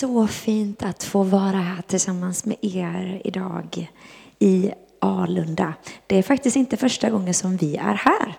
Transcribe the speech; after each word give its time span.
så 0.00 0.26
fint 0.26 0.82
att 0.82 1.04
få 1.04 1.22
vara 1.22 1.56
här 1.56 1.82
tillsammans 1.82 2.44
med 2.44 2.56
er 2.60 3.20
idag 3.24 3.90
i 4.38 4.72
Alunda. 4.98 5.74
Det 6.06 6.16
är 6.16 6.22
faktiskt 6.22 6.56
inte 6.56 6.76
första 6.76 7.10
gången 7.10 7.34
som 7.34 7.56
vi 7.56 7.76
är 7.76 7.94
här. 7.94 8.38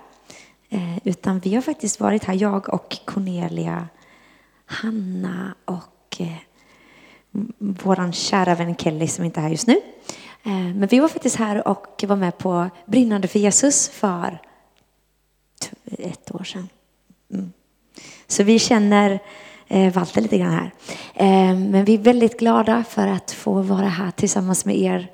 Eh, 0.69 0.97
utan 1.03 1.39
vi 1.39 1.55
har 1.55 1.61
faktiskt 1.61 1.99
varit 1.99 2.23
här, 2.23 2.33
jag 2.33 2.73
och 2.73 2.97
Cornelia, 3.05 3.87
Hanna 4.65 5.55
och 5.65 6.17
eh, 6.19 6.35
vår 7.57 8.11
kära 8.11 8.55
vän 8.55 8.75
Kelly 8.75 9.07
som 9.07 9.25
inte 9.25 9.39
är 9.39 9.41
här 9.41 9.49
just 9.49 9.67
nu. 9.67 9.81
Eh, 10.43 10.75
men 10.75 10.87
vi 10.87 10.99
var 10.99 11.07
faktiskt 11.07 11.35
här 11.35 11.67
och 11.67 12.03
var 12.07 12.15
med 12.15 12.37
på 12.37 12.69
Brinnande 12.85 13.27
för 13.27 13.39
Jesus 13.39 13.89
för 13.89 14.41
ett 15.85 16.35
år 16.35 16.43
sedan. 16.43 16.69
Mm. 17.33 17.51
Så 18.27 18.43
vi 18.43 18.59
känner 18.59 19.19
eh, 19.71 19.93
Walter 19.93 20.21
lite 20.21 20.37
grann 20.37 20.51
här. 20.51 20.71
Eh, 21.13 21.55
men 21.55 21.85
vi 21.85 21.93
är 21.93 21.97
väldigt 21.97 22.39
glada 22.39 22.83
för 22.89 23.07
att 23.07 23.31
få 23.31 23.61
vara 23.61 23.87
här 23.87 24.11
tillsammans 24.11 24.65
med 24.65 24.77
er 24.77 25.11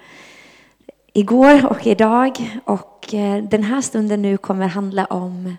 igår 1.13 1.65
och 1.65 1.87
idag. 1.87 2.59
Och 2.65 3.13
eh, 3.13 3.43
den 3.43 3.63
här 3.63 3.81
stunden 3.81 4.21
nu 4.21 4.37
kommer 4.37 4.67
handla 4.67 5.05
om 5.05 5.57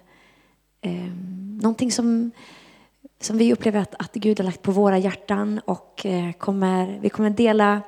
eh, 0.81 1.13
någonting 1.63 1.93
som, 1.93 2.31
som 3.21 3.39
vi 3.39 3.53
upplever 3.53 3.81
att, 3.81 3.95
att 3.99 4.15
Gud 4.15 4.41
har 4.41 4.45
lagt 4.45 4.63
på 4.63 4.73
våra 4.73 4.99
hjärtan 4.99 5.61
och 5.65 6.07
eh, 6.07 6.33
kommer, 6.33 6.99
vi 7.01 7.09
kommer 7.09 7.31
dela 7.31 7.81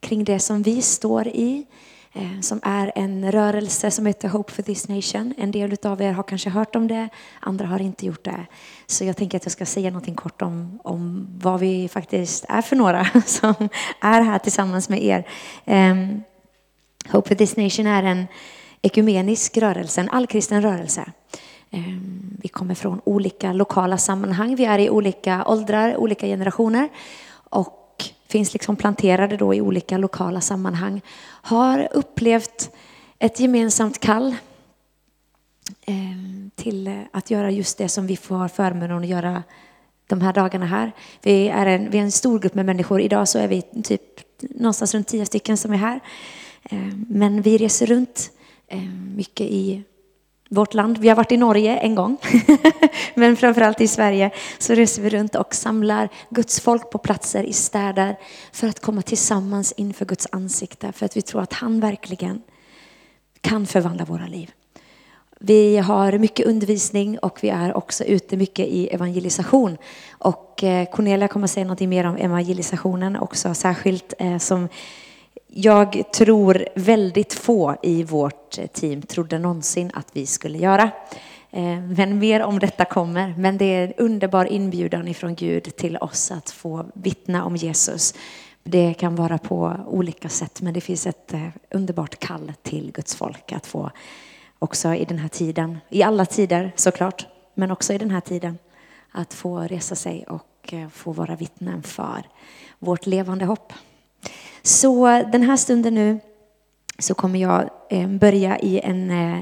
kring 0.00 0.24
det 0.24 0.38
som 0.38 0.62
vi 0.62 0.82
står 0.82 1.28
i 1.28 1.66
Eh, 2.12 2.40
som 2.40 2.60
är 2.62 2.92
en 2.94 3.32
rörelse 3.32 3.90
som 3.90 4.06
heter 4.06 4.28
Hope 4.28 4.52
for 4.52 4.62
this 4.62 4.88
nation. 4.88 5.34
En 5.38 5.50
del 5.50 5.76
av 5.82 6.02
er 6.02 6.12
har 6.12 6.22
kanske 6.22 6.50
hört 6.50 6.76
om 6.76 6.88
det, 6.88 7.08
andra 7.40 7.66
har 7.66 7.80
inte 7.80 8.06
gjort 8.06 8.24
det. 8.24 8.46
Så 8.86 9.04
jag 9.04 9.16
tänker 9.16 9.36
att 9.36 9.44
jag 9.44 9.52
ska 9.52 9.66
säga 9.66 9.90
någonting 9.90 10.14
kort 10.14 10.42
om, 10.42 10.80
om 10.84 11.28
vad 11.40 11.60
vi 11.60 11.88
faktiskt 11.88 12.44
är 12.48 12.62
för 12.62 12.76
några 12.76 13.04
som 13.26 13.54
är 14.00 14.20
här 14.20 14.38
tillsammans 14.38 14.88
med 14.88 15.02
er. 15.04 15.26
Um, 15.64 16.22
Hope 17.08 17.28
for 17.28 17.34
this 17.34 17.56
nation 17.56 17.86
är 17.86 18.02
en 18.02 18.26
ekumenisk 18.82 19.56
rörelse, 19.56 20.00
en 20.00 20.10
allkristen 20.10 20.62
rörelse. 20.62 21.12
Um, 21.70 22.36
vi 22.42 22.48
kommer 22.48 22.74
från 22.74 23.00
olika 23.04 23.52
lokala 23.52 23.98
sammanhang, 23.98 24.56
vi 24.56 24.64
är 24.64 24.78
i 24.78 24.90
olika 24.90 25.44
åldrar, 25.46 25.96
olika 25.96 26.26
generationer 26.26 26.88
och 27.32 27.79
finns 28.30 28.52
liksom 28.52 28.76
planterade 28.76 29.36
då 29.36 29.54
i 29.54 29.60
olika 29.60 29.98
lokala 29.98 30.40
sammanhang. 30.40 31.00
Har 31.42 31.88
upplevt 31.92 32.70
ett 33.18 33.40
gemensamt 33.40 34.00
kall 34.00 34.36
ehm, 35.86 36.50
till 36.54 37.04
att 37.12 37.30
göra 37.30 37.50
just 37.50 37.78
det 37.78 37.88
som 37.88 38.06
vi 38.06 38.16
får 38.16 38.48
förmånen 38.48 38.98
att 38.98 39.06
göra 39.06 39.42
de 40.06 40.20
här 40.20 40.32
dagarna 40.32 40.66
här. 40.66 40.92
Vi 41.22 41.48
är 41.48 41.66
en, 41.66 41.90
vi 41.90 41.98
är 41.98 42.02
en 42.02 42.12
stor 42.12 42.38
grupp 42.38 42.54
med 42.54 42.66
människor. 42.66 43.00
Idag 43.00 43.28
så 43.28 43.38
är 43.38 43.48
vi 43.48 43.62
typ 43.82 44.02
någonstans 44.40 44.94
runt 44.94 45.08
tio 45.08 45.26
stycken 45.26 45.56
som 45.56 45.72
är 45.72 45.76
här. 45.76 46.00
Ehm, 46.62 47.06
men 47.08 47.42
vi 47.42 47.58
reser 47.58 47.86
runt 47.86 48.30
ehm, 48.68 49.12
mycket 49.16 49.46
i 49.46 49.82
vårt 50.52 50.74
land. 50.74 50.98
Vi 50.98 51.08
har 51.08 51.16
varit 51.16 51.32
i 51.32 51.36
Norge 51.36 51.76
en 51.76 51.94
gång, 51.94 52.16
men 53.14 53.36
framförallt 53.36 53.80
i 53.80 53.88
Sverige 53.88 54.30
så 54.58 54.74
reser 54.74 55.02
vi 55.02 55.10
runt 55.10 55.34
och 55.34 55.54
samlar 55.54 56.08
Guds 56.30 56.60
folk 56.60 56.90
på 56.90 56.98
platser 56.98 57.44
i 57.44 57.52
städer 57.52 58.18
för 58.52 58.68
att 58.68 58.80
komma 58.80 59.02
tillsammans 59.02 59.72
inför 59.76 60.04
Guds 60.04 60.28
ansikte. 60.32 60.92
För 60.92 61.06
att 61.06 61.16
vi 61.16 61.22
tror 61.22 61.42
att 61.42 61.52
han 61.52 61.80
verkligen 61.80 62.42
kan 63.40 63.66
förvandla 63.66 64.04
våra 64.04 64.26
liv. 64.26 64.50
Vi 65.42 65.78
har 65.78 66.18
mycket 66.18 66.46
undervisning 66.46 67.18
och 67.18 67.38
vi 67.42 67.48
är 67.48 67.76
också 67.76 68.04
ute 68.04 68.36
mycket 68.36 68.66
i 68.66 68.88
evangelisation. 68.88 69.76
Och 70.10 70.64
eh, 70.64 70.88
Cornelia 70.90 71.28
kommer 71.28 71.44
att 71.44 71.50
säga 71.50 71.66
något 71.66 71.80
mer 71.80 72.04
om 72.04 72.16
evangelisationen 72.16 73.16
också 73.16 73.54
särskilt 73.54 74.14
eh, 74.18 74.38
som 74.38 74.68
jag 75.52 76.12
tror 76.12 76.68
väldigt 76.74 77.32
få 77.34 77.76
i 77.82 78.02
vårt 78.02 78.58
team 78.72 79.02
trodde 79.02 79.38
någonsin 79.38 79.90
att 79.94 80.08
vi 80.12 80.26
skulle 80.26 80.58
göra. 80.58 80.90
Eh, 81.50 81.80
men 81.80 82.18
mer 82.18 82.42
om 82.42 82.58
detta 82.58 82.84
kommer. 82.84 83.34
Men 83.38 83.58
det 83.58 83.64
är 83.64 83.86
en 83.86 83.92
underbar 83.92 84.44
inbjudan 84.44 85.08
ifrån 85.08 85.34
Gud 85.34 85.76
till 85.76 85.96
oss 85.96 86.30
att 86.30 86.50
få 86.50 86.86
vittna 86.94 87.44
om 87.44 87.56
Jesus. 87.56 88.14
Det 88.62 88.94
kan 88.94 89.16
vara 89.16 89.38
på 89.38 89.76
olika 89.86 90.28
sätt, 90.28 90.60
men 90.60 90.74
det 90.74 90.80
finns 90.80 91.06
ett 91.06 91.34
eh, 91.34 91.48
underbart 91.70 92.18
kall 92.18 92.52
till 92.62 92.92
Guds 92.92 93.14
folk 93.14 93.52
att 93.52 93.66
få 93.66 93.90
också 94.58 94.94
i 94.94 95.04
den 95.04 95.18
här 95.18 95.28
tiden, 95.28 95.78
i 95.88 96.02
alla 96.02 96.26
tider 96.26 96.72
såklart, 96.76 97.26
men 97.54 97.70
också 97.70 97.92
i 97.92 97.98
den 97.98 98.10
här 98.10 98.20
tiden, 98.20 98.58
att 99.10 99.34
få 99.34 99.58
resa 99.58 99.94
sig 99.94 100.24
och 100.28 100.72
eh, 100.72 100.88
få 100.88 101.12
vara 101.12 101.36
vittnen 101.36 101.82
för 101.82 102.22
vårt 102.78 103.06
levande 103.06 103.44
hopp. 103.44 103.72
Så 104.62 105.06
den 105.32 105.42
här 105.42 105.56
stunden 105.56 105.94
nu 105.94 106.20
så 106.98 107.14
kommer 107.14 107.38
jag 107.38 107.70
eh, 107.90 108.08
börja 108.08 108.58
i 108.58 108.80
en, 108.80 109.10
eh, 109.10 109.40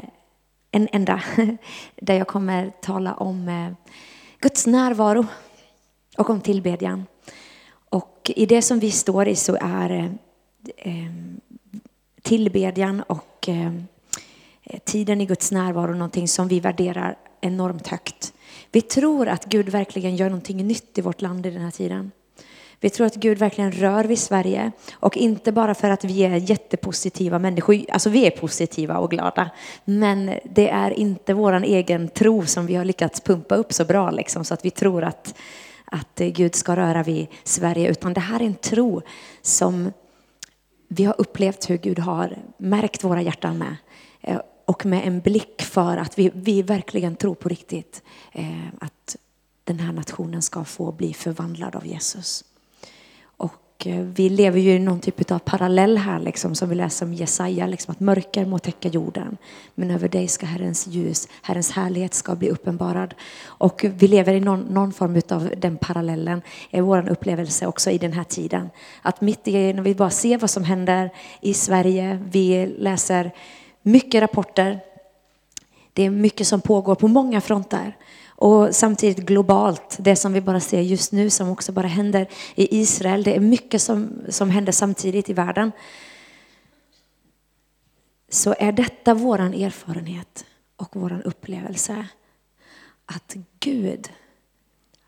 en 0.70 0.88
ända 0.92 1.22
där 1.96 2.14
jag 2.14 2.26
kommer 2.26 2.72
tala 2.82 3.14
om 3.14 3.48
eh, 3.48 3.94
Guds 4.40 4.66
närvaro 4.66 5.26
och 6.18 6.30
om 6.30 6.40
tillbedjan. 6.40 7.06
Och 7.90 8.30
i 8.36 8.46
det 8.46 8.62
som 8.62 8.78
vi 8.78 8.90
står 8.90 9.28
i 9.28 9.36
så 9.36 9.58
är 9.60 10.14
tillbedjan 12.22 13.02
och 13.02 13.48
tiden 14.84 15.20
i 15.20 15.26
Guds 15.26 15.52
närvaro 15.52 15.92
någonting 15.92 16.28
som 16.28 16.48
vi 16.48 16.60
värderar 16.60 17.16
enormt 17.40 17.86
högt. 17.86 18.32
Vi 18.72 18.82
tror 18.82 19.28
att 19.28 19.44
Gud 19.44 19.68
verkligen 19.68 20.16
gör 20.16 20.28
någonting 20.28 20.66
nytt 20.66 20.98
i 20.98 21.00
vårt 21.00 21.22
land 21.22 21.46
i 21.46 21.50
den 21.50 21.62
här 21.62 21.70
tiden. 21.70 22.10
Vi 22.80 22.90
tror 22.90 23.06
att 23.06 23.14
Gud 23.14 23.38
verkligen 23.38 23.72
rör 23.72 24.04
vid 24.04 24.18
Sverige 24.18 24.72
och 24.92 25.16
inte 25.16 25.52
bara 25.52 25.74
för 25.74 25.90
att 25.90 26.04
vi 26.04 26.24
är 26.24 26.50
jättepositiva 26.50 27.38
människor. 27.38 27.84
Alltså 27.88 28.10
vi 28.10 28.26
är 28.26 28.30
positiva 28.30 28.98
och 28.98 29.10
glada, 29.10 29.50
men 29.84 30.30
det 30.44 30.68
är 30.68 30.90
inte 30.90 31.34
vår 31.34 31.52
egen 31.52 32.08
tro 32.08 32.46
som 32.46 32.66
vi 32.66 32.74
har 32.74 32.84
lyckats 32.84 33.20
pumpa 33.20 33.54
upp 33.54 33.72
så 33.72 33.84
bra 33.84 34.10
liksom, 34.10 34.44
så 34.44 34.54
att 34.54 34.64
vi 34.64 34.70
tror 34.70 35.04
att, 35.04 35.34
att 35.84 36.18
Gud 36.18 36.54
ska 36.54 36.76
röra 36.76 37.02
vid 37.02 37.26
Sverige, 37.44 37.90
utan 37.90 38.12
det 38.12 38.20
här 38.20 38.40
är 38.40 38.46
en 38.46 38.54
tro 38.54 39.02
som 39.42 39.92
vi 40.88 41.04
har 41.04 41.14
upplevt 41.18 41.70
hur 41.70 41.76
Gud 41.76 41.98
har 41.98 42.38
märkt 42.58 43.04
våra 43.04 43.22
hjärtan 43.22 43.58
med 43.58 43.76
eh, 44.20 44.40
och 44.64 44.86
med 44.86 45.06
en 45.06 45.20
blick 45.20 45.62
för 45.62 45.96
att 45.96 46.18
vi, 46.18 46.30
vi 46.34 46.62
verkligen 46.62 47.16
tror 47.16 47.34
på 47.34 47.48
riktigt 47.48 48.02
eh, 48.32 48.68
att 48.80 49.16
den 49.64 49.78
här 49.78 49.92
nationen 49.92 50.42
ska 50.42 50.64
få 50.64 50.92
bli 50.92 51.14
förvandlad 51.14 51.76
av 51.76 51.86
Jesus. 51.86 52.44
Och 53.78 53.86
eh, 53.86 54.00
vi 54.00 54.28
lever 54.28 54.60
ju 54.60 54.70
i 54.72 54.78
någon 54.78 55.00
typ 55.00 55.30
av 55.30 55.38
parallell 55.38 55.98
här, 55.98 56.20
liksom, 56.20 56.54
som 56.54 56.68
vi 56.68 56.74
läser 56.74 57.06
om 57.06 57.14
Jesaja, 57.14 57.66
liksom, 57.66 57.92
att 57.92 58.00
mörker 58.00 58.46
må 58.46 58.58
täcka 58.58 58.88
jorden. 58.88 59.36
Men 59.74 59.90
över 59.90 60.08
dig 60.08 60.28
ska 60.28 60.46
Herrens 60.46 60.86
ljus, 60.86 61.28
Herrens 61.42 61.70
härlighet 61.70 62.14
ska 62.14 62.34
bli 62.34 62.50
uppenbarad. 62.50 63.14
Och 63.44 63.84
vi 63.98 64.08
lever 64.08 64.34
i 64.34 64.40
någon, 64.40 64.60
någon 64.60 64.92
form 64.92 65.20
av 65.30 65.50
den 65.56 65.76
parallellen, 65.76 66.42
är 66.70 66.80
vår 66.80 67.08
upplevelse 67.08 67.66
också 67.66 67.90
i 67.90 67.98
den 67.98 68.12
här 68.12 68.24
tiden. 68.24 68.70
Att 69.02 69.20
mitt 69.20 69.48
i, 69.48 69.72
när 69.72 69.82
vi 69.82 69.94
bara 69.94 70.10
ser 70.10 70.38
vad 70.38 70.50
som 70.50 70.64
händer 70.64 71.10
i 71.40 71.54
Sverige, 71.54 72.22
vi 72.30 72.66
läser 72.66 73.30
mycket 73.82 74.22
rapporter. 74.22 74.80
Det 75.92 76.02
är 76.02 76.10
mycket 76.10 76.46
som 76.46 76.60
pågår 76.60 76.94
på 76.94 77.08
många 77.08 77.40
fronter. 77.40 77.96
Och 78.40 78.74
samtidigt 78.74 79.18
globalt, 79.18 79.96
det 80.00 80.16
som 80.16 80.32
vi 80.32 80.40
bara 80.40 80.60
ser 80.60 80.80
just 80.80 81.12
nu 81.12 81.30
som 81.30 81.48
också 81.48 81.72
bara 81.72 81.86
händer 81.86 82.28
i 82.54 82.80
Israel. 82.80 83.22
Det 83.22 83.36
är 83.36 83.40
mycket 83.40 83.82
som, 83.82 84.10
som 84.28 84.50
händer 84.50 84.72
samtidigt 84.72 85.30
i 85.30 85.32
världen. 85.32 85.72
Så 88.28 88.54
är 88.58 88.72
detta 88.72 89.14
vår 89.14 89.40
erfarenhet 89.40 90.44
och 90.76 90.96
vår 90.96 91.22
upplevelse. 91.24 92.06
Att 93.06 93.36
Gud, 93.60 94.12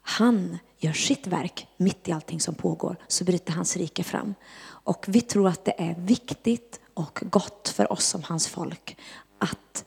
han 0.03 0.59
gör 0.79 0.93
sitt 0.93 1.27
verk 1.27 1.67
mitt 1.77 2.09
i 2.09 2.13
allting 2.13 2.41
som 2.41 2.55
pågår. 2.55 2.97
Så 3.09 3.25
bryter 3.25 3.53
hans 3.53 3.77
rike 3.77 4.05
fram. 4.05 4.35
Och 4.63 5.05
vi 5.09 5.21
tror 5.21 5.49
att 5.49 5.65
det 5.65 5.75
är 5.83 5.95
viktigt 5.95 6.81
och 6.95 7.23
gott 7.23 7.69
för 7.69 7.93
oss 7.93 8.05
som 8.05 8.23
hans 8.23 8.49
folk 8.49 8.97
att 9.39 9.85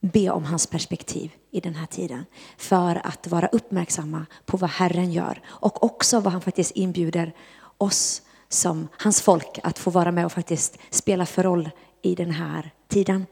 be 0.00 0.30
om 0.30 0.44
hans 0.44 0.66
perspektiv 0.66 1.30
i 1.50 1.60
den 1.60 1.74
här 1.74 1.86
tiden. 1.86 2.24
För 2.56 3.06
att 3.06 3.26
vara 3.26 3.46
uppmärksamma 3.46 4.26
på 4.46 4.56
vad 4.56 4.70
Herren 4.70 5.12
gör 5.12 5.42
och 5.46 5.84
också 5.84 6.20
vad 6.20 6.32
han 6.32 6.42
faktiskt 6.42 6.70
inbjuder 6.70 7.32
oss 7.78 8.22
som 8.48 8.88
hans 8.98 9.20
folk 9.20 9.58
att 9.62 9.78
få 9.78 9.90
vara 9.90 10.12
med 10.12 10.26
och 10.26 10.32
faktiskt 10.32 10.78
spela 10.90 11.26
för 11.26 11.42
roll 11.42 11.70
i 12.02 12.14
den 12.14 12.30
här 12.30 12.70
tiden. 12.88 13.26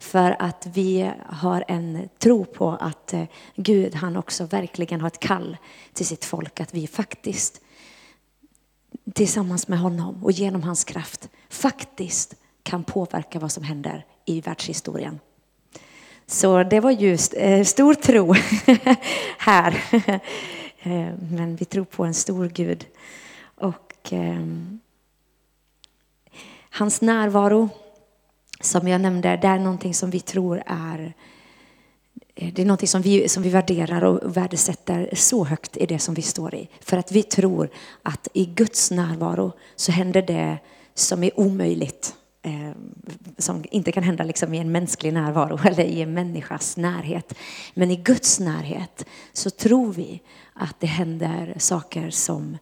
För 0.00 0.36
att 0.38 0.66
vi 0.72 1.10
har 1.26 1.64
en 1.68 2.08
tro 2.18 2.44
på 2.44 2.70
att 2.70 3.12
eh, 3.12 3.24
Gud, 3.56 3.94
han 3.94 4.16
också 4.16 4.44
verkligen 4.44 5.00
har 5.00 5.06
ett 5.08 5.20
kall 5.20 5.56
till 5.92 6.06
sitt 6.06 6.24
folk 6.24 6.60
att 6.60 6.74
vi 6.74 6.86
faktiskt 6.86 7.60
tillsammans 9.14 9.68
med 9.68 9.78
honom 9.78 10.24
och 10.24 10.32
genom 10.32 10.62
hans 10.62 10.84
kraft 10.84 11.28
faktiskt 11.48 12.34
kan 12.62 12.84
påverka 12.84 13.38
vad 13.38 13.52
som 13.52 13.64
händer 13.64 14.06
i 14.24 14.40
världshistorien. 14.40 15.20
Så 16.26 16.62
det 16.62 16.80
var 16.80 16.90
just 16.90 17.34
eh, 17.36 17.62
stor 17.62 17.94
tro 17.94 18.34
här. 19.38 19.84
Eh, 20.86 21.12
men 21.30 21.56
vi 21.56 21.64
tror 21.64 21.84
på 21.84 22.04
en 22.04 22.14
stor 22.14 22.48
Gud. 22.48 22.86
Och 23.54 24.12
ehm, 24.12 24.80
hans 26.70 27.00
närvaro, 27.00 27.68
som 28.60 28.88
jag 28.88 29.00
nämnde, 29.00 29.36
det 29.36 29.48
är 29.48 29.58
någonting 29.58 29.94
som 29.94 30.10
vi 30.10 30.20
tror 30.20 30.62
är 30.66 31.14
eh, 32.34 32.52
det 32.52 32.62
är 32.62 32.66
någonting 32.66 32.88
som 32.88 33.02
vi, 33.02 33.28
som 33.28 33.42
vi 33.42 33.48
värderar 33.48 34.04
och 34.04 34.36
värdesätter 34.36 35.10
så 35.12 35.44
högt 35.44 35.76
i 35.76 35.86
det 35.86 35.98
som 35.98 36.14
vi 36.14 36.22
står 36.22 36.54
i. 36.54 36.68
För 36.80 36.96
att 36.96 37.12
vi 37.12 37.22
tror 37.22 37.68
att 38.02 38.28
i 38.32 38.44
Guds 38.44 38.90
närvaro 38.90 39.52
så 39.76 39.92
händer 39.92 40.22
det 40.22 40.58
som 40.94 41.24
är 41.24 41.40
omöjligt. 41.40 42.14
Eh, 42.46 42.70
som 43.38 43.64
inte 43.70 43.92
kan 43.92 44.02
hända 44.02 44.24
liksom 44.24 44.54
i 44.54 44.58
en 44.58 44.72
mänsklig 44.72 45.12
närvaro 45.12 45.58
eller 45.64 45.84
i 45.84 46.02
en 46.02 46.14
människas 46.14 46.76
närhet. 46.76 47.34
Men 47.74 47.90
i 47.90 47.96
Guds 47.96 48.40
närhet 48.40 49.06
så 49.32 49.50
tror 49.50 49.92
vi 49.92 50.22
att 50.52 50.80
det 50.80 50.86
händer 50.86 51.54
saker 51.58 52.10
som 52.10 52.58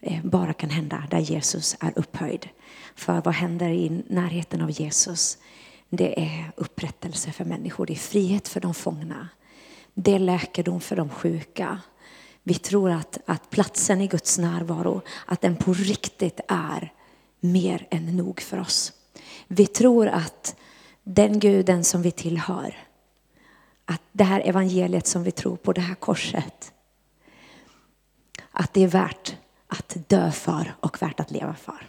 eh, 0.00 0.24
bara 0.24 0.52
kan 0.52 0.70
hända 0.70 1.04
där 1.10 1.18
Jesus 1.18 1.76
är 1.80 1.92
upphöjd. 1.96 2.48
För 2.94 3.22
vad 3.24 3.34
händer 3.34 3.68
i 3.68 4.02
närheten 4.08 4.60
av 4.62 4.70
Jesus? 4.70 5.38
Det 5.88 6.20
är 6.20 6.52
upprättelse 6.56 7.32
för 7.32 7.44
människor, 7.44 7.86
det 7.86 7.92
är 7.92 7.96
frihet 7.96 8.48
för 8.48 8.60
de 8.60 8.74
fångna. 8.74 9.28
Det 9.94 10.14
är 10.14 10.18
läkedom 10.18 10.80
för 10.80 10.96
de 10.96 11.08
sjuka. 11.08 11.80
Vi 12.42 12.54
tror 12.54 12.90
att, 12.90 13.18
att 13.26 13.50
platsen 13.50 14.00
i 14.00 14.06
Guds 14.06 14.38
närvaro, 14.38 15.00
att 15.26 15.40
den 15.40 15.56
på 15.56 15.72
riktigt 15.72 16.40
är 16.48 16.92
mer 17.40 17.86
än 17.90 18.16
nog 18.16 18.40
för 18.40 18.60
oss. 18.60 18.92
Vi 19.54 19.66
tror 19.66 20.08
att 20.08 20.56
den 21.02 21.38
guden 21.38 21.84
som 21.84 22.02
vi 22.02 22.10
tillhör, 22.10 22.76
att 23.84 24.02
det 24.12 24.24
här 24.24 24.40
evangeliet 24.40 25.06
som 25.06 25.22
vi 25.22 25.30
tror 25.30 25.56
på, 25.56 25.72
det 25.72 25.80
här 25.80 25.94
korset, 25.94 26.72
att 28.50 28.74
det 28.74 28.82
är 28.82 28.88
värt 28.88 29.36
att 29.66 29.96
dö 30.08 30.30
för 30.30 30.74
och 30.80 31.02
värt 31.02 31.20
att 31.20 31.30
leva 31.30 31.54
för. 31.54 31.88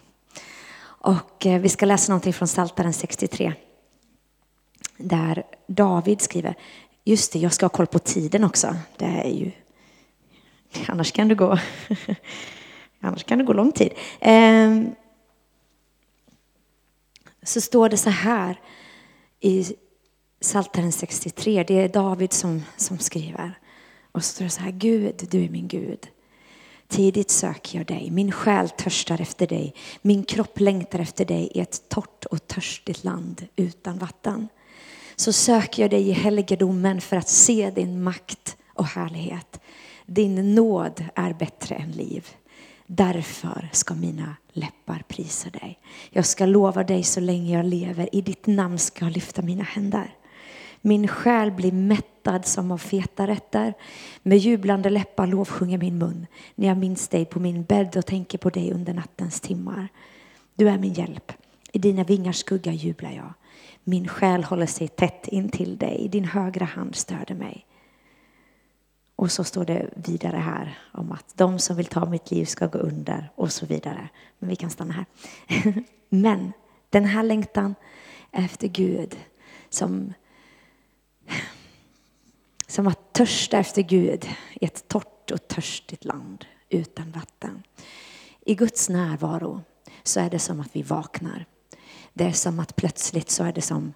Och 0.84 1.46
eh, 1.46 1.62
vi 1.62 1.70
ska 1.70 1.86
läsa 1.86 2.12
någonting 2.12 2.34
från 2.34 2.48
Psaltaren 2.48 2.94
63. 2.94 3.54
Där 4.98 5.44
David 5.68 6.22
skriver, 6.22 6.56
just 7.04 7.34
det, 7.34 7.40
jag 7.40 7.54
ska 7.54 7.66
ha 7.66 7.70
koll 7.70 7.88
på 7.88 8.00
tiden 8.00 8.44
också. 8.44 8.76
Det 8.98 9.06
är 9.06 9.30
ju, 9.30 9.52
annars 10.88 11.12
kan 11.12 11.28
det 11.28 11.36
gå, 11.36 11.58
annars 13.00 13.24
kan 13.24 13.38
det 13.38 13.44
gå 13.44 13.54
lång 13.54 13.72
tid. 13.72 13.92
Ehm, 14.20 14.96
så 17.44 17.62
står 17.62 17.90
det 17.90 17.98
så 17.98 18.10
här 18.10 18.60
i 19.40 19.76
Psaltaren 20.42 20.92
63. 20.92 21.64
Det 21.64 21.80
är 21.80 21.90
David 21.90 22.34
som, 22.34 22.64
som 22.78 23.00
skriver. 23.00 23.60
Och 24.12 24.24
så 24.24 24.34
står 24.34 24.46
det 24.46 24.52
så 24.52 24.62
här, 24.62 24.72
Gud, 24.72 25.28
du 25.32 25.44
är 25.44 25.50
min 25.50 25.68
Gud. 25.68 26.08
Tidigt 26.88 27.32
söker 27.32 27.78
jag 27.78 27.88
dig, 27.88 28.12
min 28.12 28.32
själ 28.32 28.70
törstar 28.70 29.22
efter 29.22 29.48
dig, 29.48 29.76
min 30.02 30.24
kropp 30.24 30.60
längtar 30.60 31.00
efter 31.00 31.26
dig 31.26 31.52
i 31.54 31.60
ett 31.60 31.90
torrt 31.90 32.26
och 32.26 32.48
törstigt 32.48 33.04
land 33.04 33.48
utan 33.56 33.98
vatten. 33.98 34.48
Så 35.16 35.34
söker 35.34 35.84
jag 35.84 35.92
dig 35.92 36.10
i 36.10 36.12
helgedomen 36.12 37.02
för 37.02 37.18
att 37.18 37.30
se 37.30 37.72
din 37.76 38.04
makt 38.04 38.58
och 38.74 38.86
härlighet. 38.86 39.60
Din 40.06 40.56
nåd 40.56 41.06
är 41.16 41.34
bättre 41.34 41.76
än 41.76 41.92
liv. 41.92 42.28
Därför 42.88 43.70
ska 43.72 43.94
mina 43.94 44.36
läppar 44.52 45.04
prisa 45.08 45.50
dig. 45.50 45.80
Jag 46.10 46.26
ska 46.26 46.46
lova 46.46 46.84
dig 46.84 47.04
så 47.04 47.20
länge 47.20 47.58
jag 47.58 47.66
lever. 47.66 48.16
I 48.16 48.22
ditt 48.22 48.48
namn 48.48 48.80
ska 48.80 49.06
jag 49.06 49.14
lyfta 49.14 49.42
mina 49.42 49.64
händer. 49.64 50.16
Min 50.82 51.08
själ 51.08 51.52
blir 51.52 51.72
mättad 51.72 52.46
som 52.46 52.72
av 52.72 52.78
feta 52.78 53.28
rätter. 53.28 53.74
Med 54.24 54.38
jublande 54.38 54.90
läppar 54.90 55.28
lovsjunger 55.28 55.78
min 55.78 55.98
mun 55.98 56.28
när 56.56 56.68
jag 56.68 56.78
minns 56.78 57.08
dig 57.08 57.26
på 57.26 57.40
min 57.40 57.64
bädd 57.64 57.98
och 57.98 58.06
tänker 58.06 58.38
på 58.38 58.50
dig 58.50 58.72
under 58.72 58.94
nattens 58.94 59.42
timmar. 59.42 59.88
Du 60.56 60.70
är 60.70 60.78
min 60.78 60.94
hjälp. 60.94 61.32
I 61.72 61.80
dina 61.80 62.04
vingars 62.04 62.38
skugga 62.38 62.72
jublar 62.72 63.12
jag. 63.12 63.34
Min 63.84 64.08
själ 64.08 64.44
håller 64.44 64.66
sig 64.66 64.88
tätt 64.88 65.28
intill 65.28 65.78
dig. 65.78 66.08
Din 66.12 66.26
högra 66.26 66.66
hand 66.66 66.96
stöder 66.96 67.36
mig. 67.36 67.66
Och 69.24 69.32
så 69.32 69.44
står 69.44 69.66
det 69.66 69.90
vidare 69.96 70.38
här 70.38 70.80
om 70.92 71.12
att 71.12 71.38
de 71.38 71.60
som 71.60 71.76
vill 71.76 71.86
ta 71.86 72.06
mitt 72.06 72.32
liv 72.32 72.46
ska 72.46 72.68
gå 72.68 72.78
under 72.78 73.32
och 73.36 73.54
så 73.54 73.66
vidare. 73.66 74.10
Men 74.40 74.50
vi 74.50 74.56
kan 74.56 74.70
stanna 74.70 74.94
här. 74.94 75.06
Men 76.10 76.54
den 76.90 77.06
här 77.06 77.24
längtan 77.24 77.76
efter 78.32 78.68
Gud 78.68 79.16
som, 79.70 80.14
som 82.68 82.88
att 82.88 83.14
törsta 83.14 83.58
efter 83.58 83.82
Gud 83.82 84.30
i 84.54 84.66
ett 84.66 84.88
torrt 84.88 85.32
och 85.32 85.48
törstigt 85.48 86.06
land 86.06 86.46
utan 86.70 87.12
vatten. 87.12 87.64
I 88.42 88.56
Guds 88.56 88.90
närvaro 88.90 89.62
så 90.04 90.20
är 90.20 90.30
det 90.30 90.40
som 90.40 90.60
att 90.60 90.76
vi 90.76 90.82
vaknar. 90.82 91.46
Det 92.14 92.24
är 92.24 92.32
som 92.32 92.60
att 92.60 92.76
plötsligt 92.76 93.30
så 93.30 93.44
är 93.44 93.54
det 93.54 93.62
som 93.62 93.94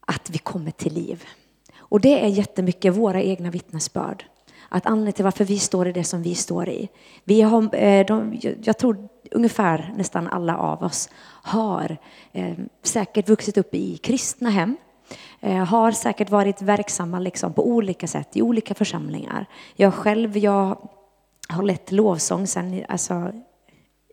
att 0.00 0.30
vi 0.30 0.38
kommer 0.38 0.70
till 0.70 0.94
liv. 0.94 1.24
Och 1.92 2.00
det 2.00 2.24
är 2.24 2.28
jättemycket 2.28 2.96
våra 2.96 3.22
egna 3.22 3.50
vittnesbörd. 3.50 4.24
Att 4.68 4.86
anledningen 4.86 5.12
till 5.12 5.24
varför 5.24 5.44
vi 5.44 5.58
står 5.58 5.88
i 5.88 5.92
det 5.92 6.04
som 6.04 6.22
vi 6.22 6.34
står 6.34 6.68
i. 6.68 6.88
Vi 7.24 7.42
har, 7.42 7.74
eh, 7.74 8.06
de, 8.06 8.40
jag 8.62 8.78
tror 8.78 9.08
ungefär 9.30 9.92
nästan 9.96 10.28
alla 10.28 10.56
av 10.56 10.82
oss 10.82 11.08
har 11.42 11.96
eh, 12.32 12.54
säkert 12.82 13.28
vuxit 13.28 13.58
upp 13.58 13.74
i 13.74 13.96
kristna 13.96 14.50
hem. 14.50 14.76
Eh, 15.40 15.64
har 15.64 15.92
säkert 15.92 16.30
varit 16.30 16.62
verksamma 16.62 17.18
liksom 17.18 17.52
på 17.52 17.66
olika 17.66 18.06
sätt 18.06 18.36
i 18.36 18.42
olika 18.42 18.74
församlingar. 18.74 19.46
Jag 19.76 19.94
själv, 19.94 20.38
jag 20.38 20.88
har 21.48 21.62
lett 21.62 21.92
lovsång 21.92 22.46
sen 22.46 22.84
alltså, 22.88 23.32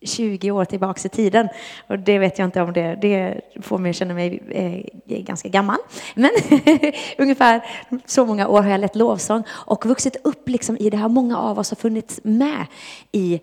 20 0.02 0.52
år 0.52 0.66
tillbaka 0.66 1.02
i 1.06 1.10
tiden. 1.10 1.50
Och 1.88 2.00
det 2.00 2.20
vet 2.20 2.40
jag 2.40 2.46
inte 2.46 2.62
om 2.62 2.74
det, 2.74 2.96
det 3.02 3.42
får 3.62 3.78
mig 3.78 3.90
att 3.90 3.96
känna 3.96 4.14
mig 4.14 4.44
eh, 4.50 5.22
ganska 5.22 5.50
gammal. 5.50 5.78
Men 6.16 6.32
ungefär 7.18 7.66
så 8.06 8.26
många 8.26 8.48
år 8.48 8.62
har 8.62 8.70
jag 8.70 8.80
lett 8.80 8.96
lovsång 8.96 9.44
och 9.50 9.86
vuxit 9.86 10.16
upp 10.24 10.50
liksom 10.50 10.78
i 10.78 10.90
det 10.90 10.98
här. 10.98 11.10
Många 11.10 11.38
av 11.38 11.60
oss 11.60 11.72
har 11.72 11.76
funnits 11.76 12.20
med 12.24 12.66
i 13.12 13.42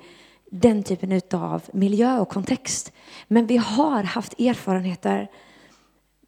den 0.50 0.82
typen 0.82 1.20
av 1.32 1.62
miljö 1.72 2.18
och 2.18 2.28
kontext. 2.28 2.92
Men 3.28 3.46
vi 3.46 3.56
har 3.56 4.02
haft 4.02 4.40
erfarenheter 4.40 5.28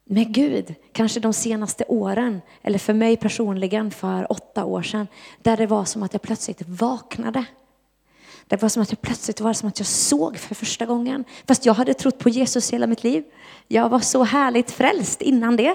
med 0.05 0.35
Gud, 0.35 0.75
kanske 0.93 1.21
de 1.21 1.33
senaste 1.33 1.85
åren, 1.89 2.41
eller 2.63 2.79
för 2.79 2.95
mig 2.95 3.17
personligen 3.17 3.91
för 3.91 4.33
åtta 4.33 4.65
år 4.65 4.83
sedan, 4.83 5.07
där 5.43 5.57
det 5.57 5.67
var 5.67 5.85
som 5.85 6.03
att 6.03 6.13
jag 6.13 6.23
plötsligt 6.23 6.63
vaknade. 6.69 7.45
Det 8.49 8.63
var 8.63 8.69
som 8.69 8.83
att 8.83 8.91
jag 8.91 9.01
plötsligt 9.01 9.41
var 9.41 9.53
som 9.53 9.69
att 9.69 9.79
jag 9.79 9.87
såg 9.87 10.37
för 10.39 10.55
första 10.55 10.87
gången. 10.87 11.25
Fast 11.47 11.67
jag 11.67 11.75
hade 11.75 11.95
trott 11.95 12.19
på 12.19 12.29
Jesus 12.29 12.73
hela 12.73 12.87
mitt 12.87 13.05
liv. 13.05 13.25
Jag 13.69 13.89
var 13.89 14.01
så 14.01 14.25
härligt 14.25 14.71
frälst 14.71 15.23
innan 15.23 15.57
det. 15.57 15.75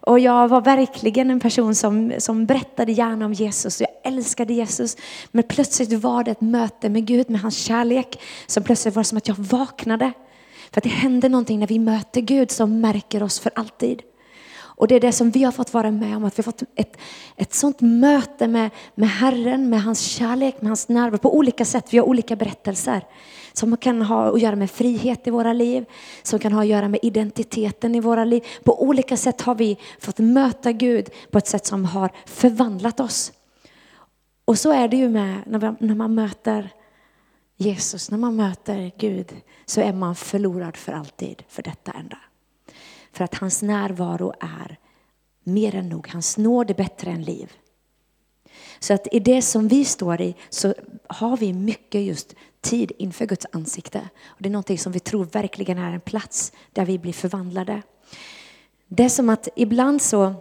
Och 0.00 0.18
jag 0.18 0.48
var 0.48 0.60
verkligen 0.60 1.30
en 1.30 1.40
person 1.40 1.74
som, 1.74 2.12
som 2.18 2.46
berättade 2.46 2.92
gärna 2.92 3.24
om 3.24 3.32
Jesus. 3.32 3.80
Jag 3.80 3.90
älskade 4.04 4.54
Jesus. 4.54 4.96
Men 5.30 5.44
plötsligt 5.44 5.92
var 5.92 6.24
det 6.24 6.30
ett 6.30 6.40
möte 6.40 6.88
med 6.88 7.06
Gud, 7.06 7.30
med 7.30 7.40
hans 7.40 7.56
kärlek. 7.56 8.20
Som 8.46 8.62
plötsligt 8.62 8.96
var 8.96 9.02
som 9.02 9.18
att 9.18 9.28
jag 9.28 9.38
vaknade. 9.38 10.12
För 10.70 10.80
att 10.80 10.84
det 10.84 10.90
händer 10.90 11.28
någonting 11.28 11.58
när 11.60 11.66
vi 11.66 11.78
möter 11.78 12.20
Gud 12.20 12.50
som 12.50 12.80
märker 12.80 13.22
oss 13.22 13.40
för 13.40 13.52
alltid. 13.54 14.02
Och 14.76 14.88
det 14.88 14.94
är 14.94 15.00
det 15.00 15.12
som 15.12 15.30
vi 15.30 15.42
har 15.42 15.52
fått 15.52 15.74
vara 15.74 15.90
med 15.90 16.16
om, 16.16 16.24
att 16.24 16.38
vi 16.38 16.42
har 16.42 16.52
fått 16.52 16.62
ett, 16.74 16.96
ett 17.36 17.54
sånt 17.54 17.80
möte 17.80 18.48
med, 18.48 18.70
med 18.94 19.08
Herren, 19.08 19.70
med 19.70 19.82
hans 19.82 20.00
kärlek, 20.00 20.60
med 20.60 20.68
hans 20.68 20.88
närvaro 20.88 21.18
på 21.18 21.36
olika 21.36 21.64
sätt. 21.64 21.94
Vi 21.94 21.98
har 21.98 22.06
olika 22.06 22.36
berättelser 22.36 23.04
som 23.52 23.76
kan 23.76 24.02
ha 24.02 24.34
att 24.34 24.40
göra 24.40 24.56
med 24.56 24.70
frihet 24.70 25.26
i 25.26 25.30
våra 25.30 25.52
liv, 25.52 25.84
som 26.22 26.38
kan 26.38 26.52
ha 26.52 26.60
att 26.60 26.66
göra 26.66 26.88
med 26.88 27.00
identiteten 27.02 27.94
i 27.94 28.00
våra 28.00 28.24
liv. 28.24 28.44
På 28.64 28.82
olika 28.82 29.16
sätt 29.16 29.40
har 29.40 29.54
vi 29.54 29.78
fått 30.00 30.18
möta 30.18 30.72
Gud 30.72 31.08
på 31.30 31.38
ett 31.38 31.46
sätt 31.46 31.66
som 31.66 31.84
har 31.84 32.10
förvandlat 32.26 33.00
oss. 33.00 33.32
Och 34.44 34.58
så 34.58 34.72
är 34.72 34.88
det 34.88 34.96
ju 34.96 35.08
med 35.08 35.42
när 35.80 35.94
man 35.94 36.14
möter 36.14 36.72
Jesus, 37.56 38.10
när 38.10 38.18
man 38.18 38.36
möter 38.36 38.92
Gud 38.98 39.32
så 39.66 39.80
är 39.80 39.92
man 39.92 40.14
förlorad 40.14 40.76
för 40.76 40.92
alltid 40.92 41.42
för 41.48 41.62
detta 41.62 41.92
enda. 41.92 42.18
För 43.16 43.24
att 43.24 43.34
hans 43.34 43.62
närvaro 43.62 44.32
är 44.40 44.78
mer 45.44 45.74
än 45.74 45.88
nog. 45.88 46.08
Hans 46.08 46.38
nåd 46.38 46.70
är 46.70 46.74
bättre 46.74 47.10
än 47.10 47.22
liv. 47.22 47.52
Så 48.78 48.94
att 48.94 49.06
i 49.12 49.20
det 49.20 49.42
som 49.42 49.68
vi 49.68 49.84
står 49.84 50.20
i 50.20 50.34
så 50.48 50.74
har 51.06 51.36
vi 51.36 51.52
mycket 51.52 52.02
just 52.02 52.34
tid 52.60 52.92
inför 52.98 53.26
Guds 53.26 53.46
ansikte. 53.52 54.08
Och 54.26 54.42
det 54.42 54.48
är 54.48 54.50
någonting 54.50 54.78
som 54.78 54.92
vi 54.92 55.00
tror 55.00 55.24
verkligen 55.24 55.78
är 55.78 55.92
en 55.92 56.00
plats 56.00 56.52
där 56.72 56.84
vi 56.84 56.98
blir 56.98 57.12
förvandlade. 57.12 57.82
Det 58.86 59.04
är 59.04 59.08
som 59.08 59.28
att 59.28 59.48
ibland 59.56 60.02
så... 60.02 60.34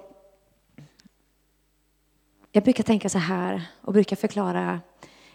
Jag 2.51 2.63
brukar 2.63 2.84
tänka 2.84 3.10
så 3.10 3.17
här 3.17 3.65
och 3.82 3.94
brukar 3.94 4.15
förklara 4.15 4.82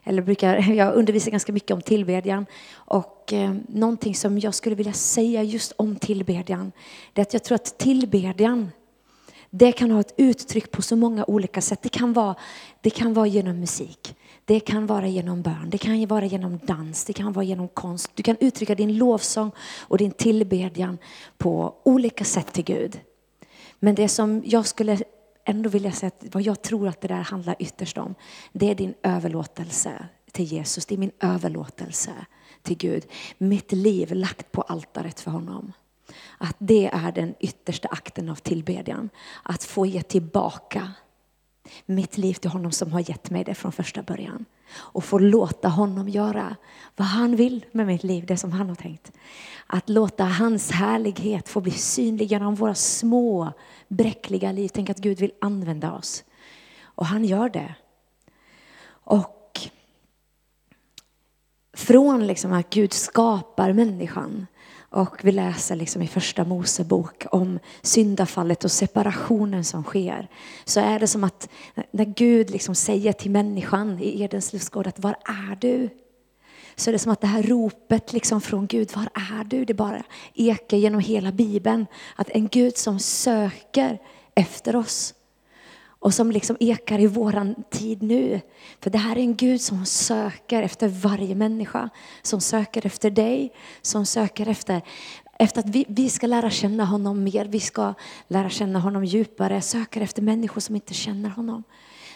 eller 0.05 0.23
brukar, 0.23 0.73
jag 0.73 0.95
undervisar 0.95 1.31
ganska 1.31 1.53
mycket 1.53 1.71
om 1.71 1.83
tillbedjan. 1.83 2.47
Och 2.73 3.33
eh, 3.33 3.55
någonting 3.69 4.15
som 4.15 4.39
jag 4.39 4.55
skulle 4.55 4.77
vilja 4.77 4.93
säga 4.93 5.43
just 5.43 5.73
om 5.77 5.97
tillbedjan, 5.97 6.73
det 7.13 7.21
är 7.21 7.23
att 7.23 7.33
jag 7.33 7.45
tror 7.45 7.55
att 7.55 7.79
tillbedjan, 7.79 8.71
det 9.51 9.73
kan 9.73 9.91
ha 9.91 10.01
ett 10.01 10.15
uttryck 10.17 10.71
på 10.71 10.83
så 10.83 10.97
många 10.97 11.25
olika 11.25 11.61
sätt. 11.61 11.83
Det 11.83 11.89
kan 11.89 12.13
vara, 12.13 12.35
det 12.81 12.91
kan 12.91 13.15
vara 13.15 13.27
genom 13.27 13.61
musik. 13.61 14.17
Det 14.45 14.61
kan 14.61 14.87
vara 14.87 15.09
genom 15.09 15.43
bön, 15.43 15.71
det 15.71 15.79
kan 15.79 16.07
vara 16.07 16.25
genom 16.25 16.59
dans, 16.67 17.05
det 17.05 17.13
kan 17.13 17.33
vara 17.33 17.45
genom 17.45 17.69
konst. 17.69 18.11
Du 18.15 18.23
kan 18.23 18.37
uttrycka 18.41 18.75
din 18.75 18.99
lovsång 18.99 19.51
och 19.81 19.99
din 19.99 20.11
tillbedjan 20.11 20.99
på 21.39 21.75
olika 21.85 22.25
sätt 22.25 22.53
till 22.53 22.65
Gud. 22.65 23.01
Men 23.79 23.95
det 23.95 24.09
som 24.09 24.43
jag 24.47 24.67
skulle 24.67 24.99
ändå 25.45 25.71
vill 25.71 25.85
jag 25.85 25.95
säga, 25.95 26.09
att 26.21 26.35
vad 26.35 26.43
jag 26.43 26.63
tror 26.63 26.89
att 26.89 27.01
det 27.01 27.09
där 27.09 27.23
handlar 27.23 27.57
ytterst 27.59 27.99
om, 27.99 28.15
det 28.53 28.71
är 28.71 28.75
din 28.75 28.95
överlåtelse 29.03 30.09
till 30.33 30.45
Jesus. 30.45 30.87
Det 30.87 30.95
är 30.95 30.99
min 30.99 31.13
överlåtelse 31.21 32.13
till 32.63 32.77
Gud. 32.77 33.07
Mitt 33.39 33.73
liv 33.73 34.13
lagt 34.13 34.53
på 34.53 34.63
altaret 34.63 35.21
för 35.21 35.31
honom. 35.31 35.73
Att 36.39 36.57
det 36.59 36.87
är 36.93 37.13
den 37.13 37.35
yttersta 37.41 37.89
akten 37.89 38.29
av 38.29 38.35
tillbedjan. 38.35 39.11
Att 39.43 39.65
få 39.65 39.87
ge 39.87 40.03
tillbaka 40.03 40.93
mitt 41.87 42.19
liv 42.19 42.35
till 42.35 42.51
honom 42.51 42.73
som 42.73 42.93
har 42.93 43.11
gett 43.11 43.31
mig 43.31 43.45
det 43.45 43.55
från 43.55 43.73
första 43.73 44.03
början. 44.03 44.45
Och 44.73 45.05
få 45.05 45.19
låta 45.19 45.69
honom 45.69 46.09
göra 46.09 46.57
vad 46.97 47.07
han 47.07 47.37
vill 47.37 47.65
med 47.73 47.87
mitt 47.87 48.05
liv, 48.05 48.27
det 48.27 48.37
som 48.37 48.53
han 48.53 48.69
har 48.69 48.77
tänkt. 48.77 49.13
Att 49.67 49.89
låta 49.89 50.25
hans 50.25 50.71
härlighet 50.71 51.49
få 51.49 51.61
bli 51.61 51.73
synlig 51.73 52.33
genom 52.33 52.55
våra 52.55 52.75
små 52.75 53.53
bräckliga 53.89 54.53
liv. 54.53 54.69
Tänk 54.75 54.91
att 54.91 54.99
Gud 54.99 55.19
vill 55.19 55.33
använda 55.41 55.93
oss. 55.93 56.25
Och 56.83 57.07
han 57.07 57.25
gör 57.25 57.49
det. 57.49 57.75
Och 58.89 59.61
från 61.73 62.27
liksom 62.27 62.53
att 62.53 62.71
Gud 62.71 62.93
skapar 62.93 63.73
människan 63.73 64.47
och 64.91 65.17
vi 65.23 65.33
läser 65.33 65.77
liksom 65.77 66.03
i 66.03 66.07
första 66.07 66.45
Mosebok 66.45 67.25
om 67.31 67.59
syndafallet 67.83 68.65
och 68.65 68.71
separationen 68.71 69.65
som 69.65 69.85
sker. 69.85 70.29
Så 70.65 70.81
är 70.81 70.99
det 70.99 71.07
som 71.07 71.25
att 71.25 71.49
när 71.91 72.05
Gud 72.05 72.51
liksom 72.51 72.75
säger 72.75 73.13
till 73.13 73.31
människan 73.31 73.99
i 73.99 74.23
Edens 74.23 74.53
lustgård 74.53 74.87
att 74.87 74.99
var 74.99 75.17
är 75.25 75.57
du? 75.61 75.89
Så 76.77 76.91
är 76.91 76.93
det 76.93 76.99
som 76.99 77.13
att 77.13 77.21
det 77.21 77.27
här 77.27 77.43
ropet 77.43 78.13
liksom 78.13 78.41
från 78.41 78.67
Gud, 78.67 78.91
var 78.97 79.09
är 79.15 79.45
du? 79.45 79.65
Det 79.65 79.75
bara 79.75 80.03
ekar 80.35 80.77
genom 80.77 81.01
hela 81.01 81.33
Bibeln. 81.33 81.87
Att 82.17 82.31
en 82.31 82.49
Gud 82.49 82.77
som 82.77 82.99
söker 82.99 83.99
efter 84.35 84.77
oss 84.77 85.15
och 86.01 86.15
som 86.15 86.31
liksom 86.31 86.57
ekar 86.61 86.99
i 86.99 87.07
våran 87.07 87.55
tid 87.71 88.03
nu. 88.03 88.41
För 88.81 88.91
det 88.91 88.99
här 88.99 89.17
är 89.17 89.21
en 89.21 89.37
Gud 89.37 89.61
som 89.61 89.87
söker 89.87 90.63
efter 90.63 90.89
varje 90.89 91.35
människa, 91.35 91.91
som 92.23 92.41
söker 92.41 92.87
efter 92.87 93.11
dig, 93.11 93.53
som 93.83 94.07
söker 94.07 94.49
efter, 94.49 94.83
efter 95.39 95.61
att 95.61 95.69
vi, 95.69 95.85
vi 95.89 96.11
ska 96.11 96.27
lära 96.27 96.51
känna 96.51 96.85
honom 96.85 97.25
mer, 97.25 97.45
vi 97.45 97.61
ska 97.61 97.95
lära 98.29 98.51
känna 98.51 98.79
honom 98.79 99.05
djupare, 99.05 99.61
söker 99.61 100.01
efter 100.01 100.23
människor 100.23 100.61
som 100.61 100.75
inte 100.75 100.95
känner 100.95 101.29
honom. 101.29 101.63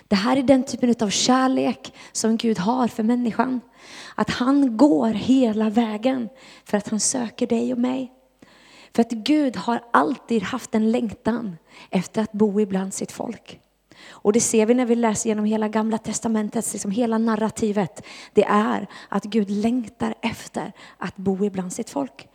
Det 0.08 0.16
här 0.16 0.36
är 0.36 0.42
den 0.42 0.64
typen 0.64 0.94
av 1.00 1.10
kärlek 1.10 1.92
som 2.12 2.36
Gud 2.36 2.58
har 2.58 2.88
för 2.88 3.02
människan. 3.02 3.60
Att 4.14 4.30
han 4.30 4.76
går 4.76 5.08
hela 5.08 5.70
vägen 5.70 6.28
för 6.64 6.76
att 6.78 6.88
han 6.88 7.00
söker 7.00 7.46
dig 7.46 7.72
och 7.72 7.78
mig. 7.78 8.12
För 8.94 9.00
att 9.00 9.10
Gud 9.10 9.56
har 9.56 9.84
alltid 9.92 10.42
haft 10.42 10.74
en 10.74 10.92
längtan 10.92 11.56
efter 11.90 12.22
att 12.22 12.32
bo 12.32 12.60
ibland 12.60 12.94
sitt 12.94 13.12
folk. 13.12 13.60
Och 14.10 14.32
det 14.32 14.40
ser 14.40 14.66
vi 14.66 14.74
när 14.74 14.86
vi 14.86 14.94
läser 14.94 15.28
genom 15.28 15.44
hela 15.44 15.68
gamla 15.68 15.98
testamentet, 15.98 16.72
liksom 16.72 16.90
hela 16.90 17.18
narrativet. 17.18 18.04
Det 18.32 18.44
är 18.44 18.86
att 19.08 19.24
Gud 19.24 19.50
längtar 19.50 20.14
efter 20.20 20.72
att 20.98 21.16
bo 21.16 21.44
ibland 21.44 21.72
sitt 21.72 21.90
folk. 21.90 22.28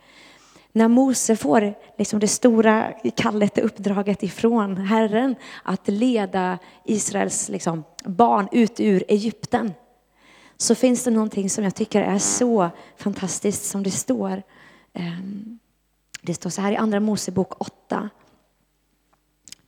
När 0.72 0.88
Mose 0.88 1.36
får 1.36 1.74
liksom 1.98 2.20
det 2.20 2.28
stora 2.28 2.92
kallet, 3.16 3.58
uppdraget 3.58 4.22
ifrån 4.22 4.76
Herren 4.76 5.34
att 5.62 5.88
leda 5.88 6.58
Israels 6.84 7.48
liksom 7.48 7.84
barn 8.04 8.48
ut 8.52 8.80
ur 8.80 9.04
Egypten. 9.08 9.72
Så 10.56 10.74
finns 10.74 11.04
det 11.04 11.10
någonting 11.10 11.50
som 11.50 11.64
jag 11.64 11.74
tycker 11.74 12.02
är 12.02 12.18
så 12.18 12.70
fantastiskt 12.96 13.64
som 13.64 13.82
det 13.82 13.90
står. 13.90 14.42
Ehm, 14.92 15.58
det 16.22 16.34
står 16.34 16.50
så 16.50 16.60
här 16.60 16.72
i 16.72 16.76
Andra 16.76 17.00
Mosebok 17.00 17.60
8, 17.60 18.10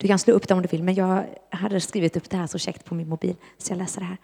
du 0.03 0.09
kan 0.09 0.19
slå 0.19 0.35
upp 0.35 0.49
det 0.49 0.55
om 0.55 0.63
du 0.63 0.69
vill, 0.69 0.83
men 0.83 0.95
jag 0.95 1.25
hade 1.51 1.81
skrivit 1.81 2.17
upp 2.17 2.31
det 2.31 2.37
här 2.37 2.47
så 2.47 2.59
käckt 2.59 2.85
på 2.85 2.95
min 2.95 3.09
mobil, 3.09 3.37
så 3.59 3.73
jag 3.73 3.79
läser 3.79 4.01
det 4.01 4.07
här. 4.07 4.19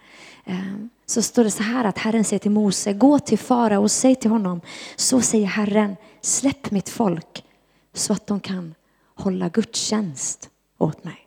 Eh, 0.44 0.74
så 1.06 1.22
står 1.22 1.44
det 1.44 1.50
så 1.50 1.62
här 1.62 1.84
att 1.84 1.98
Herren 1.98 2.24
säger 2.24 2.38
till 2.38 2.50
Mose, 2.50 2.92
gå 2.92 3.18
till 3.18 3.38
fara 3.38 3.78
och 3.78 3.90
säg 3.90 4.14
till 4.14 4.30
honom, 4.30 4.60
så 4.96 5.20
säger 5.20 5.46
Herren, 5.46 5.96
släpp 6.20 6.70
mitt 6.70 6.88
folk 6.88 7.44
så 7.92 8.12
att 8.12 8.26
de 8.26 8.40
kan 8.40 8.74
hålla 9.14 9.48
gudstjänst 9.48 10.50
åt 10.78 11.04
mig. 11.04 11.26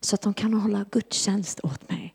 Så 0.00 0.14
att 0.14 0.22
de 0.22 0.34
kan 0.34 0.54
hålla 0.54 0.84
gudstjänst 0.90 1.60
åt 1.62 1.88
mig. 1.88 2.14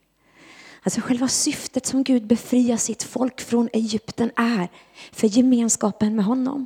Alltså 0.84 1.02
själva 1.02 1.28
syftet 1.28 1.86
som 1.86 2.04
Gud 2.04 2.28
befriar 2.28 2.78
sitt 2.78 3.04
folk 3.04 3.42
från 3.42 3.70
Egypten 3.74 4.32
är 4.36 4.70
för 5.12 5.28
gemenskapen 5.28 6.16
med 6.16 6.26
honom. 6.26 6.66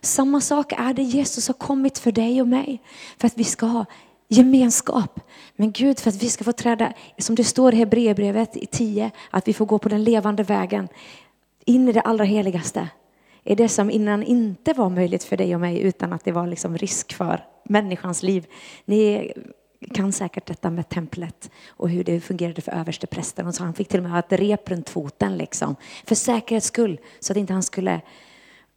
Samma 0.00 0.40
sak 0.40 0.72
är 0.72 0.94
det 0.94 1.02
Jesus 1.02 1.46
har 1.46 1.54
kommit 1.54 1.98
för 1.98 2.12
dig 2.12 2.40
och 2.40 2.48
mig. 2.48 2.82
För 3.18 3.26
att 3.26 3.38
vi 3.38 3.44
ska 3.44 3.66
ha 3.66 3.84
gemenskap 4.28 5.20
med 5.56 5.72
Gud, 5.72 6.00
för 6.00 6.10
att 6.10 6.22
vi 6.22 6.28
ska 6.28 6.44
få 6.44 6.52
träda, 6.52 6.92
som 7.18 7.34
det 7.34 7.44
står 7.44 7.74
i 7.74 7.76
Hebreerbrevet 7.76 8.56
i 8.56 8.66
10, 8.66 9.10
att 9.30 9.48
vi 9.48 9.52
får 9.52 9.66
gå 9.66 9.78
på 9.78 9.88
den 9.88 10.04
levande 10.04 10.42
vägen 10.42 10.88
in 11.64 11.88
i 11.88 11.92
det 11.92 12.00
allra 12.00 12.24
heligaste. 12.24 12.88
Är 13.44 13.56
det 13.56 13.68
som 13.68 13.90
innan 13.90 14.22
inte 14.22 14.72
var 14.72 14.88
möjligt 14.88 15.24
för 15.24 15.36
dig 15.36 15.54
och 15.54 15.60
mig 15.60 15.80
utan 15.80 16.12
att 16.12 16.24
det 16.24 16.32
var 16.32 16.46
liksom 16.46 16.78
risk 16.78 17.12
för 17.12 17.44
människans 17.68 18.22
liv. 18.22 18.46
Ni 18.84 19.32
kan 19.94 20.12
säkert 20.12 20.46
detta 20.46 20.70
med 20.70 20.88
templet 20.88 21.50
och 21.68 21.90
hur 21.90 22.04
det 22.04 22.20
fungerade 22.20 22.60
för 22.60 22.72
översteprästen. 22.72 23.46
Och 23.46 23.54
så 23.54 23.64
han 23.64 23.74
fick 23.74 23.88
till 23.88 23.98
och 23.98 24.02
med 24.02 24.12
ha 24.12 24.18
ett 24.18 24.32
rep 24.32 24.70
runt 24.70 24.88
foten 24.88 25.36
liksom, 25.36 25.76
för 26.04 26.14
säkerhets 26.14 26.66
skull 26.66 27.00
så 27.20 27.32
att 27.32 27.36
inte 27.36 27.52
han 27.52 27.62
skulle 27.62 28.00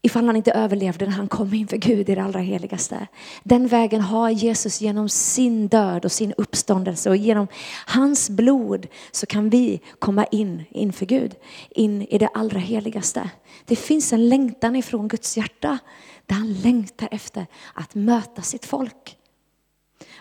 ifall 0.01 0.25
han 0.25 0.35
inte 0.35 0.51
överlevde 0.51 1.05
när 1.05 1.13
han 1.13 1.27
kom 1.27 1.53
inför 1.53 1.77
Gud 1.77 2.09
i 2.09 2.15
det 2.15 2.21
allra 2.21 2.39
heligaste. 2.39 3.07
Den 3.43 3.67
vägen 3.67 4.01
har 4.01 4.29
Jesus 4.29 4.81
genom 4.81 5.09
sin 5.09 5.67
död 5.67 6.05
och 6.05 6.11
sin 6.11 6.33
uppståndelse 6.37 7.09
och 7.09 7.17
genom 7.17 7.47
hans 7.85 8.29
blod 8.29 8.87
så 9.11 9.25
kan 9.25 9.49
vi 9.49 9.81
komma 9.99 10.25
in 10.25 10.63
inför 10.69 11.05
Gud, 11.05 11.35
in 11.69 12.01
i 12.01 12.17
det 12.17 12.29
allra 12.33 12.59
heligaste. 12.59 13.29
Det 13.65 13.75
finns 13.75 14.13
en 14.13 14.29
längtan 14.29 14.75
ifrån 14.75 15.07
Guds 15.07 15.37
hjärta 15.37 15.77
där 16.25 16.35
han 16.35 16.53
längtar 16.53 17.07
efter 17.11 17.45
att 17.73 17.95
möta 17.95 18.41
sitt 18.41 18.65
folk. 18.65 19.15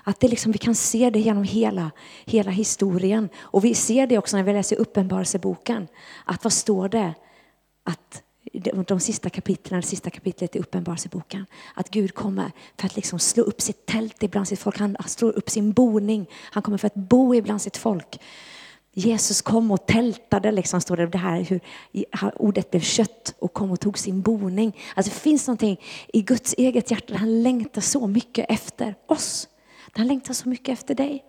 Att 0.03 0.21
det 0.21 0.29
liksom, 0.29 0.53
vi 0.53 0.59
kan 0.59 0.75
se 0.75 1.11
det 1.11 1.21
genom 1.21 1.45
hela, 1.45 1.91
hela 2.27 2.51
historien. 2.51 3.29
Och 3.39 3.65
vi 3.65 3.75
ser 3.75 4.07
det 4.07 4.19
också 4.19 4.37
när 4.37 4.45
vi 4.45 4.53
läser 4.53 4.77
Uppenbarelseboken. 4.77 5.89
Att 6.25 6.45
vad 6.45 6.53
står 6.53 6.89
det? 6.89 7.15
Att 7.85 8.23
de 8.87 9.01
sista 9.01 9.31
kapitlen, 9.31 9.81
det 9.81 9.87
sista 9.87 10.11
kapitlet 10.11 10.57
i 10.57 10.59
Uppenbarelseboken. 10.59 11.47
Att 11.75 11.91
Gud 11.91 12.15
kommer 12.15 12.53
för 12.77 12.87
att 12.87 12.97
liksom 12.97 13.19
slå 13.19 13.43
upp 13.43 13.61
sitt 13.61 13.87
tält 13.87 14.23
ibland 14.23 14.49
sitt 14.49 14.59
folk. 14.59 14.79
Han 14.79 14.97
slår 15.07 15.33
upp 15.33 15.51
sin 15.51 15.73
boning. 15.73 16.27
Han 16.33 16.63
kommer 16.63 16.79
för 16.79 16.87
att 16.87 16.95
bo 16.95 17.35
ibland 17.35 17.63
sitt 17.63 17.77
folk. 17.77 18.21
Jesus 18.93 19.43
kom 19.43 19.71
och 19.71 19.87
tältade, 19.87 20.53
liksom, 20.53 20.81
står 20.81 20.97
det, 20.97 21.07
det 21.07 21.19
här 21.19 21.41
hur 21.41 21.61
ordet 22.37 22.71
blev 22.71 22.81
kött 22.81 23.35
och 23.39 23.53
kom 23.53 23.71
och 23.71 23.81
tog 23.81 23.99
sin 23.99 24.21
boning. 24.21 24.77
Alltså 24.95 25.13
det 25.13 25.21
finns 25.21 25.47
någonting 25.47 25.81
i 26.13 26.23
Guds 26.23 26.55
eget 26.59 26.91
hjärta 26.91 27.13
där 27.13 27.19
han 27.19 27.43
längtar 27.43 27.81
så 27.81 28.07
mycket 28.07 28.47
efter 28.49 28.95
oss. 29.07 29.49
Där 29.93 29.99
Han 29.99 30.07
längtar 30.07 30.35
så 30.35 30.49
mycket 30.49 30.73
efter 30.73 30.95
dig. 30.95 31.25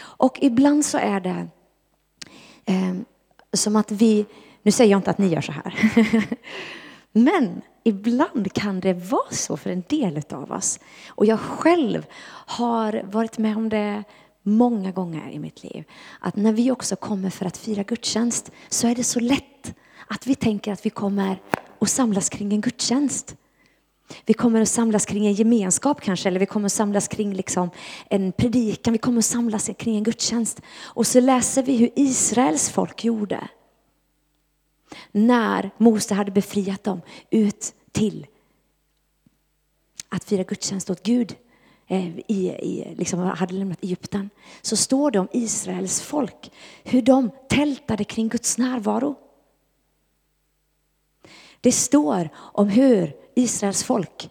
Och 0.00 0.38
ibland 0.42 0.84
så 0.84 0.98
är 0.98 1.20
det 1.20 1.46
eh, 2.64 2.94
som 3.52 3.76
att 3.76 3.90
vi 3.90 4.26
nu 4.64 4.72
säger 4.72 4.90
jag 4.90 4.98
inte 4.98 5.10
att 5.10 5.18
ni 5.18 5.28
gör 5.28 5.40
så 5.40 5.52
här. 5.52 5.74
Men 7.12 7.62
ibland 7.84 8.52
kan 8.52 8.80
det 8.80 8.92
vara 8.92 9.30
så 9.30 9.56
för 9.56 9.70
en 9.70 9.82
del 9.88 10.22
av 10.30 10.52
oss. 10.52 10.80
Och 11.08 11.26
jag 11.26 11.40
själv 11.40 12.06
har 12.46 13.02
varit 13.12 13.38
med 13.38 13.56
om 13.56 13.68
det 13.68 14.04
många 14.42 14.92
gånger 14.92 15.30
i 15.30 15.38
mitt 15.38 15.62
liv. 15.62 15.84
Att 16.20 16.36
när 16.36 16.52
vi 16.52 16.70
också 16.70 16.96
kommer 16.96 17.30
för 17.30 17.46
att 17.46 17.56
fira 17.56 17.82
gudstjänst 17.82 18.50
så 18.68 18.88
är 18.88 18.94
det 18.94 19.04
så 19.04 19.20
lätt 19.20 19.74
att 20.06 20.26
vi 20.26 20.34
tänker 20.34 20.72
att 20.72 20.86
vi 20.86 20.90
kommer 20.90 21.42
och 21.78 21.88
samlas 21.88 22.28
kring 22.28 22.52
en 22.52 22.60
gudstjänst. 22.60 23.36
Vi 24.26 24.34
kommer 24.34 24.60
att 24.60 24.68
samlas 24.68 25.06
kring 25.06 25.26
en 25.26 25.32
gemenskap 25.32 26.00
kanske, 26.00 26.28
eller 26.28 26.40
vi 26.40 26.46
kommer 26.46 26.66
att 26.66 26.72
samlas 26.72 27.08
kring 27.08 27.34
liksom 27.34 27.70
en 28.10 28.32
predikan, 28.32 28.92
vi 28.92 28.98
kommer 28.98 29.18
att 29.18 29.24
samlas 29.24 29.70
kring 29.78 29.96
en 29.96 30.02
gudstjänst. 30.02 30.60
Och 30.82 31.06
så 31.06 31.20
läser 31.20 31.62
vi 31.62 31.76
hur 31.76 31.90
Israels 31.94 32.70
folk 32.70 33.04
gjorde 33.04 33.48
när 35.12 35.70
Mose 35.78 36.14
hade 36.14 36.30
befriat 36.30 36.84
dem 36.84 37.00
ut 37.30 37.74
till 37.92 38.26
att 40.08 40.24
fira 40.24 40.42
gudstjänst 40.42 40.90
åt 40.90 41.02
Gud 41.02 41.36
eh, 41.86 42.18
i, 42.18 42.48
i, 42.48 42.94
liksom 42.98 43.20
hade 43.20 43.54
lämnat 43.54 43.84
Egypten, 43.84 44.30
så 44.62 44.76
står 44.76 45.10
det 45.10 45.18
om 45.18 45.28
Israels 45.32 46.00
folk, 46.00 46.50
hur 46.84 47.02
de 47.02 47.30
tältade 47.48 48.04
kring 48.04 48.28
Guds 48.28 48.58
närvaro. 48.58 49.16
Det 51.60 51.72
står 51.72 52.28
om 52.36 52.68
hur 52.68 53.16
Israels 53.34 53.84
folk 53.84 54.30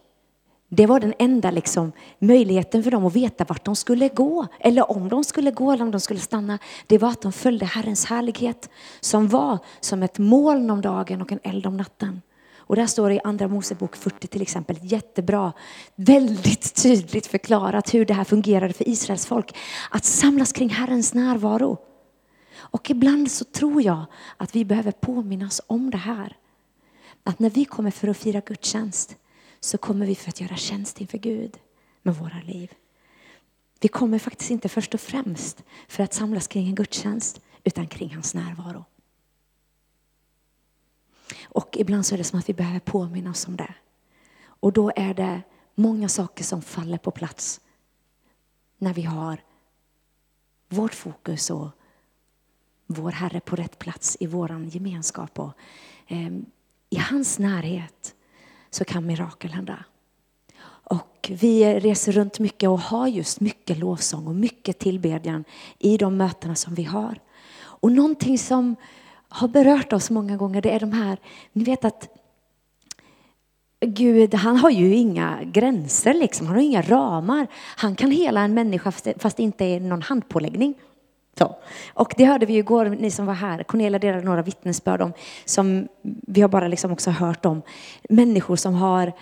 det 0.75 0.85
var 0.85 0.99
den 0.99 1.13
enda 1.19 1.51
liksom, 1.51 1.91
möjligheten 2.19 2.83
för 2.83 2.91
dem 2.91 3.05
att 3.05 3.15
veta 3.15 3.43
vart 3.43 3.65
de 3.65 3.75
skulle 3.75 4.09
gå. 4.09 4.47
Eller 4.59 4.91
om 4.91 5.09
de 5.09 5.23
skulle 5.23 5.51
gå 5.51 5.71
eller 5.71 5.83
om 5.83 5.91
de 5.91 5.99
skulle 5.99 6.19
stanna. 6.19 6.59
Det 6.87 6.97
var 6.97 7.09
att 7.09 7.21
de 7.21 7.31
följde 7.31 7.65
Herrens 7.65 8.05
härlighet 8.05 8.69
som 8.99 9.27
var 9.27 9.57
som 9.79 10.03
ett 10.03 10.17
moln 10.17 10.69
om 10.69 10.81
dagen 10.81 11.21
och 11.21 11.31
en 11.31 11.39
eld 11.43 11.65
om 11.65 11.77
natten. 11.77 12.21
Och 12.57 12.75
där 12.75 12.85
står 12.85 13.09
det 13.09 13.15
i 13.15 13.19
Andra 13.23 13.47
Mosebok 13.47 13.95
40 13.95 14.27
till 14.27 14.41
exempel, 14.41 14.77
jättebra, 14.81 15.53
väldigt 15.95 16.83
tydligt 16.83 17.27
förklarat 17.27 17.93
hur 17.93 18.05
det 18.05 18.13
här 18.13 18.23
fungerade 18.23 18.73
för 18.73 18.89
Israels 18.89 19.25
folk. 19.25 19.57
Att 19.89 20.05
samlas 20.05 20.51
kring 20.51 20.69
Herrens 20.69 21.13
närvaro. 21.13 21.77
Och 22.57 22.89
ibland 22.89 23.31
så 23.31 23.45
tror 23.45 23.81
jag 23.81 24.05
att 24.37 24.55
vi 24.55 24.65
behöver 24.65 24.91
påminnas 24.91 25.61
om 25.67 25.89
det 25.89 25.97
här. 25.97 26.37
Att 27.23 27.39
när 27.39 27.49
vi 27.49 27.65
kommer 27.65 27.91
för 27.91 28.07
att 28.07 28.17
fira 28.17 28.39
gudstjänst 28.39 29.17
så 29.63 29.77
kommer 29.77 30.05
vi 30.05 30.15
för 30.15 30.29
att 30.29 30.41
göra 30.41 30.55
tjänst 30.55 31.01
inför 31.01 31.17
Gud 31.17 31.57
med 32.01 32.15
våra 32.15 32.41
liv. 32.41 32.73
Vi 33.79 33.87
kommer 33.87 34.19
faktiskt 34.19 34.51
inte 34.51 34.69
först 34.69 34.93
och 34.93 34.99
främst 34.99 35.63
för 35.87 36.03
att 36.03 36.13
samlas 36.13 36.47
kring 36.47 36.67
en 36.67 36.75
gudstjänst 36.75 37.41
utan 37.63 37.87
kring 37.87 38.13
hans 38.13 38.33
närvaro. 38.33 38.85
Och 41.43 41.77
ibland 41.77 42.05
så 42.05 42.15
är 42.15 42.17
det 42.17 42.23
som 42.23 42.39
att 42.39 42.49
vi 42.49 42.53
behöver 42.53 42.79
påminna 42.79 43.29
oss 43.29 43.47
om 43.47 43.57
det. 43.57 43.75
Och 44.45 44.73
då 44.73 44.91
är 44.95 45.13
det 45.13 45.41
många 45.75 46.09
saker 46.09 46.43
som 46.43 46.61
faller 46.61 46.97
på 46.97 47.11
plats 47.11 47.61
när 48.77 48.93
vi 48.93 49.01
har 49.01 49.43
vårt 50.69 50.93
fokus 50.93 51.49
och 51.49 51.69
vår 52.87 53.11
Herre 53.11 53.39
på 53.39 53.55
rätt 53.55 53.79
plats 53.79 54.17
i 54.19 54.27
vår 54.27 54.65
gemenskap. 54.65 55.39
Och, 55.39 55.51
eh, 56.07 56.33
I 56.89 56.97
hans 56.97 57.39
närhet 57.39 58.15
så 58.73 58.85
kan 58.85 59.05
mirakel 59.05 59.51
hända. 59.51 59.83
Och 60.85 61.31
vi 61.31 61.79
reser 61.79 62.11
runt 62.11 62.39
mycket 62.39 62.69
och 62.69 62.79
har 62.79 63.07
just 63.07 63.39
mycket 63.39 63.77
lovsång 63.77 64.27
och 64.27 64.35
mycket 64.35 64.79
tillbedjan 64.79 65.43
i 65.79 65.97
de 65.97 66.17
mötena 66.17 66.55
som 66.55 66.75
vi 66.75 66.83
har. 66.83 67.19
Och 67.55 67.91
någonting 67.91 68.37
som 68.37 68.75
har 69.29 69.47
berört 69.47 69.93
oss 69.93 70.09
många 70.09 70.37
gånger 70.37 70.61
det 70.61 70.71
är 70.71 70.79
de 70.79 70.91
här, 70.91 71.17
ni 71.53 71.63
vet 71.63 71.85
att 71.85 72.09
Gud, 73.79 74.33
han 74.33 74.57
har 74.57 74.69
ju 74.69 74.95
inga 74.95 75.43
gränser 75.43 76.13
liksom, 76.13 76.47
han 76.47 76.55
har 76.55 76.63
inga 76.63 76.81
ramar. 76.81 77.47
Han 77.53 77.95
kan 77.95 78.11
hela 78.11 78.41
en 78.41 78.53
människa 78.53 78.91
fast 78.91 79.37
det 79.37 79.43
inte 79.43 79.65
är 79.65 79.79
någon 79.79 80.01
handpåläggning. 80.01 80.75
Så. 81.37 81.55
Och 81.93 82.13
det 82.17 82.25
hörde 82.25 82.45
vi 82.45 82.57
igår, 82.57 82.85
ni 82.85 83.11
som 83.11 83.25
var 83.25 83.33
här. 83.33 83.63
Cornelia 83.63 83.99
delade 83.99 84.23
några 84.23 84.41
vittnesbörd 84.41 85.01
om, 85.01 85.13
som 85.45 85.87
vi 86.01 86.41
har 86.41 86.49
bara 86.49 86.67
liksom 86.67 86.91
också 86.91 87.11
hört 87.11 87.45
om. 87.45 87.61
Människor 88.09 88.55
som 88.55 88.73
har 88.73 89.13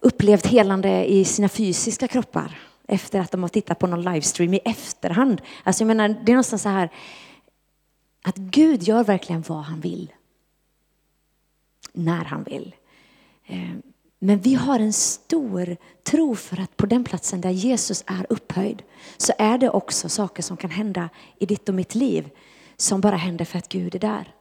upplevt 0.00 0.46
helande 0.46 1.12
i 1.12 1.24
sina 1.24 1.48
fysiska 1.48 2.08
kroppar 2.08 2.58
efter 2.88 3.20
att 3.20 3.30
de 3.30 3.42
har 3.42 3.48
tittat 3.48 3.78
på 3.78 3.86
någon 3.86 4.02
livestream 4.02 4.54
i 4.54 4.60
efterhand. 4.64 5.42
Alltså 5.62 5.82
jag 5.82 5.86
menar, 5.86 6.08
det 6.08 6.32
är 6.32 6.34
någonstans 6.34 6.62
så 6.62 6.68
här 6.68 6.90
att 8.22 8.36
Gud 8.36 8.82
gör 8.82 9.04
verkligen 9.04 9.44
vad 9.48 9.62
han 9.62 9.80
vill. 9.80 10.12
När 11.92 12.24
han 12.24 12.42
vill. 12.42 12.74
Ehm, 13.46 13.82
men 14.26 14.38
vi 14.38 14.54
har 14.54 14.80
en 14.80 14.92
stor 14.92 15.76
tro 16.02 16.34
för 16.34 16.60
att 16.60 16.76
på 16.76 16.86
den 16.86 17.04
platsen 17.04 17.40
där 17.40 17.50
Jesus 17.50 18.04
är 18.06 18.26
upphöjd 18.28 18.82
så 19.16 19.32
är 19.38 19.58
det 19.58 19.70
också 19.70 20.08
saker 20.08 20.42
som 20.42 20.56
kan 20.56 20.70
hända 20.70 21.08
i 21.38 21.46
ditt 21.46 21.68
och 21.68 21.74
mitt 21.74 21.94
liv 21.94 22.30
som 22.76 23.00
bara 23.00 23.16
händer 23.16 23.44
för 23.44 23.58
att 23.58 23.68
Gud 23.68 23.94
är 23.94 23.98
där. 23.98 24.34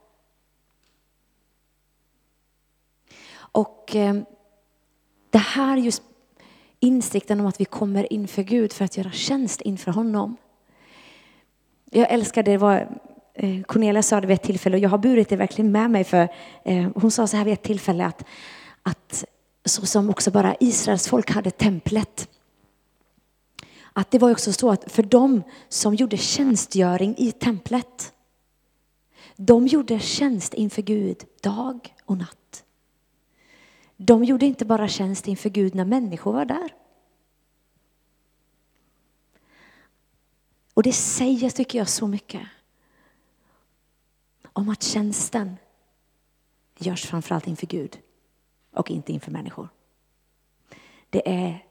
Och 3.36 3.96
eh, 3.96 4.16
det 5.30 5.38
här 5.38 5.78
just 5.78 6.04
insikten 6.80 7.40
om 7.40 7.46
att 7.46 7.62
vi 7.62 7.66
kommer 7.66 8.14
inför 8.14 8.44
Gud 8.44 8.74
för 8.74 8.86
att 8.86 8.98
göra 8.98 9.12
tjänst 9.12 9.62
inför 9.62 9.92
honom. 9.92 10.38
Jag 11.92 12.12
älskar 12.12 12.44
det, 12.44 12.58
var 12.58 13.00
eh, 13.34 13.62
Cornelia 13.64 14.04
sa 14.04 14.22
det 14.22 14.28
vid 14.28 14.36
ett 14.36 14.44
tillfälle 14.44 14.76
och 14.76 14.84
jag 14.84 14.90
har 14.90 14.98
burit 14.98 15.30
det 15.30 15.36
verkligen 15.36 15.72
med 15.72 15.92
mig 15.92 16.04
för 16.04 16.28
eh, 16.66 16.90
hon 16.96 17.12
sa 17.12 17.28
så 17.28 17.38
här 17.38 17.46
vid 17.46 17.54
ett 17.54 17.64
tillfälle 17.64 18.06
att, 18.06 18.26
att 18.84 19.26
så 19.66 19.86
som 19.86 20.10
också 20.10 20.32
bara 20.32 20.56
Israels 20.60 21.08
folk 21.08 21.32
hade 21.32 21.52
templet. 21.52 22.30
Att 23.94 24.12
det 24.12 24.20
var 24.20 24.32
också 24.32 24.54
så 24.54 24.72
att 24.72 24.92
för 24.92 25.04
dem 25.04 25.44
som 25.70 25.96
gjorde 25.96 26.18
tjänstgöring 26.18 27.16
i 27.18 27.32
templet, 27.32 28.14
de 29.36 29.68
gjorde 29.68 30.00
tjänst 30.00 30.54
inför 30.54 30.82
Gud 30.82 31.26
dag 31.42 31.96
och 32.06 32.18
natt. 32.18 32.64
De 33.98 34.24
gjorde 34.24 34.46
inte 34.46 34.66
bara 34.66 34.88
tjänst 34.88 35.28
inför 35.28 35.50
Gud 35.50 35.76
när 35.76 35.86
människor 35.86 36.34
var 36.34 36.46
där. 36.46 36.74
Och 40.74 40.84
det 40.84 40.94
säger, 40.94 41.50
tycker 41.50 41.78
jag, 41.78 41.90
så 41.90 42.08
mycket 42.08 42.42
om 44.54 44.70
att 44.70 44.84
tjänsten 44.84 45.58
görs 46.78 47.06
framförallt 47.06 47.48
inför 47.48 47.68
Gud 47.68 48.00
och 48.74 48.92
inte 48.92 49.14
inför 49.14 49.32
människor. 49.32 49.70
Det 51.10 51.30
är 51.30 51.66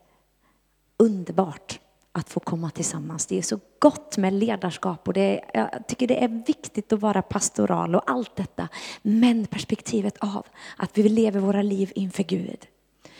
underbart 0.97 1.81
att 2.13 2.29
få 2.29 2.41
komma 2.41 2.71
tillsammans. 2.71 3.27
Det 3.27 3.39
är 3.39 3.43
så 3.43 3.61
gott 3.79 4.17
med 4.17 4.33
ledarskap 4.33 5.09
och 5.09 5.15
det 5.15 5.41
är, 5.41 5.71
jag 5.73 5.87
tycker 5.89 6.07
det 6.07 6.25
är 6.25 6.45
viktigt 6.47 6.93
att 6.93 7.01
vara 7.01 7.23
pastoral 7.23 7.95
och 7.95 8.11
allt 8.11 8.37
detta. 8.37 8.69
Men 9.03 9.47
perspektivet 9.47 10.19
av 10.19 10.47
att 10.77 10.99
vi 10.99 11.09
lever 11.09 11.41
våra 11.41 11.63
liv 11.63 11.93
inför 11.95 12.23
Gud 12.23 12.67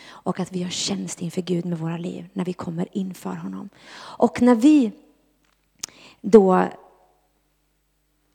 och 0.05 0.41
att 0.41 0.53
vi 0.53 0.59
gör 0.59 0.69
tjänst 0.69 1.23
inför 1.23 1.43
Gud 1.43 1.65
med 1.65 1.79
våra 1.79 1.97
liv 1.97 2.29
när 2.33 2.45
vi 2.45 2.53
kommer 2.53 2.89
inför 2.93 3.35
honom. 3.35 3.69
Och 4.19 4.43
när 4.43 4.55
vi 4.55 4.93
då 6.21 6.65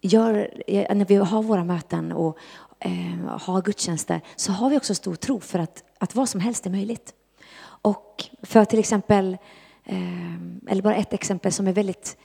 gör, 0.01 0.63
när 0.93 1.05
vi 1.05 1.15
har 1.15 1.43
våra 1.43 1.63
möten 1.63 2.11
och, 2.11 2.37
eh, 2.79 3.39
har 3.39 3.61
gudstjänster 3.61 4.21
så 4.35 4.51
har 4.51 4.69
vi 4.69 4.77
också 4.77 4.95
stor 4.95 5.15
tro 5.15 5.39
för 5.39 5.59
att, 5.59 5.83
att 5.97 6.15
vad 6.15 6.29
som 6.29 6.41
helst 6.41 6.65
är 6.65 6.69
möjligt. 6.69 7.13
Och 7.61 8.25
för 8.41 8.65
till 8.65 8.79
exempel, 8.79 9.37
eh, 9.83 10.35
eller 10.67 10.81
bara 10.81 10.95
ett 10.95 11.13
exempel 11.13 11.51
som 11.51 11.67
är 11.67 11.73
väldigt 11.73 12.17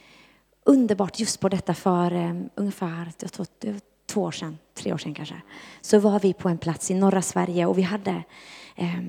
underbart 0.64 1.18
just 1.18 1.40
på 1.40 1.48
detta 1.48 1.74
för 1.74 2.12
eh, 2.12 2.34
ungefär 2.54 3.28
två, 3.28 3.44
två 4.06 4.22
år 4.22 4.32
sedan, 4.32 4.58
tre 4.74 4.92
år 4.92 4.98
sedan 4.98 5.14
kanske, 5.14 5.42
så 5.80 5.98
var 5.98 6.20
vi 6.20 6.32
på 6.32 6.48
en 6.48 6.58
plats 6.58 6.90
i 6.90 6.94
norra 6.94 7.22
Sverige 7.22 7.66
och 7.66 7.78
vi 7.78 7.82
hade 7.82 8.22
eh, 8.76 9.00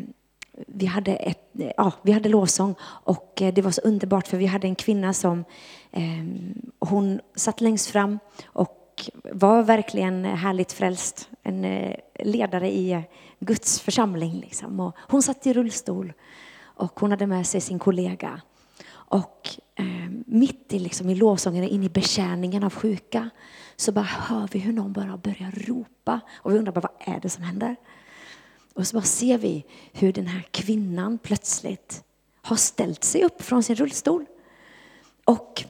vi 0.67 0.85
hade, 0.85 1.15
ett, 1.15 1.51
ja, 1.77 1.91
vi 2.01 2.11
hade 2.11 2.29
lovsång 2.29 2.75
och 2.81 3.41
eh, 3.41 3.53
det 3.53 3.61
var 3.61 3.71
så 3.71 3.81
underbart 3.81 4.27
för 4.27 4.37
vi 4.37 4.45
hade 4.45 4.67
en 4.67 4.75
kvinna 4.75 5.13
som 5.13 5.45
eh, 5.91 6.25
hon 6.79 7.19
satt 7.35 7.61
längst 7.61 7.87
fram 7.87 8.19
och 8.45 8.82
var 9.23 9.63
verkligen 9.63 10.25
härligt 10.25 10.71
frälst. 10.71 11.29
En 11.43 11.65
eh, 11.65 11.95
ledare 12.19 12.71
i 12.71 13.03
Guds 13.39 13.79
församling. 13.79 14.39
Liksom. 14.39 14.79
Och 14.79 14.95
hon 14.97 15.23
satt 15.23 15.47
i 15.47 15.53
rullstol 15.53 16.13
och 16.61 16.99
hon 16.99 17.11
hade 17.11 17.27
med 17.27 17.47
sig 17.47 17.61
sin 17.61 17.79
kollega. 17.79 18.41
Och 18.91 19.49
eh, 19.75 20.09
mitt 20.25 20.73
i, 20.73 20.79
liksom, 20.79 21.09
i 21.09 21.15
lovsången, 21.15 21.63
in 21.63 21.83
i 21.83 21.89
betjäningen 21.89 22.63
av 22.63 22.73
sjuka, 22.73 23.29
så 23.75 23.91
bara 23.91 24.05
hör 24.05 24.49
vi 24.51 24.59
hur 24.59 24.73
någon 24.73 24.93
bara 24.93 25.17
börjar 25.17 25.51
ropa. 25.67 26.19
Och 26.35 26.53
vi 26.53 26.57
undrar 26.57 26.73
bara, 26.73 26.89
vad 26.97 27.15
är 27.15 27.19
det 27.19 27.29
som 27.29 27.43
händer? 27.43 27.75
Och 28.73 28.87
så 28.87 28.95
bara 28.95 29.03
ser 29.03 29.37
vi 29.37 29.65
hur 29.91 30.13
den 30.13 30.27
här 30.27 30.47
kvinnan 30.51 31.17
plötsligt 31.17 32.03
har 32.41 32.55
ställt 32.55 33.03
sig 33.03 33.23
upp 33.23 33.41
från 33.41 33.63
sin 33.63 33.75
rullstol. 33.75 34.25
Och 35.25 35.63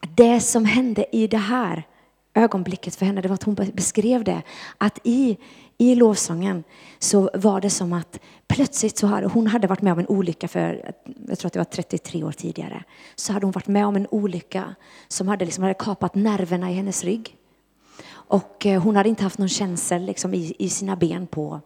det 0.00 0.40
som 0.40 0.64
hände 0.64 1.16
i 1.16 1.26
det 1.26 1.36
här 1.36 1.86
ögonblicket 2.34 2.94
för 2.94 3.06
henne, 3.06 3.20
det 3.20 3.28
var 3.28 3.34
att 3.34 3.42
hon 3.42 3.54
beskrev 3.54 4.24
det. 4.24 4.42
Att 4.78 4.98
i, 5.04 5.38
i 5.78 5.94
lovsången 5.94 6.64
så 6.98 7.30
var 7.34 7.60
det 7.60 7.70
som 7.70 7.92
att 7.92 8.20
plötsligt 8.46 8.98
så 8.98 9.06
hade 9.06 9.26
hon 9.26 9.46
hade 9.46 9.66
varit 9.66 9.82
med 9.82 9.92
om 9.92 9.98
en 9.98 10.06
olycka 10.06 10.48
för, 10.48 10.92
jag 11.28 11.38
tror 11.38 11.46
att 11.46 11.52
det 11.52 11.58
var 11.58 11.64
33 11.64 12.24
år 12.24 12.32
tidigare. 12.32 12.84
Så 13.14 13.32
hade 13.32 13.46
hon 13.46 13.52
varit 13.52 13.66
med 13.66 13.86
om 13.86 13.96
en 13.96 14.06
olycka 14.10 14.74
som 15.08 15.28
hade, 15.28 15.44
liksom, 15.44 15.62
hade 15.62 15.74
kapat 15.74 16.14
nerverna 16.14 16.70
i 16.70 16.74
hennes 16.74 17.04
rygg. 17.04 17.36
Och 18.10 18.66
eh, 18.66 18.82
hon 18.82 18.96
hade 18.96 19.08
inte 19.08 19.22
haft 19.22 19.38
någon 19.38 19.48
känsel 19.48 20.02
liksom, 20.02 20.34
i, 20.34 20.54
i 20.58 20.68
sina 20.68 20.96
ben 20.96 21.26
på, 21.26 21.60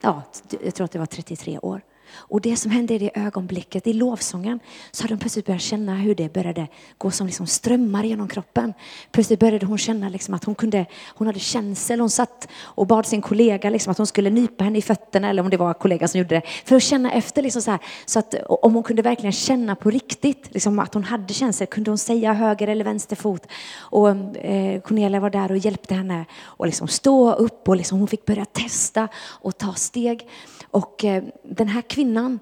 ja, 0.00 0.22
jag 0.64 0.74
tror 0.74 0.84
att 0.84 0.92
det 0.92 0.98
var 0.98 1.06
33 1.06 1.58
år. 1.58 1.82
Och 2.12 2.40
det 2.40 2.56
som 2.56 2.70
hände 2.70 2.94
i 2.94 2.98
det 2.98 3.10
ögonblicket, 3.14 3.86
i 3.86 3.92
lovsången, 3.92 4.60
så 4.90 5.02
hade 5.02 5.14
hon 5.14 5.18
plötsligt 5.18 5.46
börjat 5.46 5.62
känna 5.62 5.94
hur 5.94 6.14
det 6.14 6.32
började 6.32 6.68
gå 6.98 7.10
som 7.10 7.26
liksom 7.26 7.46
strömmar 7.46 8.04
genom 8.04 8.28
kroppen. 8.28 8.74
Plötsligt 9.12 9.40
började 9.40 9.66
hon 9.66 9.78
känna 9.78 10.08
liksom 10.08 10.34
att 10.34 10.44
hon, 10.44 10.54
kunde, 10.54 10.86
hon 11.14 11.26
hade 11.26 11.38
känsel. 11.38 12.00
Hon 12.00 12.10
satt 12.10 12.48
och 12.62 12.86
bad 12.86 13.06
sin 13.06 13.22
kollega 13.22 13.70
liksom 13.70 13.90
att 13.90 13.98
hon 13.98 14.06
skulle 14.06 14.30
nypa 14.30 14.64
henne 14.64 14.78
i 14.78 14.82
fötterna, 14.82 15.30
eller 15.30 15.42
om 15.42 15.50
det 15.50 15.56
var 15.56 15.74
kollegan 15.74 16.08
som 16.08 16.18
gjorde 16.18 16.34
det, 16.34 16.42
för 16.64 16.76
att 16.76 16.82
känna 16.82 17.12
efter. 17.12 17.42
Liksom 17.42 17.62
så, 17.62 17.70
här, 17.70 17.80
så 18.06 18.18
att 18.18 18.34
om 18.48 18.74
hon 18.74 18.82
kunde 18.82 19.02
verkligen 19.02 19.32
känna 19.32 19.74
på 19.74 19.90
riktigt 19.90 20.48
liksom 20.50 20.78
att 20.78 20.94
hon 20.94 21.04
hade 21.04 21.34
känsel, 21.34 21.66
kunde 21.66 21.90
hon 21.90 21.98
säga 21.98 22.32
höger 22.32 22.68
eller 22.68 22.84
vänster 22.84 23.16
fot. 23.16 23.46
Och 23.76 24.08
eh, 24.36 24.80
Cornelia 24.80 25.20
var 25.20 25.30
där 25.30 25.50
och 25.50 25.58
hjälpte 25.58 25.94
henne 25.94 26.24
att 26.58 26.66
liksom 26.66 26.88
stå 26.88 27.32
upp 27.32 27.68
och 27.68 27.76
liksom 27.76 27.98
hon 27.98 28.08
fick 28.08 28.26
börja 28.26 28.44
testa 28.44 29.08
och 29.40 29.58
ta 29.58 29.74
steg. 29.74 30.28
Och 30.74 31.04
eh, 31.04 31.24
den 31.42 31.68
här 31.68 31.82
kvinnan 31.82 32.38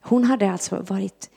hon 0.00 0.24
hade 0.24 0.50
alltså 0.50 0.82
varit 0.88 1.30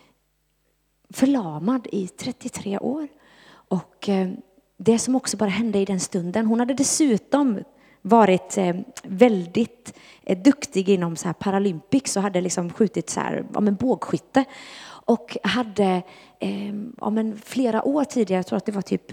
förlamad 1.13 1.88
i 1.91 2.07
33 2.07 2.79
år. 2.79 3.07
Och 3.51 4.09
eh, 4.09 4.29
det 4.77 4.99
som 4.99 5.15
också 5.15 5.38
bara 5.38 5.49
hände 5.49 5.79
i 5.79 5.85
den 5.85 5.99
stunden, 5.99 6.45
hon 6.45 6.59
hade 6.59 6.73
dessutom 6.73 7.59
varit 8.01 8.57
eh, 8.57 8.75
väldigt 9.03 9.97
duktig 10.43 10.89
inom 10.89 11.15
så 11.15 11.25
här 11.25 11.33
Paralympics 11.33 12.17
och 12.17 12.23
hade 12.23 12.41
liksom 12.41 12.73
skjutit 12.73 13.09
så 13.09 13.19
här, 13.19 13.45
ja, 13.53 13.59
men 13.59 13.75
bågskytte 13.75 14.45
och 15.09 15.37
hade 15.43 16.03
eh, 16.39 16.73
ja, 17.01 17.09
men 17.09 17.37
flera 17.45 17.83
år 17.83 18.03
tidigare, 18.03 18.39
jag 18.39 18.47
tror 18.47 18.57
att 18.57 18.65
det 18.65 18.71
var 18.71 18.81
typ 18.81 19.11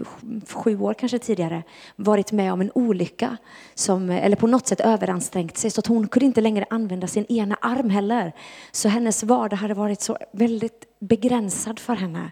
sju 0.49 0.81
år 0.81 0.95
kanske 0.95 1.19
tidigare, 1.19 1.63
varit 1.97 2.33
med 2.33 2.53
om 2.53 2.61
en 2.61 2.71
olycka 2.75 3.37
som, 3.75 4.11
eller 4.11 4.37
på 4.37 4.47
något 4.47 4.67
sätt 4.67 4.81
överansträngt 4.81 5.59
sig 5.59 5.71
så 5.71 5.81
att 5.81 5.87
hon 5.87 6.09
kunde 6.09 6.27
inte 6.27 6.41
längre 6.41 6.67
använda 6.71 7.07
sin 7.07 7.25
ena 7.25 7.57
arm 7.61 7.91
heller. 7.91 8.33
Så 8.73 8.89
hennes 8.89 9.23
vardag 9.23 9.57
hade 9.57 9.75
varit 9.75 10.01
så 10.01 10.17
väldigt 10.33 10.85
begränsad 10.99 11.79
för 11.79 11.95
henne. 11.95 12.31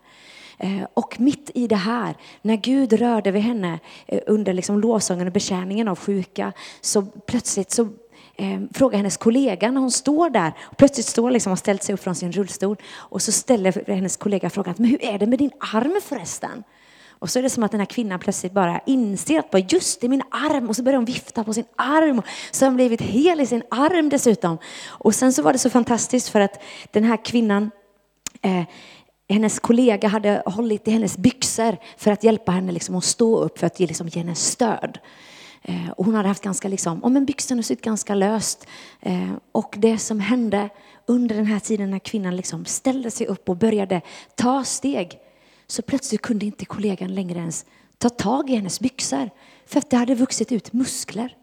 Eh, 0.58 0.86
och 0.94 1.20
mitt 1.20 1.50
i 1.54 1.66
det 1.66 1.76
här, 1.76 2.16
när 2.42 2.56
Gud 2.56 2.92
rörde 2.92 3.30
vid 3.30 3.42
henne 3.42 3.78
eh, 4.06 4.20
under 4.26 4.52
liksom 4.52 4.80
lovsången 4.80 5.26
och 5.26 5.32
betjäningen 5.32 5.88
av 5.88 5.98
sjuka, 5.98 6.52
så 6.80 7.02
plötsligt 7.02 7.70
så 7.70 7.88
eh, 8.36 8.60
frågar 8.74 8.96
hennes 8.96 9.16
kollega 9.16 9.70
när 9.70 9.80
hon 9.80 9.90
står 9.90 10.30
där, 10.30 10.52
och 10.60 10.76
plötsligt 10.76 11.06
står 11.06 11.30
liksom 11.30 11.52
och 11.52 11.58
ställt 11.58 11.82
sig 11.82 11.94
upp 11.94 12.02
från 12.02 12.14
sin 12.14 12.32
rullstol 12.32 12.76
och 12.94 13.22
så 13.22 13.32
ställer 13.32 13.92
hennes 13.94 14.16
kollega 14.16 14.50
frågan, 14.50 14.74
men 14.78 14.90
hur 14.90 15.04
är 15.04 15.18
det 15.18 15.26
med 15.26 15.38
din 15.38 15.50
arm 15.58 16.00
förresten? 16.02 16.64
Och 17.18 17.30
så 17.30 17.38
är 17.38 17.42
det 17.42 17.50
som 17.50 17.62
att 17.62 17.70
den 17.70 17.80
här 17.80 17.86
kvinnan 17.86 18.18
plötsligt 18.18 18.52
bara 18.52 18.80
inser 18.86 19.38
att 19.38 19.50
bara, 19.50 19.62
just 19.68 20.00
det, 20.00 20.08
min 20.08 20.22
arm. 20.30 20.68
Och 20.68 20.76
så 20.76 20.82
börjar 20.82 20.96
hon 20.96 21.04
vifta 21.04 21.44
på 21.44 21.54
sin 21.54 21.64
arm. 21.76 22.22
Så 22.50 22.64
har 22.64 22.70
hon 22.70 22.76
blivit 22.76 23.00
hel 23.00 23.40
i 23.40 23.46
sin 23.46 23.62
arm 23.70 24.08
dessutom. 24.08 24.58
Och 24.86 25.14
sen 25.14 25.32
så 25.32 25.42
var 25.42 25.52
det 25.52 25.58
så 25.58 25.70
fantastiskt 25.70 26.28
för 26.28 26.40
att 26.40 26.62
den 26.90 27.04
här 27.04 27.24
kvinnan 27.24 27.70
eh, 28.42 28.62
hennes 29.28 29.58
kollega 29.58 30.08
hade 30.08 30.42
hållit 30.46 30.88
i 30.88 30.90
hennes 30.90 31.18
byxor 31.18 31.76
för 31.96 32.10
att 32.10 32.24
hjälpa 32.24 32.52
henne 32.52 32.72
liksom 32.72 32.96
att 32.96 33.04
stå 33.04 33.38
upp 33.38 33.58
för 33.58 33.66
att 33.66 33.80
ge, 33.80 33.86
liksom, 33.86 34.08
ge 34.08 34.20
henne 34.20 34.34
stöd. 34.34 34.98
Eh, 35.66 35.90
och 35.90 36.04
hon 36.04 36.14
hade 36.14 36.28
haft 36.28 36.42
ganska, 36.42 36.68
liksom, 36.68 37.04
oh, 37.04 37.16
en 37.16 37.24
byxorna 37.24 37.62
sitt 37.62 37.80
ganska 37.80 38.14
löst. 38.14 38.66
Eh, 39.00 39.32
och 39.52 39.74
det 39.78 39.98
som 39.98 40.20
hände 40.20 40.68
under 41.06 41.36
den 41.36 41.46
här 41.46 41.60
tiden 41.60 41.90
när 41.90 41.98
kvinnan 41.98 42.36
liksom 42.36 42.64
ställde 42.64 43.10
sig 43.10 43.26
upp 43.26 43.48
och 43.48 43.56
började 43.56 44.00
ta 44.34 44.64
steg, 44.64 45.18
så 45.66 45.82
plötsligt 45.82 46.22
kunde 46.22 46.46
inte 46.46 46.64
kollegan 46.64 47.14
längre 47.14 47.38
ens 47.38 47.66
ta 47.98 48.08
tag 48.08 48.50
i 48.50 48.54
hennes 48.54 48.80
byxor, 48.80 49.30
för 49.66 49.78
att 49.78 49.90
det 49.90 49.96
hade 49.96 50.14
vuxit 50.14 50.52
ut 50.52 50.72
muskler. 50.72 51.36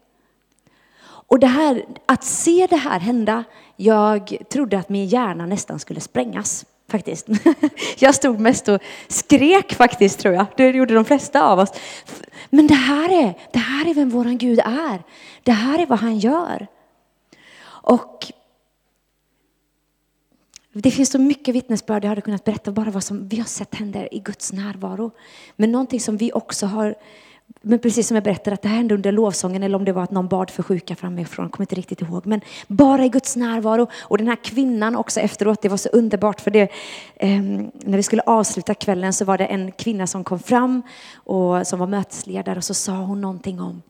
Och 1.04 1.38
det 1.38 1.46
här, 1.46 1.86
att 2.06 2.24
se 2.24 2.66
det 2.70 2.76
här 2.76 3.00
hända, 3.00 3.44
jag 3.76 4.38
trodde 4.50 4.78
att 4.78 4.88
min 4.88 5.06
hjärna 5.06 5.46
nästan 5.46 5.78
skulle 5.78 6.00
sprängas 6.00 6.66
faktiskt. 6.92 7.26
Jag 7.98 8.14
stod 8.14 8.40
mest 8.40 8.68
och 8.68 8.82
skrek 9.08 9.74
faktiskt 9.74 10.18
tror 10.18 10.34
jag. 10.34 10.46
Det 10.56 10.68
gjorde 10.68 10.94
de 10.94 11.04
flesta 11.04 11.42
av 11.42 11.58
oss. 11.58 11.72
Men 12.50 12.66
det 12.66 12.74
här 12.74 13.22
är, 13.22 13.34
det 13.52 13.58
här 13.58 13.90
är 13.90 13.94
vem 13.94 14.10
våran 14.10 14.38
Gud 14.38 14.58
är. 14.58 15.02
Det 15.42 15.52
här 15.52 15.78
är 15.78 15.86
vad 15.86 15.98
han 15.98 16.18
gör. 16.18 16.66
Och 17.64 18.32
det 20.72 20.90
finns 20.90 21.10
så 21.10 21.18
mycket 21.18 21.54
vittnesbörd 21.54 22.04
jag 22.04 22.08
hade 22.08 22.20
kunnat 22.20 22.44
berätta 22.44 22.72
bara 22.72 22.90
vad 22.90 23.04
som 23.04 23.28
vi 23.28 23.38
har 23.38 23.44
sett 23.44 23.74
händer 23.74 24.14
i 24.14 24.18
Guds 24.18 24.52
närvaro. 24.52 25.10
Men 25.56 25.72
någonting 25.72 26.00
som 26.00 26.16
vi 26.16 26.32
också 26.32 26.66
har 26.66 26.94
men 27.62 27.78
precis 27.78 28.08
som 28.08 28.14
jag 28.14 28.24
berättade 28.24 28.54
att 28.54 28.62
det 28.62 28.68
här 28.68 28.76
hände 28.76 28.94
under 28.94 29.12
lovsången 29.12 29.62
eller 29.62 29.76
om 29.76 29.84
det 29.84 29.92
var 29.92 30.02
att 30.02 30.10
någon 30.10 30.28
bad 30.28 30.50
för 30.50 30.62
sjuka 30.62 30.96
framifrån, 30.96 31.44
jag 31.44 31.52
kommer 31.52 31.62
inte 31.62 31.74
riktigt 31.74 32.00
ihåg. 32.00 32.26
Men 32.26 32.40
bara 32.66 33.04
i 33.04 33.08
Guds 33.08 33.36
närvaro. 33.36 33.86
Och 34.00 34.18
den 34.18 34.28
här 34.28 34.44
kvinnan 34.44 34.96
också 34.96 35.20
efteråt, 35.20 35.62
det 35.62 35.68
var 35.68 35.76
så 35.76 35.88
underbart 35.88 36.40
för 36.40 36.50
det. 36.50 36.68
Eh, 37.16 37.40
när 37.80 37.96
vi 37.96 38.02
skulle 38.02 38.22
avsluta 38.22 38.74
kvällen 38.74 39.12
så 39.12 39.24
var 39.24 39.38
det 39.38 39.46
en 39.46 39.72
kvinna 39.72 40.06
som 40.06 40.24
kom 40.24 40.38
fram 40.38 40.82
och 41.14 41.66
som 41.66 41.78
var 41.78 41.86
mötesledare 41.86 42.56
och 42.56 42.64
så 42.64 42.74
sa 42.74 42.92
hon 42.92 43.20
någonting 43.20 43.60
om 43.60 43.82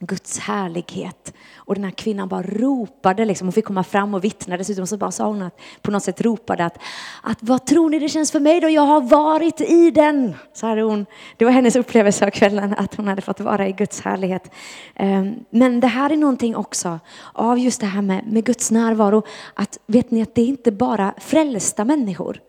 Guds 0.00 0.38
härlighet. 0.38 1.34
Och 1.56 1.74
den 1.74 1.84
här 1.84 1.90
kvinnan 1.90 2.28
bara 2.28 2.42
ropade, 2.42 3.24
liksom, 3.24 3.46
hon 3.46 3.52
fick 3.52 3.64
komma 3.64 3.84
fram 3.84 4.14
och 4.14 4.24
vittna. 4.24 4.56
Dessutom 4.56 4.86
så 4.86 4.96
bara 4.96 5.10
sa 5.10 5.26
hon 5.26 5.42
att 5.42 5.60
på 5.82 5.90
något 5.90 6.02
sätt 6.02 6.20
ropade 6.20 6.64
att, 6.64 6.78
att 7.22 7.38
vad 7.40 7.66
tror 7.66 7.90
ni 7.90 7.98
det 7.98 8.08
känns 8.08 8.32
för 8.32 8.40
mig 8.40 8.60
då 8.60 8.68
jag 8.68 8.82
har 8.82 9.00
varit 9.00 9.60
i 9.60 9.90
den? 9.90 10.34
Så 10.52 10.66
hade 10.66 10.82
hon, 10.82 11.06
det 11.36 11.44
var 11.44 11.52
hennes 11.52 11.76
upplevelse 11.76 12.26
av 12.26 12.30
kvällen 12.30 12.74
att 12.78 12.94
hon 12.94 13.08
hade 13.08 13.22
fått 13.22 13.40
vara 13.40 13.68
i 13.68 13.72
Guds 13.72 14.00
härlighet. 14.00 14.50
Ehm, 14.94 15.34
men 15.50 15.80
det 15.80 15.86
här 15.86 16.10
är 16.10 16.16
någonting 16.16 16.56
också 16.56 17.00
av 17.32 17.58
just 17.58 17.80
det 17.80 17.86
här 17.86 18.02
med, 18.02 18.26
med 18.26 18.44
Guds 18.44 18.70
närvaro. 18.70 19.22
Att 19.54 19.78
vet 19.86 20.10
ni 20.10 20.22
att 20.22 20.34
det 20.34 20.42
är 20.42 20.46
inte 20.46 20.72
bara 20.72 21.14
frälsta 21.18 21.84
människor 21.84 22.40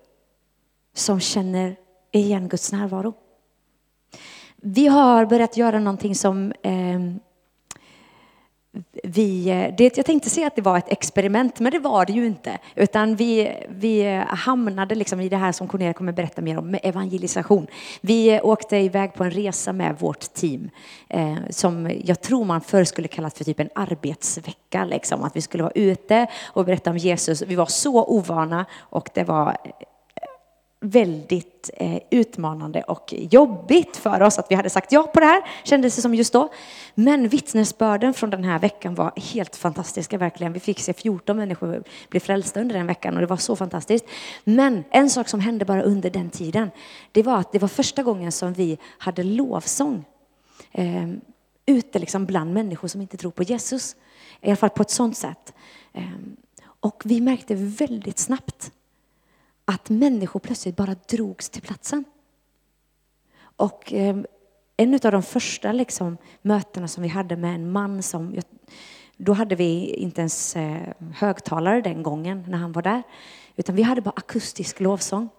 som 0.96 1.20
känner 1.20 1.76
igen 2.12 2.48
Guds 2.48 2.72
närvaro. 2.72 3.14
Vi 4.56 4.88
har 4.88 5.26
börjat 5.26 5.58
göra 5.58 5.80
någonting 5.80 6.16
som 6.16 6.54
eh, 6.62 7.00
vi, 9.04 9.50
eh, 9.50 9.76
det, 9.78 9.98
jag 9.98 10.06
tänkte 10.06 10.30
säga 10.30 10.48
att 10.48 10.56
det 10.56 10.62
var 10.62 10.78
ett 10.78 10.92
experiment, 10.92 11.60
men 11.60 11.72
det 11.72 11.80
var 11.80 12.06
det 12.06 12.14
ju 12.14 12.26
inte. 12.26 12.58
Utan 12.76 13.16
vi, 13.16 13.56
vi 13.70 14.24
hamnade 14.28 14.96
liksom 14.96 15.22
i 15.22 15.30
det 15.30 15.38
här 15.38 15.52
som 15.52 15.68
Cornelia 15.68 15.94
kommer 15.94 16.12
berätta 16.12 16.42
mer 16.42 16.58
om, 16.58 16.72
med 16.72 16.80
evangelisation. 16.84 17.68
Vi 18.02 18.34
eh, 18.34 18.46
åkte 18.46 18.78
iväg 18.78 19.14
på 19.14 19.24
en 19.24 19.32
resa 19.32 19.74
med 19.74 19.96
vårt 20.00 20.34
team, 20.34 20.70
eh, 21.10 21.36
som 21.50 21.92
jag 22.04 22.22
tror 22.22 22.46
man 22.46 22.62
förr 22.62 22.84
skulle 22.84 23.08
kallat 23.08 23.38
för 23.38 23.44
typ 23.44 23.60
en 23.60 23.70
arbetsvecka. 23.76 24.86
Liksom. 24.86 25.24
Att 25.24 25.36
vi 25.36 25.42
skulle 25.42 25.64
vara 25.64 25.74
ute 25.76 26.28
och 26.46 26.66
berätta 26.66 26.90
om 26.90 26.98
Jesus. 26.98 27.42
Vi 27.42 27.56
var 27.56 27.66
så 27.66 28.06
ovana 28.06 28.66
och 28.80 29.10
det 29.14 29.24
var 29.24 29.58
väldigt 30.80 31.70
eh, 31.74 32.00
utmanande 32.12 32.82
och 32.82 33.14
jobbigt 33.18 33.98
för 33.98 34.22
oss 34.22 34.40
att 34.40 34.52
vi 34.52 34.56
hade 34.56 34.70
sagt 34.70 34.92
ja 34.92 35.04
på 35.04 35.20
det 35.20 35.26
här, 35.26 35.44
kändes 35.64 35.96
det 35.96 36.02
som 36.02 36.16
just 36.16 36.34
då. 36.34 36.50
Men 36.96 37.28
vittnesbörden 37.28 38.14
från 38.14 38.30
den 38.30 38.44
här 38.44 38.60
veckan 38.60 38.96
var 38.96 39.14
helt 39.16 39.56
fantastiska, 39.56 40.18
verkligen. 40.18 40.54
Vi 40.54 40.60
fick 40.60 40.80
se 40.80 40.94
14 40.94 41.38
människor 41.38 41.84
bli 42.10 42.20
frälsta 42.20 42.62
under 42.62 42.76
den 42.76 42.88
veckan 42.88 43.16
och 43.16 43.22
det 43.22 43.28
var 43.28 43.38
så 43.38 43.56
fantastiskt. 43.56 44.06
Men 44.44 44.84
en 44.90 45.10
sak 45.10 45.30
som 45.30 45.40
hände 45.40 45.66
bara 45.66 45.82
under 45.82 46.10
den 46.10 46.30
tiden, 46.30 46.72
det 47.12 47.24
var 47.24 47.38
att 47.38 47.52
det 47.52 47.60
var 47.60 47.68
första 47.68 48.04
gången 48.04 48.32
som 48.32 48.54
vi 48.54 48.78
hade 48.98 49.24
lovsång 49.24 50.06
eh, 50.72 51.10
ute 51.66 52.00
liksom 52.00 52.26
bland 52.26 52.54
människor 52.54 52.88
som 52.88 53.02
inte 53.02 53.18
tror 53.18 53.32
på 53.32 53.44
Jesus. 53.44 53.96
I 54.42 54.48
alla 54.48 54.56
fall 54.56 54.70
på 54.70 54.82
ett 54.82 54.90
sånt 54.90 55.18
sätt. 55.18 55.54
Eh, 55.94 56.04
och 56.80 57.02
vi 57.06 57.22
märkte 57.22 57.56
väldigt 57.56 58.20
snabbt 58.20 58.72
att 59.66 59.90
människor 59.90 60.40
plötsligt 60.40 60.76
bara 60.76 60.96
drogs 61.10 61.50
till 61.50 61.62
platsen. 61.62 62.06
Och 63.38 63.94
eh, 63.94 64.18
en 64.78 64.94
av 64.94 65.12
de 65.12 65.24
första 65.24 65.72
liksom, 65.72 66.18
mötena 66.42 66.88
som 66.88 67.04
vi 67.04 67.10
hade 67.10 67.36
med 67.36 67.56
en 67.56 67.72
man 67.72 68.04
som, 68.04 68.40
då 69.18 69.34
hade 69.34 69.56
vi 69.56 69.94
inte 69.94 70.22
ens 70.22 70.56
eh, 70.56 70.94
högtalare 71.16 71.82
den 71.82 72.04
gången 72.04 72.46
när 72.48 72.58
han 72.58 72.72
var 72.72 72.82
där, 72.82 73.04
utan 73.56 73.76
vi 73.76 73.82
hade 73.82 74.02
bara 74.02 74.14
akustisk 74.16 74.80
lovsång. 74.80 75.30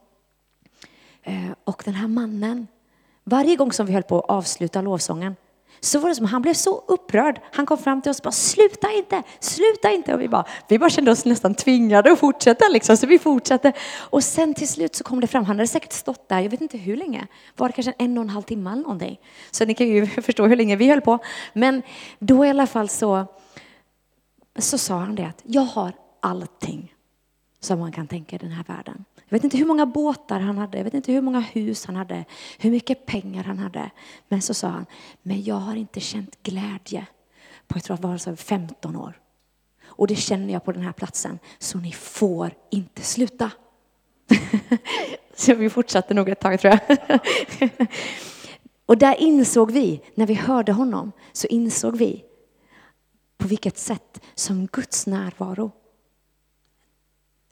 Eh, 1.22 1.50
och 1.64 1.82
den 1.84 1.94
här 1.94 2.08
mannen, 2.08 2.66
varje 3.24 3.56
gång 3.56 3.72
som 3.72 3.86
vi 3.86 3.92
höll 3.92 4.02
på 4.02 4.20
att 4.20 4.30
avsluta 4.30 4.82
lovsången 4.82 5.36
så 5.80 5.98
var 5.98 6.08
det 6.08 6.14
som 6.14 6.26
han 6.26 6.42
blev 6.42 6.54
så 6.54 6.84
upprörd. 6.86 7.40
Han 7.52 7.66
kom 7.66 7.78
fram 7.78 8.02
till 8.02 8.10
oss 8.10 8.18
och 8.18 8.24
bara 8.24 8.32
sluta 8.32 8.92
inte, 8.92 9.22
sluta 9.40 9.90
inte. 9.90 10.14
Och 10.14 10.20
vi 10.20 10.28
bara, 10.28 10.44
vi 10.68 10.78
bara 10.78 10.90
kände 10.90 11.10
oss 11.10 11.24
nästan 11.24 11.54
tvingade 11.54 12.12
att 12.12 12.18
fortsätta 12.18 12.68
liksom, 12.68 12.96
så 12.96 13.06
vi 13.06 13.18
fortsatte. 13.18 13.72
Och 13.98 14.24
sen 14.24 14.54
till 14.54 14.68
slut 14.68 14.94
så 14.94 15.04
kom 15.04 15.20
det 15.20 15.26
fram, 15.26 15.44
han 15.44 15.56
hade 15.56 15.68
säkert 15.68 15.92
stått 15.92 16.28
där, 16.28 16.40
jag 16.40 16.50
vet 16.50 16.60
inte 16.60 16.78
hur 16.78 16.96
länge, 16.96 17.26
var 17.56 17.68
det 17.68 17.72
kanske 17.72 17.94
en 17.98 18.18
och 18.18 18.24
en 18.24 18.30
halv 18.30 18.42
timme 18.42 18.72
eller 18.72 18.82
någonting. 18.82 19.20
Så 19.50 19.64
ni 19.64 19.74
kan 19.74 19.88
ju 19.88 20.06
förstå 20.22 20.46
hur 20.46 20.56
länge 20.56 20.76
vi 20.76 20.88
höll 20.88 21.00
på. 21.00 21.18
Men 21.52 21.82
då 22.18 22.46
i 22.46 22.50
alla 22.50 22.66
fall 22.66 22.88
så, 22.88 23.26
så 24.58 24.78
sa 24.78 24.98
han 24.98 25.14
det 25.14 25.24
att 25.24 25.42
jag 25.42 25.62
har 25.62 25.92
allting 26.20 26.94
som 27.60 27.78
man 27.78 27.92
kan 27.92 28.06
tänka 28.06 28.36
i 28.36 28.38
den 28.38 28.50
här 28.50 28.64
världen. 28.64 29.04
Jag 29.28 29.36
vet 29.36 29.44
inte 29.44 29.56
hur 29.56 29.66
många 29.66 29.86
båtar 29.86 30.40
han 30.40 30.58
hade, 30.58 30.78
jag 30.78 30.84
vet 30.84 30.94
inte 30.94 31.12
hur 31.12 31.20
många 31.20 31.40
hus 31.40 31.86
han 31.86 31.96
hade, 31.96 32.24
hur 32.58 32.70
mycket 32.70 33.06
pengar 33.06 33.44
han 33.44 33.58
hade. 33.58 33.90
Men 34.28 34.42
så 34.42 34.54
sa 34.54 34.68
han, 34.68 34.86
men 35.22 35.42
jag 35.42 35.54
har 35.54 35.76
inte 35.76 36.00
känt 36.00 36.42
glädje 36.42 37.06
på, 37.66 37.76
jag 37.76 37.84
tror 37.84 37.96
det 37.96 38.08
var 38.08 38.16
så 38.16 38.36
15 38.36 38.96
år. 38.96 39.20
Och 39.86 40.06
det 40.06 40.16
känner 40.16 40.52
jag 40.52 40.64
på 40.64 40.72
den 40.72 40.82
här 40.82 40.92
platsen, 40.92 41.38
så 41.58 41.78
ni 41.78 41.92
får 41.92 42.54
inte 42.70 43.02
sluta. 43.02 43.50
så 45.34 45.54
vi 45.54 45.70
fortsatte 45.70 46.14
nog 46.14 46.28
ett 46.28 46.40
tag 46.40 46.60
tror 46.60 46.74
jag. 46.74 46.98
Och 48.86 48.98
där 48.98 49.14
insåg 49.20 49.70
vi, 49.70 50.00
när 50.14 50.26
vi 50.26 50.34
hörde 50.34 50.72
honom, 50.72 51.12
så 51.32 51.46
insåg 51.46 51.96
vi 51.96 52.24
på 53.38 53.48
vilket 53.48 53.78
sätt 53.78 54.20
som 54.34 54.66
Guds 54.66 55.06
närvaro 55.06 55.72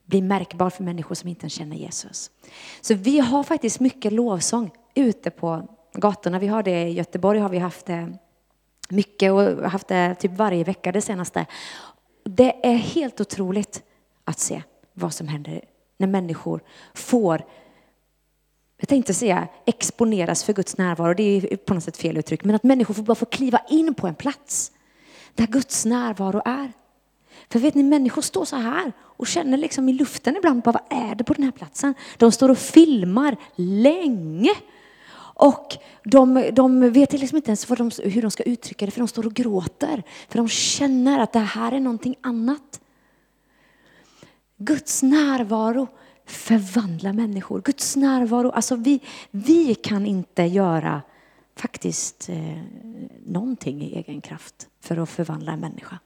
bli 0.05 0.23
märkbar 0.23 0.71
för 0.71 0.85
människor 0.85 1.15
som 1.15 1.29
inte 1.29 1.49
känner 1.49 1.77
Jesus. 1.77 2.31
Så 2.81 2.95
vi 2.95 3.19
har 3.19 3.43
faktiskt 3.43 3.81
mycket 3.81 4.13
lovsång 4.13 4.71
ute 4.95 5.31
på 5.31 5.69
gatorna. 5.95 6.39
Vi 6.39 6.47
har 6.47 6.63
det 6.63 6.83
i 6.83 6.93
Göteborg 6.93 7.39
har 7.39 7.49
vi 7.49 7.59
haft 7.59 7.87
det 7.87 8.19
mycket 8.89 9.33
och 9.33 9.71
haft 9.71 9.89
det 9.89 10.15
typ 10.15 10.33
varje 10.33 10.65
vecka 10.65 10.93
det 10.93 11.01
senaste. 11.01 11.47
Det 12.25 12.67
är 12.67 12.77
helt 12.77 13.21
otroligt 13.21 13.83
att 14.25 14.39
se 14.39 14.63
vad 14.93 15.15
som 15.15 15.29
händer 15.29 15.65
när 15.97 16.07
människor 16.07 16.61
får 16.95 17.45
jag 18.77 18.89
tänkte 18.89 19.15
säga 19.15 19.49
exponeras 19.67 20.45
för 20.45 20.53
Guds 20.53 20.77
närvaro, 20.77 21.15
det 21.15 21.23
är 21.23 21.57
på 21.57 21.75
något 21.75 21.85
sätt 21.85 21.97
fel 21.97 22.17
uttryck, 22.17 22.45
men 22.45 22.57
att 22.57 22.63
människor 22.63 22.95
får 22.95 23.03
bara 23.03 23.15
få 23.15 23.27
kliva 23.27 23.61
in 23.69 23.95
på 23.95 24.07
en 24.07 24.15
plats 24.15 24.73
där 25.35 25.47
Guds 25.47 25.85
närvaro 25.85 26.43
är. 26.45 26.73
För 27.49 27.59
vet 27.59 27.75
ni, 27.75 27.83
människor 27.83 28.23
står 28.23 28.45
så 28.45 28.57
här 28.57 28.93
och 29.01 29.27
känner 29.27 29.57
liksom 29.57 29.89
i 29.89 29.93
luften 29.93 30.37
ibland 30.37 30.63
bara 30.63 30.73
vad 30.73 31.01
är 31.01 31.15
det 31.15 31.25
på 31.25 31.35
den 31.35 31.45
här 31.45 31.51
platsen? 31.51 31.95
De 32.19 32.33
står 32.33 32.49
och 32.49 32.59
filmar 32.59 33.37
länge. 33.57 34.51
Och 35.37 35.77
de, 36.05 36.51
de 36.53 36.91
vet 36.91 37.13
liksom 37.13 37.37
inte 37.37 37.49
ens 37.51 37.67
de, 37.67 37.91
hur 38.05 38.23
de 38.23 38.31
ska 38.31 38.43
uttrycka 38.43 38.87
det 38.87 38.93
för 38.93 39.01
de 39.01 39.09
står 39.09 39.27
och 39.27 39.35
gråter. 39.35 40.03
För 40.29 40.39
de 40.39 40.49
känner 40.49 41.19
att 41.19 41.33
det 41.33 41.39
här 41.39 41.73
är 41.73 41.81
någonting 41.81 42.17
annat. 42.21 42.81
Guds 44.57 45.03
närvaro 45.03 45.89
förvandlar 46.27 47.13
människor. 47.13 47.61
Guds 47.61 47.97
närvaro, 47.97 48.51
alltså 48.51 48.77
vi, 48.77 49.01
vi 49.31 49.75
kan 49.75 50.07
inte 50.07 50.43
göra 50.43 51.03
faktiskt 51.57 52.29
eh, 52.29 52.63
någonting 53.27 53.83
i 53.83 53.97
egen 53.97 54.21
kraft 54.21 54.69
för 54.81 54.97
att 54.97 55.11
förvandla 55.11 55.53
en 55.53 55.61
människa. 55.61 55.99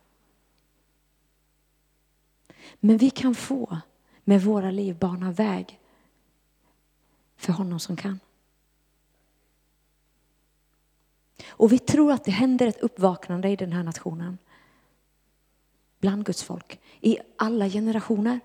Men 2.79 2.97
vi 2.97 3.09
kan 3.09 3.35
få 3.35 3.77
med 4.23 4.41
våra 4.41 4.71
liv 4.71 4.95
bana 4.99 5.31
väg 5.31 5.79
för 7.35 7.53
honom 7.53 7.79
som 7.79 7.95
kan. 7.95 8.19
Och 11.47 11.71
vi 11.71 11.79
tror 11.79 12.11
att 12.11 12.23
det 12.23 12.31
händer 12.31 12.67
ett 12.67 12.79
uppvaknande 12.79 13.49
i 13.49 13.55
den 13.55 13.71
här 13.71 13.83
nationen. 13.83 14.37
Bland 15.99 16.25
Guds 16.25 16.43
folk. 16.43 16.79
I 17.01 17.17
alla 17.35 17.69
generationer. 17.69 18.39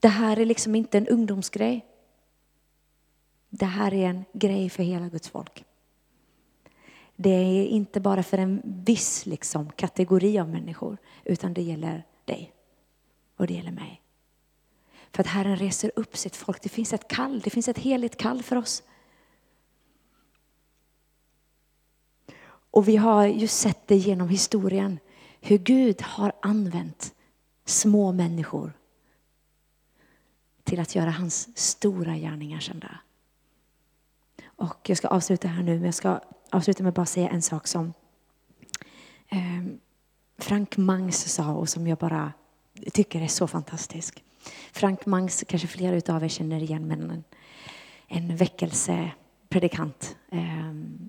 Det 0.00 0.08
här 0.08 0.38
är 0.38 0.46
liksom 0.46 0.74
inte 0.74 0.98
en 0.98 1.08
ungdomsgrej. 1.08 1.86
Det 3.48 3.66
här 3.66 3.94
är 3.94 4.08
en 4.08 4.24
grej 4.32 4.70
för 4.70 4.82
hela 4.82 5.08
Guds 5.08 5.28
folk. 5.28 5.64
Det 7.16 7.30
är 7.30 7.66
inte 7.66 8.00
bara 8.00 8.22
för 8.22 8.38
en 8.38 8.62
viss 8.64 9.26
liksom, 9.26 9.70
kategori 9.70 10.38
av 10.38 10.48
människor, 10.48 10.96
utan 11.24 11.54
det 11.54 11.62
gäller 11.62 12.04
dig 12.24 12.53
och 13.36 13.46
det 13.46 13.54
gäller 13.54 13.72
mig. 13.72 14.02
För 15.12 15.22
att 15.22 15.26
Herren 15.26 15.56
reser 15.56 15.92
upp 15.96 16.16
sitt 16.16 16.36
folk. 16.36 16.62
Det 16.62 16.68
finns 16.68 16.92
ett 16.92 17.08
kall, 17.08 17.40
det 17.40 17.50
finns 17.50 17.68
ett 17.68 17.78
heligt 17.78 18.16
kall 18.16 18.42
för 18.42 18.56
oss. 18.56 18.82
Och 22.70 22.88
vi 22.88 22.96
har 22.96 23.26
ju 23.26 23.46
sett 23.46 23.86
det 23.86 23.96
genom 23.96 24.28
historien, 24.28 24.98
hur 25.40 25.58
Gud 25.58 26.02
har 26.02 26.32
använt 26.42 27.14
små 27.64 28.12
människor 28.12 28.72
till 30.64 30.80
att 30.80 30.94
göra 30.94 31.10
hans 31.10 31.58
stora 31.58 32.16
gärningar 32.16 32.60
kända. 32.60 32.98
Och 34.44 34.88
jag 34.88 34.98
ska 34.98 35.08
avsluta 35.08 35.48
här 35.48 35.62
nu, 35.62 35.74
men 35.74 35.84
jag 35.84 35.94
ska 35.94 36.20
avsluta 36.50 36.82
med 36.82 36.88
att 36.88 36.94
bara 36.94 37.06
säga 37.06 37.28
en 37.28 37.42
sak 37.42 37.66
som 37.66 37.92
ehm, 39.28 39.80
Frank 40.38 40.76
Mangs 40.76 41.32
sa 41.34 41.52
och 41.52 41.68
som 41.68 41.86
jag 41.86 41.98
bara 41.98 42.32
tycker 42.92 43.20
är 43.20 43.28
så 43.28 43.46
fantastisk. 43.46 44.24
Frank 44.72 45.06
Mangs, 45.06 45.44
kanske 45.48 45.68
flera 45.68 46.14
av 46.14 46.24
er 46.24 46.28
känner 46.28 46.62
igen, 46.62 46.86
men 46.86 47.10
en, 47.10 47.24
en 48.08 48.36
väckelsepredikant. 48.36 50.16
Ehm, 50.30 50.98
eh, 51.00 51.08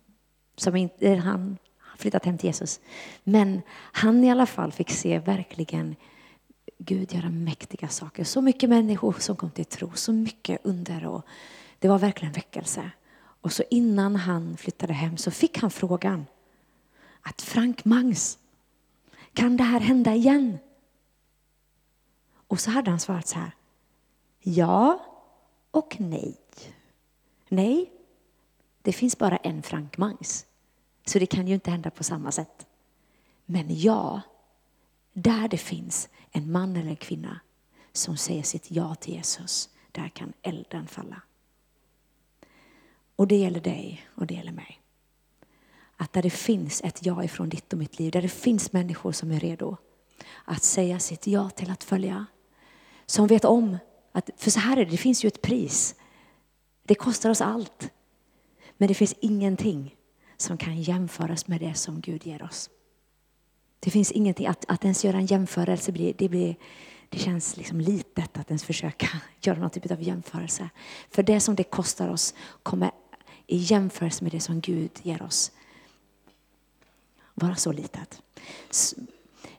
som 0.57 0.75
inte, 0.75 1.15
han 1.15 1.57
har 1.77 1.97
flyttat 1.97 2.25
hem 2.25 2.37
till 2.37 2.47
Jesus. 2.47 2.79
Men 3.23 3.61
han 3.91 4.23
i 4.23 4.31
alla 4.31 4.45
fall 4.45 4.71
fick 4.71 4.89
se 4.89 5.19
verkligen 5.19 5.95
Gud 6.77 7.13
göra 7.13 7.29
mäktiga 7.29 7.87
saker. 7.87 8.23
Så 8.23 8.41
mycket 8.41 8.69
människor 8.69 9.15
som 9.19 9.35
kom 9.35 9.51
till 9.51 9.65
tro, 9.65 9.91
så 9.93 10.13
mycket 10.13 10.59
under 10.63 11.05
och 11.05 11.25
det 11.79 11.87
var 11.87 11.99
verkligen 11.99 12.33
väckelse. 12.33 12.91
Och 13.17 13.51
så 13.51 13.63
innan 13.69 14.15
han 14.15 14.57
flyttade 14.57 14.93
hem 14.93 15.17
så 15.17 15.31
fick 15.31 15.57
han 15.57 15.71
frågan 15.71 16.25
att 17.21 17.41
Frank 17.41 17.85
Mangs, 17.85 18.37
kan 19.33 19.57
det 19.57 19.63
här 19.63 19.79
hända 19.79 20.15
igen? 20.15 20.57
Och 22.47 22.59
så 22.59 22.71
hade 22.71 22.89
han 22.89 22.99
svarat 22.99 23.27
så 23.27 23.39
här. 23.39 23.51
Ja 24.39 25.05
och 25.71 25.95
nej. 25.99 26.37
Nej, 27.49 27.91
det 28.81 28.93
finns 28.93 29.17
bara 29.17 29.37
en 29.37 29.63
Frank 29.63 29.97
Mangs. 29.97 30.45
Så 31.05 31.19
det 31.19 31.25
kan 31.25 31.47
ju 31.47 31.53
inte 31.53 31.71
hända 31.71 31.89
på 31.89 32.03
samma 32.03 32.31
sätt. 32.31 32.67
Men 33.45 33.65
ja, 33.69 34.21
där 35.13 35.47
det 35.47 35.57
finns 35.57 36.09
en 36.31 36.51
man 36.51 36.75
eller 36.75 36.89
en 36.89 36.95
kvinna 36.95 37.39
som 37.91 38.17
säger 38.17 38.43
sitt 38.43 38.71
ja 38.71 38.95
till 38.95 39.13
Jesus, 39.13 39.69
där 39.91 40.09
kan 40.09 40.33
elden 40.41 40.87
falla. 40.87 41.21
Och 43.15 43.27
det 43.27 43.35
gäller 43.35 43.61
dig 43.61 44.07
och 44.15 44.27
det 44.27 44.33
gäller 44.33 44.51
mig. 44.51 44.81
Att 45.97 46.13
där 46.13 46.21
det 46.21 46.29
finns 46.29 46.81
ett 46.83 47.05
ja 47.05 47.23
ifrån 47.23 47.49
ditt 47.49 47.73
och 47.73 47.79
mitt 47.79 47.99
liv, 47.99 48.11
där 48.11 48.21
det 48.21 48.29
finns 48.29 48.73
människor 48.73 49.11
som 49.11 49.31
är 49.31 49.39
redo 49.39 49.77
att 50.45 50.63
säga 50.63 50.99
sitt 50.99 51.27
ja 51.27 51.49
till 51.49 51.71
att 51.71 51.83
följa. 51.83 52.25
Som 53.05 53.27
vet 53.27 53.45
om 53.45 53.77
att, 54.11 54.29
för 54.37 54.51
så 54.51 54.59
här 54.59 54.77
är 54.77 54.85
det, 54.85 54.91
det 54.91 54.97
finns 54.97 55.25
ju 55.25 55.27
ett 55.27 55.41
pris. 55.41 55.95
Det 56.83 56.95
kostar 56.95 57.29
oss 57.29 57.41
allt. 57.41 57.91
Men 58.77 58.87
det 58.87 58.93
finns 58.93 59.15
ingenting 59.19 59.95
som 60.37 60.57
kan 60.57 60.81
jämföras 60.81 61.47
med 61.47 61.61
det 61.61 61.73
som 61.73 62.01
Gud 62.01 62.25
ger 62.25 62.43
oss. 62.43 62.69
Det 63.79 63.91
finns 63.91 64.11
ingenting, 64.11 64.47
att, 64.47 64.65
att 64.67 64.83
ens 64.83 65.05
göra 65.05 65.17
en 65.17 65.25
jämförelse, 65.25 65.91
det, 65.91 66.29
blir, 66.29 66.55
det 67.09 67.17
känns 67.17 67.57
liksom 67.57 67.81
litet 67.81 68.37
att 68.37 68.49
ens 68.49 68.63
försöka 68.63 69.07
göra 69.41 69.59
någon 69.59 69.69
typ 69.69 69.91
av 69.91 70.01
jämförelse. 70.01 70.69
För 71.09 71.23
det 71.23 71.39
som 71.39 71.55
det 71.55 71.63
kostar 71.63 72.09
oss 72.09 72.33
kommer 72.63 72.91
i 73.47 73.57
jämförelse 73.57 74.23
med 74.23 74.31
det 74.31 74.39
som 74.39 74.61
Gud 74.61 74.91
ger 75.03 75.21
oss 75.21 75.51
vara 77.33 77.55
så 77.55 77.71
litet. 77.71 78.21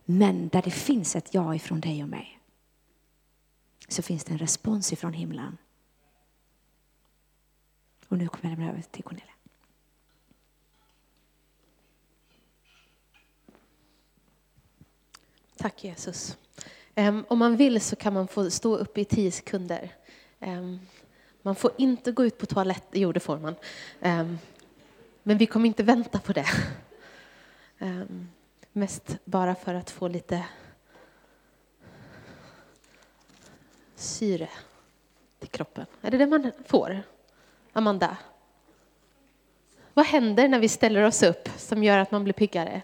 Men 0.04 0.48
där 0.48 0.62
det 0.62 0.70
finns 0.70 1.16
ett 1.16 1.34
ja 1.34 1.54
ifrån 1.54 1.80
dig 1.80 2.02
och 2.02 2.08
mig 2.08 2.35
så 3.88 4.02
finns 4.02 4.24
det 4.24 4.32
en 4.32 4.38
respons 4.38 4.92
ifrån 4.92 5.12
himlen. 5.12 5.58
Och 8.08 8.18
nu 8.18 8.28
kommer 8.28 8.50
jag 8.50 8.58
lämna 8.58 8.72
över 8.72 8.82
till 8.82 9.04
Cornelia. 9.04 9.32
Tack 15.56 15.84
Jesus. 15.84 16.36
Um, 16.94 17.24
om 17.28 17.38
man 17.38 17.56
vill 17.56 17.80
så 17.80 17.96
kan 17.96 18.14
man 18.14 18.28
få 18.28 18.50
stå 18.50 18.76
upp 18.76 18.98
i 18.98 19.04
tio 19.04 19.32
sekunder. 19.32 19.94
Um, 20.38 20.80
man 21.42 21.54
får 21.54 21.70
inte 21.78 22.12
gå 22.12 22.24
ut 22.24 22.38
på 22.38 22.46
toaletten, 22.46 23.00
jo 23.00 23.12
det 23.12 23.20
får 23.20 23.38
man. 23.38 23.54
Um, 24.00 24.38
men 25.22 25.38
vi 25.38 25.46
kommer 25.46 25.66
inte 25.66 25.82
vänta 25.82 26.18
på 26.18 26.32
det. 26.32 26.46
mest 28.72 29.18
bara 29.24 29.54
för 29.54 29.74
att 29.74 29.90
få 29.90 30.08
lite 30.08 30.44
syre 33.96 34.48
till 35.38 35.48
kroppen. 35.48 35.86
Är 36.02 36.10
det 36.10 36.18
det 36.18 36.26
man 36.26 36.52
får? 36.66 37.02
Amanda? 37.72 38.16
Vad 39.94 40.06
händer 40.06 40.48
när 40.48 40.58
vi 40.58 40.68
ställer 40.68 41.02
oss 41.02 41.22
upp 41.22 41.48
som 41.56 41.84
gör 41.84 41.98
att 41.98 42.10
man 42.10 42.24
blir 42.24 42.34
piggare? 42.34 42.82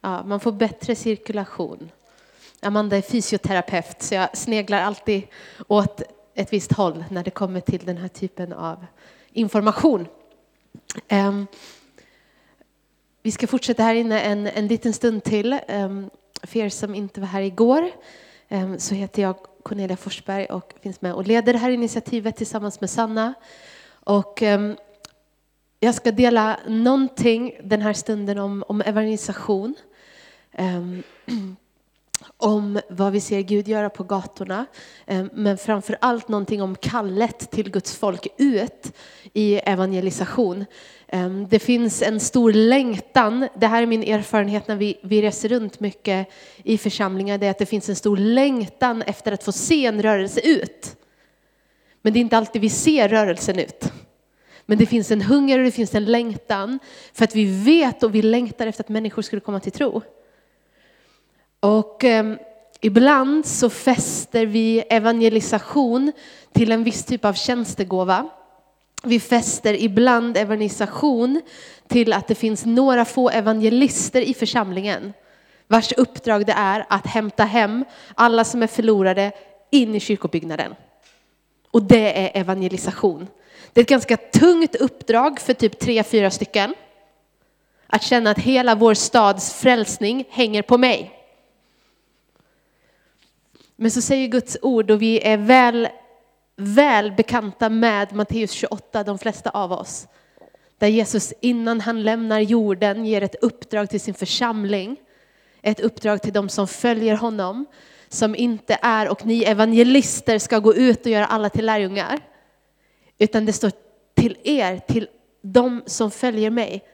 Ja, 0.00 0.22
man 0.22 0.40
får 0.40 0.52
bättre 0.52 0.94
cirkulation. 0.94 1.90
Amanda 2.60 2.96
är 2.96 3.02
fysioterapeut 3.02 4.02
så 4.02 4.14
jag 4.14 4.36
sneglar 4.36 4.80
alltid 4.80 5.22
åt 5.68 6.02
ett 6.34 6.52
visst 6.52 6.72
håll 6.72 7.04
när 7.10 7.24
det 7.24 7.30
kommer 7.30 7.60
till 7.60 7.84
den 7.84 7.96
här 7.96 8.08
typen 8.08 8.52
av 8.52 8.86
information. 9.32 10.08
Um, 11.10 11.46
vi 13.22 13.30
ska 13.30 13.46
fortsätta 13.46 13.82
här 13.82 13.94
inne 13.94 14.20
en, 14.20 14.46
en 14.46 14.66
liten 14.66 14.92
stund 14.92 15.24
till. 15.24 15.58
Um, 15.68 16.10
för 16.42 16.58
er 16.58 16.68
som 16.68 16.94
inte 16.94 17.20
var 17.20 17.28
här 17.28 17.42
igår 17.42 17.90
Ehm, 18.48 18.78
så 18.78 18.94
heter 18.94 19.22
jag 19.22 19.36
Cornelia 19.62 19.96
Forsberg 19.96 20.46
och 20.46 20.74
finns 20.82 21.00
med 21.00 21.14
och 21.14 21.26
leder 21.26 21.52
det 21.52 21.58
här 21.58 21.70
initiativet 21.70 22.36
tillsammans 22.36 22.80
med 22.80 22.90
Sanna. 22.90 23.34
Och 23.88 24.42
ehm, 24.42 24.76
jag 25.80 25.94
ska 25.94 26.12
dela 26.12 26.60
någonting 26.68 27.60
den 27.64 27.82
här 27.82 27.92
stunden 27.92 28.38
om, 28.38 28.64
om 28.68 28.80
evangelisation. 28.80 29.74
Ehm, 30.52 31.02
Om 32.36 32.80
vad 32.88 33.12
vi 33.12 33.20
ser 33.20 33.40
Gud 33.40 33.68
göra 33.68 33.90
på 33.90 34.04
gatorna, 34.04 34.66
eh, 35.06 35.24
men 35.32 35.58
framför 35.58 35.98
allt 36.00 36.28
någonting 36.28 36.62
om 36.62 36.76
kallet 36.76 37.50
till 37.50 37.70
Guds 37.70 37.96
folk 37.96 38.26
ut 38.38 38.92
i 39.32 39.54
evangelisation. 39.56 40.64
Eh, 41.08 41.30
det 41.30 41.58
finns 41.58 42.02
en 42.02 42.20
stor 42.20 42.52
längtan, 42.52 43.48
det 43.54 43.66
här 43.66 43.82
är 43.82 43.86
min 43.86 44.02
erfarenhet 44.02 44.68
när 44.68 44.76
vi, 44.76 44.98
vi 45.02 45.22
reser 45.22 45.48
runt 45.48 45.80
mycket 45.80 46.28
i 46.56 46.78
församlingar, 46.78 47.38
det 47.38 47.46
är 47.46 47.50
att 47.50 47.58
det 47.58 47.66
finns 47.66 47.88
en 47.88 47.96
stor 47.96 48.16
längtan 48.16 49.02
efter 49.02 49.32
att 49.32 49.44
få 49.44 49.52
se 49.52 49.86
en 49.86 50.02
rörelse 50.02 50.40
ut. 50.40 50.96
Men 52.02 52.12
det 52.12 52.18
är 52.18 52.20
inte 52.20 52.36
alltid 52.36 52.62
vi 52.62 52.70
ser 52.70 53.08
rörelsen 53.08 53.58
ut. 53.58 53.92
Men 54.66 54.78
det 54.78 54.86
finns 54.86 55.10
en 55.10 55.22
hunger 55.22 55.58
och 55.58 55.64
det 55.64 55.70
finns 55.70 55.94
en 55.94 56.04
längtan 56.04 56.78
för 57.12 57.24
att 57.24 57.34
vi 57.34 57.64
vet 57.64 58.02
och 58.02 58.14
vi 58.14 58.22
längtar 58.22 58.66
efter 58.66 58.84
att 58.84 58.88
människor 58.88 59.22
skulle 59.22 59.40
komma 59.40 59.60
till 59.60 59.72
tro. 59.72 60.02
Och 61.60 62.04
eh, 62.04 62.36
Ibland 62.80 63.46
så 63.46 63.70
fäster 63.70 64.46
vi 64.46 64.84
evangelisation 64.90 66.12
till 66.52 66.72
en 66.72 66.84
viss 66.84 67.04
typ 67.04 67.24
av 67.24 67.32
tjänstegåva. 67.32 68.28
Vi 69.02 69.20
fäster 69.20 69.82
ibland 69.82 70.36
evangelisation 70.36 71.42
till 71.88 72.12
att 72.12 72.28
det 72.28 72.34
finns 72.34 72.64
några 72.64 73.04
få 73.04 73.30
evangelister 73.30 74.20
i 74.20 74.34
församlingen 74.34 75.12
vars 75.68 75.92
uppdrag 75.92 76.46
det 76.46 76.52
är 76.52 76.86
att 76.88 77.06
hämta 77.06 77.44
hem 77.44 77.84
alla 78.14 78.44
som 78.44 78.62
är 78.62 78.66
förlorade 78.66 79.32
in 79.70 79.94
i 79.94 80.00
kyrkobyggnaden. 80.00 80.74
Och 81.70 81.82
det 81.82 82.26
är 82.26 82.40
evangelisation. 82.40 83.26
Det 83.72 83.80
är 83.80 83.82
ett 83.82 83.88
ganska 83.88 84.16
tungt 84.16 84.74
uppdrag 84.74 85.40
för 85.40 85.54
typ 85.54 85.78
tre, 85.78 86.02
fyra 86.02 86.30
stycken. 86.30 86.74
Att 87.86 88.02
känna 88.02 88.30
att 88.30 88.38
hela 88.38 88.74
vår 88.74 88.94
stads 88.94 89.54
frälsning 89.54 90.24
hänger 90.30 90.62
på 90.62 90.78
mig. 90.78 91.15
Men 93.76 93.90
så 93.90 94.00
säger 94.00 94.28
Guds 94.28 94.56
ord 94.62 94.90
och 94.90 95.02
vi 95.02 95.20
är 95.26 95.36
väl, 95.36 95.88
väl 96.56 97.12
bekanta 97.12 97.68
med 97.68 98.12
Matteus 98.12 98.50
28, 98.50 99.04
de 99.04 99.18
flesta 99.18 99.50
av 99.50 99.72
oss. 99.72 100.08
Där 100.78 100.88
Jesus 100.88 101.32
innan 101.40 101.80
han 101.80 102.02
lämnar 102.02 102.40
jorden 102.40 103.04
ger 103.04 103.22
ett 103.22 103.34
uppdrag 103.42 103.90
till 103.90 104.00
sin 104.00 104.14
församling. 104.14 104.96
Ett 105.62 105.80
uppdrag 105.80 106.22
till 106.22 106.32
de 106.32 106.48
som 106.48 106.68
följer 106.68 107.16
honom. 107.16 107.66
Som 108.08 108.34
inte 108.34 108.78
är 108.82 109.08
och 109.08 109.26
ni 109.26 109.42
evangelister 109.42 110.38
ska 110.38 110.58
gå 110.58 110.74
ut 110.74 111.00
och 111.06 111.12
göra 111.12 111.26
alla 111.26 111.50
till 111.50 111.66
lärjungar. 111.66 112.20
Utan 113.18 113.46
det 113.46 113.52
står 113.52 113.72
till 114.14 114.38
er, 114.44 114.78
till 114.78 115.08
de 115.42 115.82
som 115.86 116.10
följer 116.10 116.50
mig. 116.50 116.84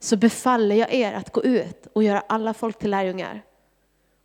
Så 0.00 0.16
befaller 0.16 0.76
jag 0.76 0.94
er 0.94 1.12
att 1.12 1.32
gå 1.32 1.42
ut 1.42 1.86
och 1.92 2.02
göra 2.02 2.20
alla 2.20 2.54
folk 2.54 2.78
till 2.78 2.90
lärjungar. 2.90 3.42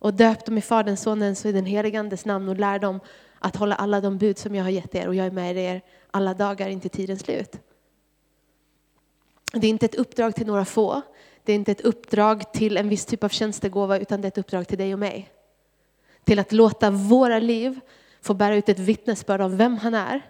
Och 0.00 0.14
döp 0.14 0.44
dem 0.44 0.58
i 0.58 0.60
Faderns, 0.60 1.02
Sonens 1.02 1.44
och 1.44 1.50
i 1.50 1.52
den 1.52 1.66
helige 1.66 2.00
Andes 2.00 2.24
namn 2.24 2.48
och 2.48 2.56
lär 2.56 2.78
dem 2.78 3.00
att 3.38 3.56
hålla 3.56 3.74
alla 3.74 4.00
de 4.00 4.18
bud 4.18 4.38
som 4.38 4.54
jag 4.54 4.64
har 4.64 4.70
gett 4.70 4.94
er 4.94 5.08
och 5.08 5.14
jag 5.14 5.26
är 5.26 5.30
med 5.30 5.56
er 5.56 5.82
alla 6.10 6.34
dagar 6.34 6.68
inte 6.68 6.88
tidens 6.88 7.20
slut. 7.20 7.58
Det 9.52 9.66
är 9.66 9.70
inte 9.70 9.86
ett 9.86 9.94
uppdrag 9.94 10.34
till 10.34 10.46
några 10.46 10.64
få. 10.64 11.02
Det 11.44 11.52
är 11.52 11.56
inte 11.56 11.72
ett 11.72 11.80
uppdrag 11.80 12.52
till 12.52 12.76
en 12.76 12.88
viss 12.88 13.06
typ 13.06 13.24
av 13.24 13.28
tjänstegåva 13.28 13.98
utan 13.98 14.20
det 14.20 14.26
är 14.26 14.28
ett 14.28 14.38
uppdrag 14.38 14.68
till 14.68 14.78
dig 14.78 14.92
och 14.92 14.98
mig. 14.98 15.30
Till 16.24 16.38
att 16.38 16.52
låta 16.52 16.90
våra 16.90 17.38
liv 17.38 17.80
få 18.20 18.34
bära 18.34 18.56
ut 18.56 18.68
ett 18.68 18.78
vittnesbörd 18.78 19.40
om 19.40 19.56
vem 19.56 19.76
han 19.76 19.94
är. 19.94 20.22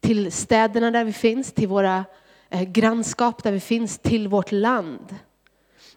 Till 0.00 0.32
städerna 0.32 0.90
där 0.90 1.04
vi 1.04 1.12
finns, 1.12 1.52
till 1.52 1.68
våra 1.68 2.04
eh, 2.50 2.62
grannskap 2.62 3.42
där 3.42 3.52
vi 3.52 3.60
finns, 3.60 3.98
till 3.98 4.28
vårt 4.28 4.52
land. 4.52 5.16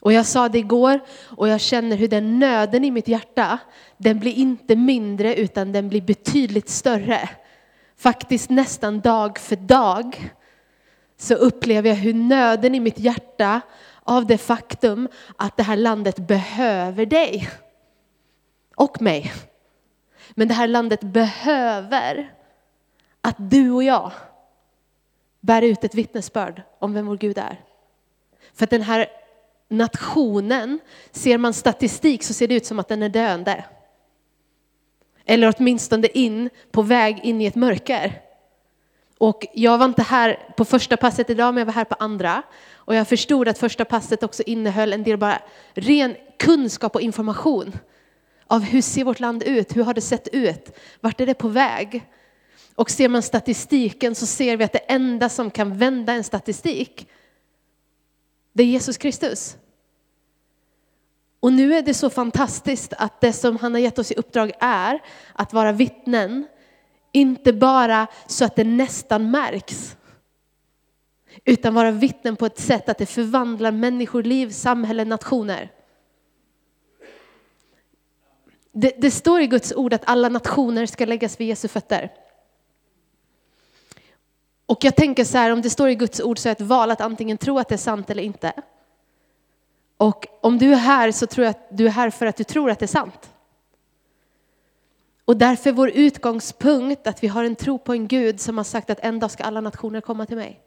Och 0.05 0.13
jag 0.13 0.25
sa 0.25 0.49
det 0.49 0.57
igår 0.57 0.99
och 1.37 1.47
jag 1.47 1.61
känner 1.61 1.97
hur 1.97 2.07
den 2.07 2.39
nöden 2.39 2.85
i 2.85 2.91
mitt 2.91 3.07
hjärta, 3.07 3.59
den 3.97 4.19
blir 4.19 4.33
inte 4.33 4.75
mindre 4.75 5.35
utan 5.35 5.71
den 5.71 5.89
blir 5.89 6.01
betydligt 6.01 6.69
större. 6.69 7.29
Faktiskt 7.97 8.49
nästan 8.49 8.99
dag 9.01 9.39
för 9.39 9.55
dag 9.55 10.31
så 11.17 11.33
upplever 11.33 11.89
jag 11.89 11.95
hur 11.95 12.13
nöden 12.13 12.75
i 12.75 12.79
mitt 12.79 12.99
hjärta 12.99 13.61
av 14.03 14.25
det 14.25 14.37
faktum 14.37 15.07
att 15.35 15.57
det 15.57 15.63
här 15.63 15.77
landet 15.77 16.27
behöver 16.27 17.05
dig 17.05 17.49
och 18.75 19.01
mig. 19.01 19.33
Men 20.29 20.47
det 20.47 20.53
här 20.53 20.67
landet 20.67 21.01
behöver 21.01 22.33
att 23.21 23.35
du 23.37 23.71
och 23.71 23.83
jag 23.83 24.11
bär 25.41 25.61
ut 25.61 25.83
ett 25.83 25.95
vittnesbörd 25.95 26.61
om 26.79 26.93
vem 26.93 27.05
vår 27.05 27.17
Gud 27.17 27.37
är. 27.37 27.61
För 28.53 28.63
att 28.63 28.69
den 28.69 28.81
här 28.81 29.07
nationen, 29.67 30.79
ser 31.11 31.37
man 31.37 31.53
statistik 31.53 32.23
så 32.23 32.33
ser 32.33 32.47
det 32.47 32.55
ut 32.55 32.65
som 32.65 32.79
att 32.79 32.87
den 32.87 33.03
är 33.03 33.09
döende. 33.09 33.63
Eller 35.25 35.53
åtminstone 35.57 36.07
in, 36.07 36.49
på 36.71 36.81
väg 36.81 37.19
in 37.23 37.41
i 37.41 37.45
ett 37.45 37.55
mörker. 37.55 38.21
Och 39.17 39.45
jag 39.53 39.77
var 39.77 39.85
inte 39.85 40.03
här 40.03 40.53
på 40.57 40.65
första 40.65 40.97
passet 40.97 41.29
idag, 41.29 41.53
men 41.53 41.61
jag 41.61 41.65
var 41.65 41.73
här 41.73 41.85
på 41.85 41.95
andra. 41.99 42.43
Och 42.73 42.95
jag 42.95 43.07
förstod 43.07 43.47
att 43.47 43.57
första 43.57 43.85
passet 43.85 44.23
också 44.23 44.43
innehöll 44.43 44.93
en 44.93 45.03
del 45.03 45.17
bara 45.17 45.41
ren 45.73 46.15
kunskap 46.39 46.95
och 46.95 47.01
information 47.01 47.77
av 48.47 48.61
hur 48.61 48.81
ser 48.81 49.03
vårt 49.03 49.19
land 49.19 49.43
ut? 49.43 49.75
Hur 49.75 49.83
har 49.83 49.93
det 49.93 50.01
sett 50.01 50.27
ut? 50.27 50.77
Vart 51.01 51.21
är 51.21 51.25
det 51.25 51.33
på 51.33 51.47
väg? 51.47 52.05
Och 52.75 52.89
ser 52.89 53.09
man 53.09 53.21
statistiken 53.21 54.15
så 54.15 54.25
ser 54.25 54.57
vi 54.57 54.63
att 54.63 54.73
det 54.73 54.79
enda 54.79 55.29
som 55.29 55.51
kan 55.51 55.77
vända 55.77 56.13
en 56.13 56.23
statistik, 56.23 57.07
det 58.55 58.63
är 58.63 58.67
Jesus 58.67 58.97
Kristus. 58.97 59.57
Och 61.39 61.53
nu 61.53 61.75
är 61.75 61.81
det 61.81 61.93
så 61.93 62.09
fantastiskt 62.09 62.93
att 62.97 63.21
det 63.21 63.33
som 63.33 63.57
han 63.57 63.73
har 63.73 63.79
gett 63.79 63.99
oss 63.99 64.11
i 64.11 64.15
uppdrag 64.15 64.51
är 64.59 65.01
att 65.33 65.53
vara 65.53 65.71
vittnen 65.71 66.47
inte 67.11 67.53
bara 67.53 68.07
så 68.27 68.45
att 68.45 68.55
det 68.55 68.63
nästan 68.63 69.31
märks, 69.31 69.97
utan 71.45 71.73
vara 71.73 71.91
vittnen 71.91 72.35
på 72.35 72.45
ett 72.45 72.59
sätt 72.59 72.89
att 72.89 72.97
det 72.97 73.05
förvandlar 73.05 73.71
människoliv, 73.71 74.49
samhällen, 74.49 75.09
nationer. 75.09 75.71
Det, 78.71 78.95
det, 78.97 79.11
står 79.11 79.41
i 79.41 79.47
Guds 79.47 79.73
ord 79.73 79.93
att 79.93 80.09
alla 80.09 80.29
nationer 80.29 80.85
ska 80.85 81.05
läggas 81.05 81.39
vid 81.39 81.47
Jesu 81.47 81.67
fötter. 81.67 82.11
Och 84.65 84.83
jag 84.83 84.95
tänker 84.95 85.23
så 85.23 85.37
här, 85.37 85.51
om 85.51 85.61
det 85.61 85.69
står 85.69 85.89
i 85.89 85.95
Guds 85.95 86.21
ord 86.21 86.39
så 86.39 86.49
är 86.49 86.55
det 86.55 86.63
ett 86.63 86.69
val 86.69 86.91
att 86.91 87.01
antingen 87.01 87.37
tro 87.37 87.59
att 87.59 87.69
det 87.69 87.75
är 87.75 87.77
sant 87.77 88.09
eller 88.09 88.23
inte. 88.23 88.53
Och 89.97 90.27
om 90.41 90.57
du 90.57 90.71
är 90.71 90.77
här 90.77 91.11
så 91.11 91.27
tror 91.27 91.45
jag 91.45 91.51
att 91.51 91.77
du 91.77 91.85
är 91.85 91.89
här 91.91 92.09
för 92.09 92.25
att 92.25 92.35
du 92.35 92.43
tror 92.43 92.71
att 92.71 92.79
det 92.79 92.85
är 92.85 92.87
sant. 92.87 93.29
Och 95.25 95.37
därför 95.37 95.69
är 95.69 95.73
vår 95.73 95.89
utgångspunkt 95.89 97.07
att 97.07 97.23
vi 97.23 97.27
har 97.27 97.43
en 97.43 97.55
tro 97.55 97.77
på 97.77 97.93
en 97.93 98.07
Gud 98.07 98.39
som 98.39 98.57
har 98.57 98.63
sagt 98.63 98.89
att 98.89 98.99
en 98.99 99.19
dag 99.19 99.31
ska 99.31 99.43
alla 99.43 99.61
nationer 99.61 100.01
komma 100.01 100.25
till 100.25 100.37
mig. 100.37 100.59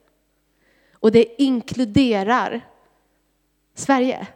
Och 0.92 1.12
det 1.12 1.42
inkluderar 1.42 2.60
Sverige. 3.74 4.26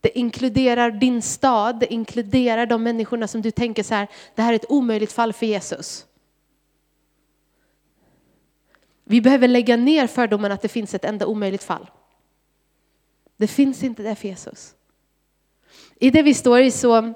Det 0.00 0.18
inkluderar 0.18 0.90
din 0.90 1.22
stad, 1.22 1.80
det 1.80 1.92
inkluderar 1.92 2.66
de 2.66 2.82
människorna 2.82 3.28
som 3.28 3.42
du 3.42 3.50
tänker 3.50 3.82
så 3.82 3.94
här, 3.94 4.08
det 4.34 4.42
här 4.42 4.52
är 4.52 4.56
ett 4.56 4.70
omöjligt 4.70 5.12
fall 5.12 5.32
för 5.32 5.46
Jesus. 5.46 6.06
Vi 9.08 9.20
behöver 9.20 9.48
lägga 9.48 9.76
ner 9.76 10.06
fördomen 10.06 10.52
att 10.52 10.62
det 10.62 10.68
finns 10.68 10.94
ett 10.94 11.04
enda 11.04 11.26
omöjligt 11.26 11.62
fall. 11.62 11.90
Det 13.36 13.46
finns 13.46 13.82
inte 13.82 14.02
det 14.02 14.14
för 14.14 14.28
Jesus. 14.28 14.74
I 16.00 16.10
det 16.10 16.22
vi 16.22 16.34
står 16.34 16.60
i 16.60 16.70
så 16.70 17.14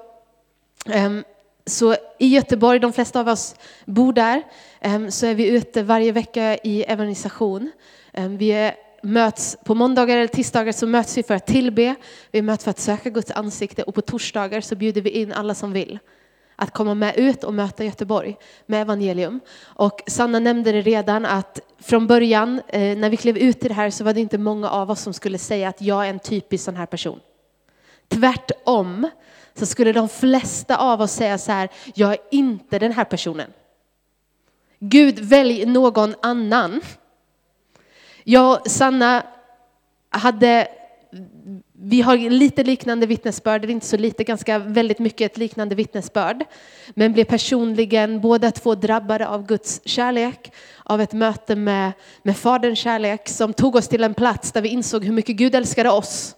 ehm, 0.85 1.23
så 1.65 1.95
i 2.19 2.27
Göteborg, 2.27 2.79
de 2.79 2.93
flesta 2.93 3.19
av 3.19 3.27
oss 3.27 3.55
bor 3.85 4.13
där, 4.13 4.43
ehm, 4.79 5.11
så 5.11 5.25
är 5.25 5.35
vi 5.35 5.47
ute 5.47 5.83
varje 5.83 6.11
vecka 6.11 6.57
i 6.57 6.83
evangelisation. 6.83 7.71
Ehm, 8.13 8.37
vi 8.37 8.51
är 8.51 8.75
möts 9.03 9.57
på 9.65 9.75
måndagar 9.75 10.17
eller 10.17 10.27
tisdagar 10.27 10.71
så 10.71 10.87
möts 10.87 11.17
vi 11.17 11.23
för 11.23 11.33
att 11.33 11.47
tillbe, 11.47 11.95
vi 12.31 12.41
möts 12.41 12.63
för 12.63 12.71
att 12.71 12.79
söka 12.79 13.09
Guds 13.09 13.31
ansikte 13.31 13.83
och 13.83 13.95
på 13.95 14.01
torsdagar 14.01 14.61
så 14.61 14.75
bjuder 14.75 15.01
vi 15.01 15.09
in 15.09 15.31
alla 15.33 15.55
som 15.55 15.73
vill 15.73 15.99
att 16.55 16.73
komma 16.73 16.95
med 16.95 17.17
ut 17.17 17.43
och 17.43 17.53
möta 17.53 17.83
Göteborg 17.83 18.37
med 18.65 18.81
evangelium. 18.81 19.39
Och 19.63 20.01
Sanna 20.07 20.39
nämnde 20.39 20.71
det 20.71 20.81
redan 20.81 21.25
att 21.25 21.59
från 21.79 22.07
början 22.07 22.61
eh, 22.67 22.97
när 22.97 23.09
vi 23.09 23.17
klev 23.17 23.37
ut 23.37 23.65
i 23.65 23.67
det 23.67 23.73
här 23.73 23.89
så 23.89 24.03
var 24.03 24.13
det 24.13 24.21
inte 24.21 24.37
många 24.37 24.69
av 24.69 24.91
oss 24.91 25.01
som 25.01 25.13
skulle 25.13 25.37
säga 25.37 25.69
att 25.69 25.81
jag 25.81 26.05
är 26.05 26.09
en 26.09 26.19
typisk 26.19 26.63
sån 26.63 26.75
här 26.75 26.85
person. 26.85 27.19
Tvärtom 28.07 29.09
så 29.53 29.65
skulle 29.65 29.91
de 29.91 30.09
flesta 30.09 30.77
av 30.77 31.01
oss 31.01 31.11
säga 31.11 31.37
så 31.37 31.51
här, 31.51 31.69
jag 31.95 32.11
är 32.11 32.19
inte 32.31 32.79
den 32.79 32.91
här 32.91 33.03
personen. 33.03 33.53
Gud, 34.79 35.19
välj 35.19 35.65
någon 35.65 36.15
annan. 36.21 36.81
Jag 38.23 38.61
och 38.61 38.71
Sanna 38.71 39.23
hade, 40.09 40.67
vi 41.73 42.01
har 42.01 42.17
lite 42.17 42.63
liknande 42.63 43.05
vittnesbörd, 43.05 43.69
inte 43.69 43.85
så 43.85 43.97
lite, 43.97 44.23
ganska 44.23 44.59
väldigt 44.59 44.99
mycket 44.99 45.31
ett 45.31 45.37
liknande 45.37 45.75
vittnesbörd. 45.75 46.43
Men 46.93 47.13
blev 47.13 47.25
personligen 47.25 48.21
båda 48.21 48.51
två 48.51 48.75
drabbade 48.75 49.27
av 49.27 49.45
Guds 49.45 49.81
kärlek, 49.85 50.53
av 50.83 51.01
ett 51.01 51.13
möte 51.13 51.55
med, 51.55 51.91
med 52.23 52.37
Faderns 52.37 52.79
kärlek 52.79 53.29
som 53.29 53.53
tog 53.53 53.75
oss 53.75 53.87
till 53.87 54.03
en 54.03 54.13
plats 54.13 54.51
där 54.51 54.61
vi 54.61 54.69
insåg 54.69 55.05
hur 55.05 55.13
mycket 55.13 55.35
Gud 55.35 55.55
älskade 55.55 55.89
oss 55.89 56.35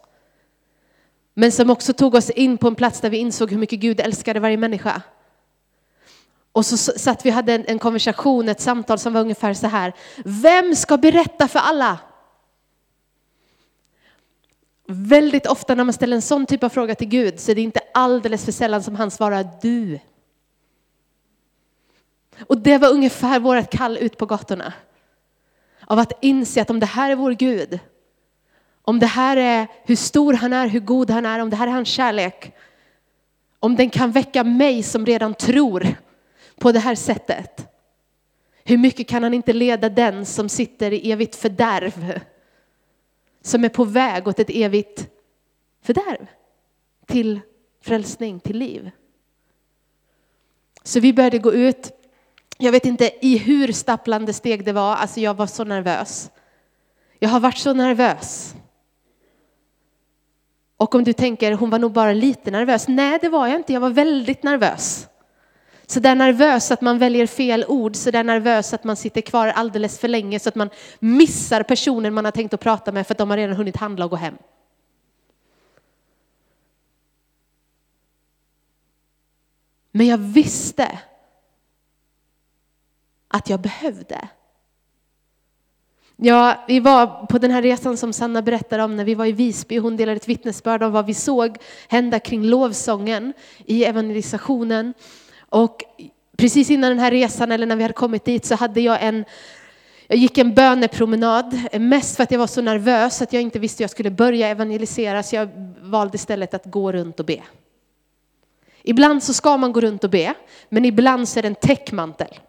men 1.34 1.52
som 1.52 1.70
också 1.70 1.94
tog 1.94 2.16
oss 2.16 2.30
in 2.30 2.58
på 2.58 2.68
en 2.68 2.76
plats 2.76 3.02
där 3.02 3.10
vi 3.10 3.18
insåg 3.18 3.52
hur 3.52 3.58
mycket 3.58 3.80
Gud 3.80 4.00
älskade 4.00 4.40
varje 4.40 4.58
människa. 4.58 5.02
Och 6.52 6.66
så 6.66 6.78
satt 6.78 7.26
vi 7.26 7.30
och 7.30 7.34
hade 7.34 7.54
en, 7.54 7.66
en 7.68 7.80
konversation, 7.80 8.50
ett 8.50 8.62
samtal 8.62 9.00
som 9.00 9.14
var 9.14 9.22
ungefär 9.22 9.54
så 9.54 9.68
här. 9.68 9.94
Vem 10.26 10.76
ska 10.76 10.98
berätta 10.98 11.48
för 11.48 11.60
alla? 11.60 12.00
Väldigt 14.88 15.48
ofta 15.48 15.76
när 15.76 15.84
man 15.84 15.94
ställer 15.94 16.16
en 16.16 16.22
sån 16.22 16.46
typ 16.46 16.64
av 16.64 16.70
fråga 16.70 16.96
till 16.96 17.08
Gud 17.08 17.40
så 17.40 17.52
är 17.52 17.56
det 17.56 17.62
inte 17.62 17.82
alldeles 17.94 18.46
för 18.46 18.52
sällan 18.52 18.84
som 18.84 18.96
han 18.96 19.12
svarar 19.12 19.50
du. 19.62 20.00
Och 22.48 22.58
det 22.58 22.78
var 22.78 22.92
ungefär 22.92 23.40
vårt 23.40 23.72
kall 23.72 23.98
ut 23.98 24.18
på 24.18 24.26
gatorna. 24.26 24.74
Av 25.86 26.00
att 26.00 26.14
inse 26.22 26.62
att 26.62 26.70
om 26.70 26.80
det 26.80 26.86
här 26.86 27.12
är 27.12 27.16
vår 27.16 27.32
Gud 27.32 27.80
om 28.86 29.00
det 29.00 29.06
här 29.06 29.38
är 29.38 29.68
hur 29.84 29.96
stor 29.96 30.34
han 30.34 30.54
är, 30.54 30.68
hur 30.68 30.80
god 30.80 31.10
han 31.10 31.26
är, 31.26 31.40
om 31.40 31.50
det 31.50 31.56
här 31.56 31.68
är 31.68 31.72
hans 31.72 31.90
kärlek. 31.90 32.54
om 33.60 33.76
den 33.76 33.90
kan 33.90 34.12
väcka 34.12 34.44
mig 34.44 34.84
som 34.84 35.06
redan 35.06 35.34
tror 35.34 35.88
på 36.60 36.72
det 36.72 36.80
här 36.80 36.96
sättet, 36.96 37.68
hur 38.64 38.78
mycket 38.78 39.08
kan 39.08 39.24
han 39.24 39.34
inte 39.34 39.54
leda 39.54 39.90
den 39.90 40.26
som 40.26 40.50
sitter 40.50 40.94
i 40.94 41.12
evigt 41.12 41.36
fördärv? 41.36 42.20
Som 43.46 43.64
är 43.64 43.70
på 43.70 43.84
väg 43.84 44.28
åt 44.28 44.40
ett 44.40 44.50
evigt 44.50 45.10
fördärv 45.82 46.28
till 47.06 47.40
frälsning, 47.82 48.40
till 48.40 48.58
liv. 48.58 48.92
Så 50.84 51.00
vi 51.00 51.14
började 51.14 51.38
gå 51.38 51.54
ut. 51.54 51.92
Jag 52.58 52.72
vet 52.72 52.86
inte 52.86 53.12
i 53.22 53.38
hur 53.38 53.72
stapplande 53.72 54.34
steg 54.34 54.66
det 54.66 54.74
var, 54.74 54.96
alltså 54.96 55.20
jag 55.20 55.34
var 55.34 55.48
så 55.48 55.64
nervös. 55.64 56.32
Jag 57.20 57.30
har 57.30 57.40
varit 57.40 57.58
så 57.58 57.74
nervös. 57.74 58.56
Och 60.78 60.96
om 60.96 61.04
du 61.04 61.14
tänker, 61.14 61.52
hon 61.52 61.70
var 61.70 61.80
nog 61.80 61.92
bara 61.92 62.14
lite 62.14 62.52
nervös. 62.52 62.88
Nej, 62.88 63.20
det 63.22 63.30
var 63.30 63.48
jag 63.48 63.56
inte. 63.56 63.74
Jag 63.74 63.82
var 63.82 63.90
väldigt 63.90 64.44
nervös. 64.44 65.08
Så 65.86 66.00
där 66.00 66.16
nervös 66.16 66.72
att 66.72 66.82
man 66.82 67.00
väljer 67.00 67.28
fel 67.28 67.66
ord, 67.68 67.96
så 67.96 68.12
där 68.12 68.24
nervös 68.24 68.74
att 68.74 68.84
man 68.84 68.96
sitter 68.96 69.22
kvar 69.22 69.48
alldeles 69.48 70.00
för 70.00 70.08
länge 70.08 70.40
så 70.40 70.50
att 70.50 70.56
man 70.56 70.70
missar 71.00 71.64
personen 71.64 72.14
man 72.14 72.26
har 72.26 72.32
tänkt 72.32 72.54
att 72.54 72.60
prata 72.60 72.92
med 72.92 73.08
för 73.08 73.14
att 73.14 73.18
de 73.18 73.30
har 73.30 73.38
redan 73.38 73.56
hunnit 73.56 73.78
handla 73.78 74.06
och 74.06 74.12
gå 74.12 74.18
hem. 74.18 74.38
Men 79.92 80.08
jag 80.08 80.18
visste 80.18 81.00
att 83.28 83.50
jag 83.50 83.60
behövde. 83.60 84.30
Ja, 86.16 86.64
vi 86.68 86.80
var 86.80 87.26
på 87.26 87.38
den 87.38 87.52
här 87.52 87.62
resan 87.62 87.98
som 87.98 88.14
Sanna 88.14 88.42
berättade 88.42 88.84
om 88.84 88.96
när 88.96 89.06
vi 89.06 89.16
var 89.16 89.26
i 89.26 89.32
Visby. 89.32 89.78
Hon 89.78 89.98
delade 89.98 90.16
ett 90.16 90.28
vittnesbörd 90.28 90.84
om 90.84 90.92
vad 90.92 91.06
vi 91.06 91.14
såg 91.14 91.58
hända 91.88 92.20
kring 92.20 92.44
lovsången 92.44 93.34
i 93.66 93.86
evangelisationen. 93.86 94.94
Och 95.54 95.84
precis 96.38 96.70
innan 96.70 96.90
den 96.90 97.00
här 97.00 97.12
resan, 97.12 97.52
eller 97.52 97.66
när 97.66 97.76
vi 97.76 97.82
hade 97.82 97.94
kommit 97.94 98.26
dit, 98.26 98.46
så 98.46 98.56
hade 98.56 98.82
jag 98.82 99.04
en 99.04 99.26
jag 100.08 100.18
gick 100.18 100.38
en 100.38 100.54
bönepromenad, 100.54 101.60
mest 101.74 102.16
för 102.16 102.24
att 102.24 102.32
jag 102.32 102.40
var 102.40 102.48
så 102.48 102.62
nervös 102.62 103.22
att 103.22 103.34
jag 103.34 103.42
inte 103.42 103.60
visste 103.60 103.82
hur 103.82 103.84
jag 103.84 103.92
skulle 103.92 104.12
börja 104.12 104.48
evangelisera, 104.48 105.24
så 105.24 105.36
jag 105.36 105.50
valde 105.82 106.16
istället 106.16 106.54
att 106.54 106.66
gå 106.66 106.92
runt 106.92 107.20
och 107.20 107.26
be. 107.26 107.44
Ibland 108.84 109.24
så 109.24 109.34
ska 109.34 109.58
man 109.58 109.74
gå 109.74 109.82
runt 109.82 110.04
och 110.04 110.10
be, 110.10 110.34
men 110.70 110.86
ibland 110.86 111.30
så 111.30 111.40
är 111.40 111.42
det 111.42 111.48
en 111.48 111.56
täckmantel. 111.56 112.40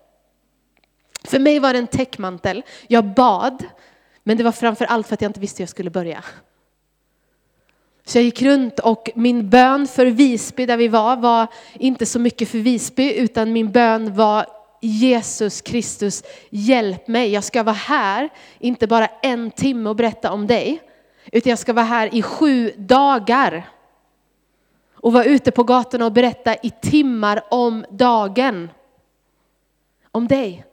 För 1.24 1.38
mig 1.38 1.58
var 1.58 1.72
det 1.72 1.78
en 1.78 1.86
täckmantel. 1.86 2.62
Jag 2.86 3.04
bad, 3.04 3.64
men 4.22 4.36
det 4.36 4.44
var 4.44 4.52
framför 4.52 4.84
allt 4.84 5.06
för 5.06 5.14
att 5.14 5.22
jag 5.22 5.28
inte 5.28 5.40
visste 5.40 5.60
hur 5.60 5.62
jag 5.62 5.70
skulle 5.70 5.90
börja. 5.90 6.24
Så 8.06 8.18
jag 8.18 8.24
gick 8.24 8.42
runt 8.42 8.78
och 8.78 9.10
min 9.14 9.50
bön 9.50 9.86
för 9.86 10.06
Visby 10.06 10.66
där 10.66 10.76
vi 10.76 10.88
var, 10.88 11.16
var 11.16 11.46
inte 11.72 12.06
så 12.06 12.18
mycket 12.18 12.48
för 12.48 12.58
Visby, 12.58 13.14
utan 13.14 13.52
min 13.52 13.72
bön 13.72 14.14
var 14.14 14.46
Jesus 14.80 15.60
Kristus, 15.60 16.22
hjälp 16.50 17.08
mig. 17.08 17.32
Jag 17.32 17.44
ska 17.44 17.62
vara 17.62 17.74
här, 17.74 18.28
inte 18.58 18.86
bara 18.86 19.06
en 19.06 19.50
timme 19.50 19.90
och 19.90 19.96
berätta 19.96 20.32
om 20.32 20.46
dig, 20.46 20.82
utan 21.32 21.50
jag 21.50 21.58
ska 21.58 21.72
vara 21.72 21.84
här 21.84 22.14
i 22.14 22.22
sju 22.22 22.72
dagar 22.76 23.68
och 24.94 25.12
vara 25.12 25.24
ute 25.24 25.50
på 25.50 25.64
gatorna 25.64 26.06
och 26.06 26.12
berätta 26.12 26.54
i 26.54 26.70
timmar 26.70 27.44
om 27.50 27.84
dagen. 27.90 28.70
Om 30.10 30.28
dig. 30.28 30.64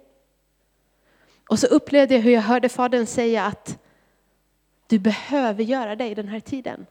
Och 1.50 1.60
så 1.60 1.68
upplevde 1.68 2.16
jag 2.16 2.22
hur 2.22 2.32
jag 2.32 2.42
hörde 2.42 2.70
Fadern 2.70 3.06
säga 3.06 3.46
att 3.46 3.80
du 4.88 5.00
behöver 5.00 5.64
göra 5.64 5.96
det 5.96 6.08
i 6.08 6.16
den 6.16 6.28
här 6.28 6.40
tiden. 6.40 6.86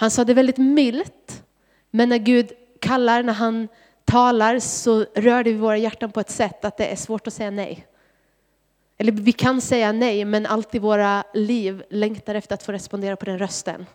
Han 0.00 0.10
sa 0.10 0.24
det 0.24 0.34
väldigt 0.34 0.58
milt, 0.58 1.44
men 1.90 2.08
när 2.08 2.18
Gud 2.18 2.52
kallar, 2.80 3.22
när 3.22 3.32
han 3.32 3.68
talar 4.04 4.58
så 4.58 5.06
rör 5.14 5.44
det 5.44 5.52
vid 5.52 5.60
våra 5.60 5.76
hjärtan 5.76 6.12
på 6.12 6.20
ett 6.20 6.30
sätt 6.30 6.64
att 6.64 6.76
det 6.76 6.86
är 6.86 6.96
svårt 6.96 7.26
att 7.26 7.32
säga 7.32 7.50
nej. 7.50 7.86
Eller 8.98 9.12
vi 9.12 9.32
kan 9.32 9.60
säga 9.60 9.92
nej, 9.92 10.24
men 10.24 10.46
alltid 10.46 10.82
våra 10.82 11.24
liv 11.34 11.82
längtar 11.90 12.34
efter 12.34 12.54
att 12.54 12.62
få 12.62 12.72
respondera 12.72 13.16
på 13.16 13.24
den 13.24 13.38
rösten. 13.38 13.86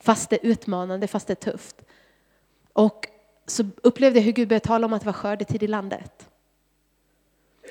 Fast 0.00 0.30
det 0.30 0.36
är 0.36 0.48
utmanande, 0.48 1.06
fast 1.06 1.26
det 1.26 1.32
är 1.32 1.50
tufft. 1.52 1.76
Och 2.72 3.08
så 3.46 3.64
upplevde 3.82 4.18
jag 4.18 4.24
hur 4.24 4.32
Gud 4.32 4.48
började 4.48 4.66
tala 4.66 4.86
om 4.86 4.92
att 4.92 5.02
det 5.02 5.06
var 5.06 5.12
skördetid 5.12 5.62
i 5.62 5.68
landet. 5.68 6.28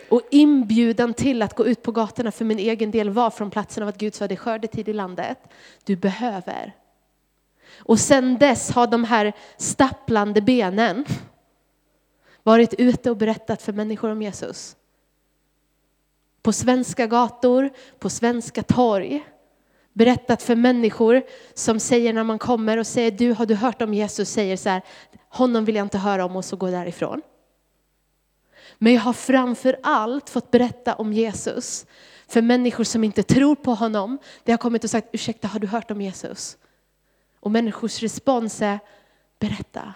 Och 0.09 0.21
inbjudan 0.31 1.13
till 1.13 1.41
att 1.41 1.55
gå 1.55 1.65
ut 1.65 1.81
på 1.81 1.91
gatorna 1.91 2.31
för 2.31 2.45
min 2.45 2.59
egen 2.59 2.91
del 2.91 3.09
var 3.09 3.29
från 3.29 3.51
platsen 3.51 3.83
av 3.83 3.89
att 3.89 3.97
Gud 3.97 4.15
sa 4.15 4.27
det 4.27 4.33
är 4.33 4.37
skördetid 4.37 4.89
i 4.89 4.93
landet. 4.93 5.37
Du 5.83 5.95
behöver. 5.95 6.73
Och 7.77 7.99
sen 7.99 8.37
dess 8.37 8.71
har 8.71 8.87
de 8.87 9.03
här 9.03 9.33
stapplande 9.57 10.41
benen 10.41 11.05
varit 12.43 12.73
ute 12.73 13.09
och 13.09 13.17
berättat 13.17 13.61
för 13.61 13.73
människor 13.73 14.09
om 14.09 14.21
Jesus. 14.21 14.75
På 16.41 16.53
svenska 16.53 17.07
gator, 17.07 17.69
på 17.99 18.09
svenska 18.09 18.63
torg 18.63 19.23
berättat 19.93 20.43
för 20.43 20.55
människor 20.55 21.23
som 21.53 21.79
säger 21.79 22.13
när 22.13 22.23
man 22.23 22.39
kommer 22.39 22.77
och 22.77 22.87
säger 22.87 23.11
du 23.11 23.33
har 23.33 23.45
du 23.45 23.55
hört 23.55 23.81
om 23.81 23.93
Jesus 23.93 24.29
säger 24.29 24.57
så 24.57 24.69
här 24.69 24.81
honom 25.29 25.65
vill 25.65 25.75
jag 25.75 25.85
inte 25.85 25.97
höra 25.97 26.25
om 26.25 26.35
och 26.35 26.45
så 26.45 26.55
går 26.55 26.71
därifrån. 26.71 27.21
Men 28.77 28.93
jag 28.93 29.01
har 29.01 29.13
framför 29.13 29.79
allt 29.83 30.29
fått 30.29 30.51
berätta 30.51 30.95
om 30.95 31.13
Jesus 31.13 31.85
för 32.27 32.41
människor 32.41 32.83
som 32.83 33.03
inte 33.03 33.23
tror 33.23 33.55
på 33.55 33.73
honom. 33.73 34.17
Det 34.43 34.51
har 34.51 34.57
kommit 34.57 34.83
och 34.83 34.89
sagt 34.89 35.09
ursäkta 35.11 35.47
har 35.47 35.59
du 35.59 35.67
hört 35.67 35.91
om 35.91 36.01
Jesus? 36.01 36.57
Och 37.45 37.51
människors 37.51 38.01
respons 38.01 38.61
är 38.61 38.79
berätta. 39.39 39.93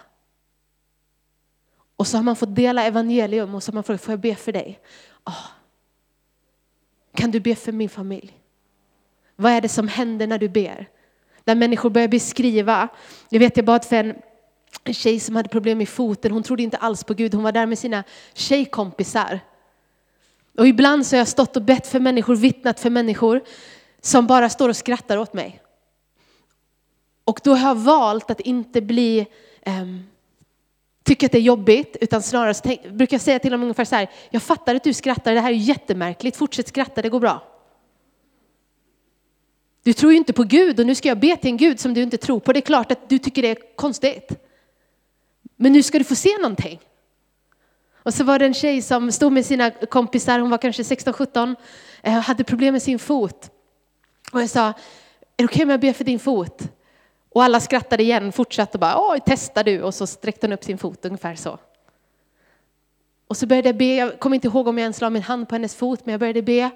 Och 1.96 2.06
så 2.06 2.16
har 2.16 2.22
man 2.22 2.36
fått 2.36 2.56
dela 2.56 2.84
evangelium 2.84 3.54
och 3.54 3.62
så 3.62 3.70
har 3.70 3.74
man 3.74 3.84
frågat 3.84 4.00
får 4.00 4.12
jag 4.12 4.20
be 4.20 4.34
för 4.34 4.52
dig? 4.52 4.80
Oh. 5.24 5.46
Kan 7.14 7.30
du 7.30 7.40
be 7.40 7.54
för 7.54 7.72
min 7.72 7.88
familj? 7.88 8.40
Vad 9.36 9.52
är 9.52 9.60
det 9.60 9.68
som 9.68 9.88
händer 9.88 10.26
när 10.26 10.38
du 10.38 10.48
ber? 10.48 10.88
När 11.44 11.54
människor 11.54 11.90
börjar 11.90 12.08
beskriva. 12.08 12.88
Jag 13.28 13.40
vet 13.40 13.56
jag 13.56 13.66
bad 13.66 13.84
för 13.84 13.96
en 13.96 14.14
en 14.84 14.94
tjej 14.94 15.20
som 15.20 15.36
hade 15.36 15.48
problem 15.48 15.78
med 15.78 15.88
foten. 15.88 16.32
Hon 16.32 16.42
trodde 16.42 16.62
inte 16.62 16.76
alls 16.76 17.04
på 17.04 17.14
Gud. 17.14 17.34
Hon 17.34 17.42
var 17.42 17.52
där 17.52 17.66
med 17.66 17.78
sina 17.78 18.04
tjejkompisar. 18.34 19.40
Och 20.58 20.66
ibland 20.66 21.06
så 21.06 21.16
har 21.16 21.18
jag 21.18 21.28
stått 21.28 21.56
och 21.56 21.62
bett 21.62 21.86
för 21.86 22.00
människor, 22.00 22.36
vittnat 22.36 22.80
för 22.80 22.90
människor 22.90 23.40
som 24.00 24.26
bara 24.26 24.48
står 24.48 24.68
och 24.68 24.76
skrattar 24.76 25.16
åt 25.16 25.32
mig. 25.32 25.59
Och 27.30 27.40
då 27.44 27.54
har 27.54 27.68
jag 27.68 27.74
valt 27.74 28.30
att 28.30 28.40
inte 28.40 28.80
bli, 28.80 29.26
um, 29.66 30.06
tycka 31.02 31.26
att 31.26 31.32
det 31.32 31.38
är 31.38 31.42
jobbigt, 31.42 31.96
utan 32.00 32.22
snarare 32.22 32.54
tänk, 32.54 32.90
brukar 32.90 33.14
jag 33.14 33.20
säga 33.20 33.38
till 33.38 33.50
dem 33.50 33.62
ungefär 33.62 33.84
så 33.84 33.94
här, 33.94 34.10
jag 34.30 34.42
fattar 34.42 34.74
att 34.74 34.84
du 34.84 34.94
skrattar, 34.94 35.34
det 35.34 35.40
här 35.40 35.50
är 35.50 35.54
jättemärkligt, 35.54 36.36
fortsätt 36.36 36.68
skratta, 36.68 37.02
det 37.02 37.08
går 37.08 37.20
bra. 37.20 37.42
Du 39.82 39.92
tror 39.92 40.12
ju 40.12 40.18
inte 40.18 40.32
på 40.32 40.42
Gud 40.42 40.80
och 40.80 40.86
nu 40.86 40.94
ska 40.94 41.08
jag 41.08 41.20
be 41.20 41.36
till 41.36 41.50
en 41.50 41.56
Gud 41.56 41.80
som 41.80 41.94
du 41.94 42.02
inte 42.02 42.16
tror 42.16 42.40
på. 42.40 42.52
Det 42.52 42.58
är 42.58 42.60
klart 42.60 42.92
att 42.92 43.08
du 43.08 43.18
tycker 43.18 43.42
det 43.42 43.48
är 43.48 43.76
konstigt. 43.76 44.32
Men 45.56 45.72
nu 45.72 45.82
ska 45.82 45.98
du 45.98 46.04
få 46.04 46.14
se 46.14 46.36
någonting. 46.36 46.80
Och 48.02 48.14
så 48.14 48.24
var 48.24 48.38
det 48.38 48.46
en 48.46 48.54
tjej 48.54 48.82
som 48.82 49.12
stod 49.12 49.32
med 49.32 49.46
sina 49.46 49.70
kompisar, 49.70 50.38
hon 50.38 50.50
var 50.50 50.58
kanske 50.58 50.82
16-17, 50.82 51.56
eh, 52.02 52.12
hade 52.12 52.44
problem 52.44 52.72
med 52.72 52.82
sin 52.82 52.98
fot. 52.98 53.50
Och 54.32 54.42
jag 54.42 54.50
sa, 54.50 54.66
är 54.66 54.74
det 55.36 55.44
okej 55.44 55.54
okay 55.54 55.62
om 55.62 55.70
jag 55.70 55.80
ber 55.80 55.92
för 55.92 56.04
din 56.04 56.18
fot? 56.18 56.62
Och 57.32 57.44
alla 57.44 57.60
skrattade 57.60 58.02
igen, 58.02 58.32
fortsatte 58.32 58.76
och 58.76 58.80
bara, 58.80 59.10
oj, 59.10 59.20
testa 59.26 59.62
du. 59.62 59.82
Och 59.82 59.94
så 59.94 60.06
sträckte 60.06 60.46
hon 60.46 60.52
upp 60.52 60.64
sin 60.64 60.78
fot 60.78 61.04
ungefär 61.04 61.34
så. 61.34 61.58
Och 63.26 63.36
så 63.36 63.46
började 63.46 63.68
jag 63.68 63.76
be, 63.76 63.94
jag 63.94 64.18
kommer 64.18 64.34
inte 64.34 64.48
ihåg 64.48 64.68
om 64.68 64.78
jag 64.78 64.82
ens 64.82 65.00
la 65.00 65.10
min 65.10 65.22
hand 65.22 65.48
på 65.48 65.54
hennes 65.54 65.74
fot, 65.74 66.00
men 66.04 66.12
jag 66.12 66.20
började 66.20 66.42
be. 66.42 66.70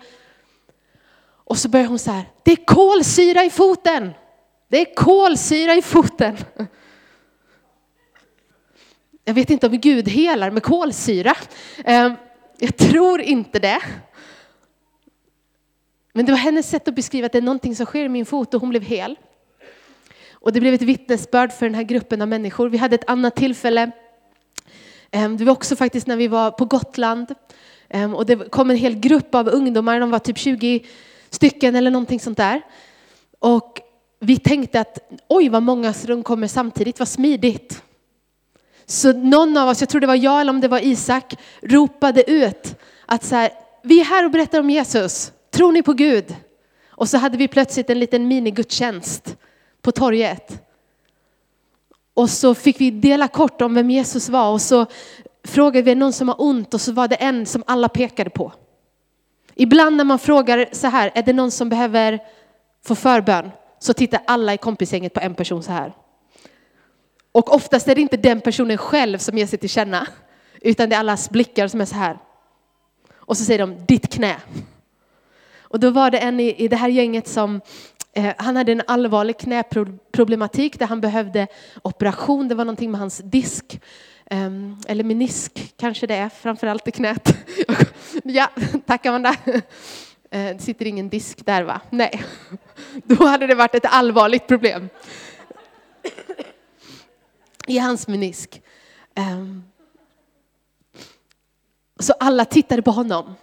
Och 1.26 1.58
så 1.58 1.68
började 1.68 1.88
hon 1.88 1.98
så 1.98 2.10
här, 2.10 2.24
det 2.42 2.52
är 2.52 2.64
kolsyra 2.64 3.44
i 3.44 3.50
foten! 3.50 4.10
Det 4.68 4.80
är 4.80 4.94
kolsyra 4.94 5.74
i 5.74 5.82
foten! 5.82 6.36
Jag 9.24 9.34
vet 9.34 9.50
inte 9.50 9.66
om 9.66 9.80
Gud 9.80 10.08
helar 10.08 10.50
med 10.50 10.62
kolsyra. 10.62 11.34
Ehm, 11.84 12.14
jag 12.58 12.76
tror 12.76 13.20
inte 13.20 13.58
det. 13.58 13.80
Men 16.12 16.26
det 16.26 16.32
var 16.32 16.38
hennes 16.38 16.68
sätt 16.70 16.88
att 16.88 16.94
beskriva 16.94 17.26
att 17.26 17.32
det 17.32 17.38
är 17.38 17.42
någonting 17.42 17.76
som 17.76 17.86
sker 17.86 18.04
i 18.04 18.08
min 18.08 18.26
fot 18.26 18.54
och 18.54 18.60
hon 18.60 18.70
blev 18.70 18.82
hel. 18.82 19.16
Och 20.44 20.52
det 20.52 20.60
blev 20.60 20.74
ett 20.74 20.82
vittnesbörd 20.82 21.52
för 21.52 21.66
den 21.66 21.74
här 21.74 21.82
gruppen 21.82 22.22
av 22.22 22.28
människor. 22.28 22.68
Vi 22.68 22.78
hade 22.78 22.94
ett 22.94 23.10
annat 23.10 23.36
tillfälle. 23.36 23.90
Ehm, 25.10 25.36
det 25.36 25.44
var 25.44 25.52
också 25.52 25.76
faktiskt 25.76 26.06
när 26.06 26.16
vi 26.16 26.28
var 26.28 26.50
på 26.50 26.64
Gotland. 26.64 27.34
Ehm, 27.88 28.14
och 28.14 28.26
det 28.26 28.50
kom 28.50 28.70
en 28.70 28.76
hel 28.76 28.94
grupp 28.94 29.34
av 29.34 29.48
ungdomar, 29.48 30.00
de 30.00 30.10
var 30.10 30.18
typ 30.18 30.38
20 30.38 30.84
stycken 31.30 31.76
eller 31.76 31.90
någonting 31.90 32.20
sånt 32.20 32.36
där. 32.36 32.62
Och 33.38 33.80
vi 34.20 34.36
tänkte 34.36 34.80
att 34.80 34.98
oj 35.28 35.48
vad 35.48 35.62
många 35.62 35.92
som 35.92 36.22
kommer 36.22 36.46
samtidigt, 36.46 36.98
vad 36.98 37.08
smidigt. 37.08 37.82
Så 38.86 39.12
någon 39.12 39.56
av 39.56 39.68
oss, 39.68 39.80
jag 39.80 39.88
tror 39.88 40.00
det 40.00 40.06
var 40.06 40.14
jag 40.14 40.40
eller 40.40 40.52
om 40.52 40.60
det 40.60 40.68
var 40.68 40.84
Isak, 40.84 41.34
ropade 41.62 42.30
ut 42.30 42.76
att 43.06 43.24
så 43.24 43.34
här, 43.34 43.50
vi 43.82 44.00
är 44.00 44.04
här 44.04 44.24
och 44.24 44.30
berättar 44.30 44.60
om 44.60 44.70
Jesus. 44.70 45.32
Tror 45.50 45.72
ni 45.72 45.82
på 45.82 45.92
Gud? 45.92 46.36
Och 46.88 47.08
så 47.08 47.18
hade 47.18 47.36
vi 47.36 47.48
plötsligt 47.48 47.90
en 47.90 47.98
liten 47.98 48.28
minigudstjänst 48.28 49.36
på 49.84 49.92
torget. 49.92 50.62
Och 52.14 52.30
så 52.30 52.54
fick 52.54 52.80
vi 52.80 52.90
dela 52.90 53.28
kort 53.28 53.62
om 53.62 53.74
vem 53.74 53.90
Jesus 53.90 54.28
var 54.28 54.52
och 54.52 54.60
så 54.60 54.86
frågade 55.44 55.82
vi 55.82 55.94
någon 55.94 56.12
som 56.12 56.28
har 56.28 56.36
ont 56.38 56.74
och 56.74 56.80
så 56.80 56.92
var 56.92 57.08
det 57.08 57.16
en 57.16 57.46
som 57.46 57.62
alla 57.66 57.88
pekade 57.88 58.30
på. 58.30 58.52
Ibland 59.54 59.96
när 59.96 60.04
man 60.04 60.18
frågar 60.18 60.66
så 60.72 60.86
här, 60.86 61.10
är 61.14 61.22
det 61.22 61.32
någon 61.32 61.50
som 61.50 61.68
behöver 61.68 62.18
få 62.84 62.94
förbön? 62.94 63.50
Så 63.78 63.92
tittar 63.92 64.20
alla 64.26 64.54
i 64.54 64.58
kompisgänget 64.58 65.14
på 65.14 65.20
en 65.20 65.34
person 65.34 65.62
så 65.62 65.72
här. 65.72 65.92
Och 67.32 67.54
oftast 67.54 67.88
är 67.88 67.94
det 67.94 68.00
inte 68.00 68.16
den 68.16 68.40
personen 68.40 68.78
själv 68.78 69.18
som 69.18 69.38
ger 69.38 69.46
sig 69.46 69.58
till 69.58 69.68
känna, 69.68 70.06
utan 70.60 70.88
det 70.88 70.96
är 70.96 71.00
allas 71.00 71.30
blickar 71.30 71.68
som 71.68 71.80
är 71.80 71.84
så 71.84 71.94
här. 71.94 72.18
Och 73.14 73.36
så 73.36 73.44
säger 73.44 73.58
de, 73.58 73.86
ditt 73.86 74.12
knä. 74.12 74.36
Och 75.60 75.80
då 75.80 75.90
var 75.90 76.10
det 76.10 76.18
en 76.18 76.40
i, 76.40 76.54
i 76.64 76.68
det 76.68 76.76
här 76.76 76.88
gänget 76.88 77.28
som 77.28 77.60
Eh, 78.16 78.34
han 78.38 78.56
hade 78.56 78.72
en 78.72 78.82
allvarlig 78.86 79.38
knäproblematik 79.38 80.78
där 80.78 80.86
han 80.86 81.00
behövde 81.00 81.46
operation. 81.82 82.48
Det 82.48 82.54
var 82.54 82.64
någonting 82.64 82.90
med 82.90 83.00
hans 83.00 83.18
disk. 83.18 83.80
Ehm, 84.30 84.76
eller 84.88 85.04
menisk 85.04 85.74
kanske 85.76 86.06
det 86.06 86.14
är, 86.14 86.28
framförallt 86.28 86.88
i 86.88 86.90
knät. 86.90 87.36
ja, 88.24 88.50
tack 88.86 89.06
Amanda. 89.06 89.36
Eh, 90.30 90.56
det 90.56 90.62
sitter 90.62 90.86
ingen 90.86 91.08
disk 91.08 91.46
där 91.46 91.62
va? 91.62 91.80
Nej. 91.90 92.24
Då 93.04 93.24
hade 93.24 93.46
det 93.46 93.54
varit 93.54 93.74
ett 93.74 93.86
allvarligt 93.86 94.46
problem. 94.46 94.88
I 97.66 97.78
hans 97.78 98.08
menisk. 98.08 98.62
Ehm. 99.14 99.64
Så 101.98 102.12
alla 102.12 102.44
tittade 102.44 102.82
på 102.82 102.90
honom. 102.90 103.34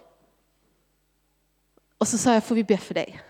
Och 1.98 2.08
så 2.08 2.18
sa 2.18 2.34
jag, 2.34 2.44
får 2.44 2.56
vi 2.56 2.64
be 2.64 2.78
för 2.78 2.94
dig? 2.94 3.22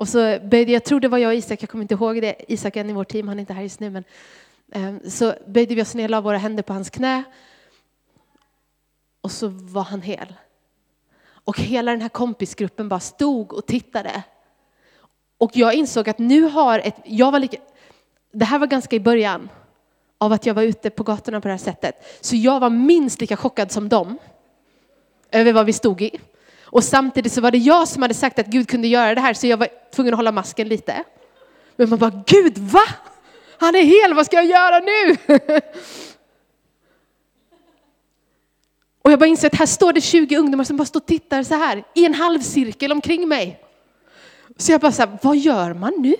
Och 0.00 0.08
så 0.08 0.38
böjde, 0.42 0.72
jag 0.72 0.84
tror 0.84 1.00
det 1.00 1.08
var 1.08 1.18
jag 1.18 1.28
och 1.28 1.34
Isak, 1.34 1.62
jag 1.62 1.70
kommer 1.70 1.82
inte 1.82 1.94
ihåg 1.94 2.22
det, 2.22 2.52
Isak 2.52 2.76
är 2.76 2.80
en 2.80 2.90
i 2.90 2.92
vårt 2.92 3.08
team, 3.08 3.28
han 3.28 3.38
är 3.38 3.40
inte 3.40 3.52
här 3.52 3.62
just 3.62 3.80
nu, 3.80 3.90
men 3.90 4.04
ehm, 4.72 5.10
så 5.10 5.34
böjde 5.46 5.74
vi 5.74 5.82
oss 5.82 5.94
ner, 5.94 6.08
la 6.08 6.20
våra 6.20 6.38
händer 6.38 6.62
på 6.62 6.72
hans 6.72 6.90
knä. 6.90 7.22
Och 9.20 9.30
så 9.30 9.48
var 9.48 9.82
han 9.82 10.02
hel. 10.02 10.34
Och 11.22 11.60
hela 11.60 11.90
den 11.90 12.00
här 12.00 12.08
kompisgruppen 12.08 12.88
bara 12.88 13.00
stod 13.00 13.52
och 13.52 13.66
tittade. 13.66 14.22
Och 15.38 15.50
jag 15.54 15.74
insåg 15.74 16.08
att 16.08 16.18
nu 16.18 16.42
har 16.42 16.78
ett, 16.78 16.96
jag 17.04 17.32
var 17.32 17.38
lika, 17.38 17.56
det 18.32 18.44
här 18.44 18.58
var 18.58 18.66
ganska 18.66 18.96
i 18.96 19.00
början 19.00 19.48
av 20.18 20.32
att 20.32 20.46
jag 20.46 20.54
var 20.54 20.62
ute 20.62 20.90
på 20.90 21.02
gatorna 21.02 21.40
på 21.40 21.48
det 21.48 21.54
här 21.54 21.58
sättet. 21.58 21.94
Så 22.20 22.36
jag 22.36 22.60
var 22.60 22.70
minst 22.70 23.20
lika 23.20 23.36
chockad 23.36 23.72
som 23.72 23.88
dem 23.88 24.18
över 25.30 25.52
vad 25.52 25.66
vi 25.66 25.72
stod 25.72 26.02
i. 26.02 26.20
Och 26.72 26.84
samtidigt 26.84 27.32
så 27.32 27.40
var 27.40 27.50
det 27.50 27.58
jag 27.58 27.88
som 27.88 28.02
hade 28.02 28.14
sagt 28.14 28.38
att 28.38 28.46
Gud 28.46 28.68
kunde 28.68 28.88
göra 28.88 29.14
det 29.14 29.20
här 29.20 29.34
så 29.34 29.46
jag 29.46 29.56
var 29.56 29.68
tvungen 29.94 30.14
att 30.14 30.18
hålla 30.18 30.32
masken 30.32 30.68
lite. 30.68 31.04
Men 31.76 31.88
man 31.88 31.98
bara, 31.98 32.22
Gud 32.26 32.58
va? 32.58 32.84
Han 33.58 33.74
är 33.74 33.82
hel, 33.82 34.14
vad 34.14 34.26
ska 34.26 34.36
jag 34.36 34.44
göra 34.44 34.78
nu? 34.78 35.16
Och 39.02 39.12
jag 39.12 39.18
bara 39.18 39.26
inser 39.26 39.46
att 39.46 39.54
här 39.54 39.66
står 39.66 39.92
det 39.92 40.00
20 40.00 40.36
ungdomar 40.36 40.64
som 40.64 40.76
bara 40.76 40.84
står 40.84 41.00
och 41.00 41.06
tittar 41.06 41.42
så 41.42 41.54
här 41.54 41.84
i 41.94 42.06
en 42.06 42.14
halvcirkel 42.14 42.92
omkring 42.92 43.28
mig. 43.28 43.60
Så 44.56 44.72
jag 44.72 44.80
bara 44.80 44.92
så 44.92 45.02
här, 45.02 45.18
vad 45.22 45.36
gör 45.36 45.74
man 45.74 45.92
nu? 45.98 46.16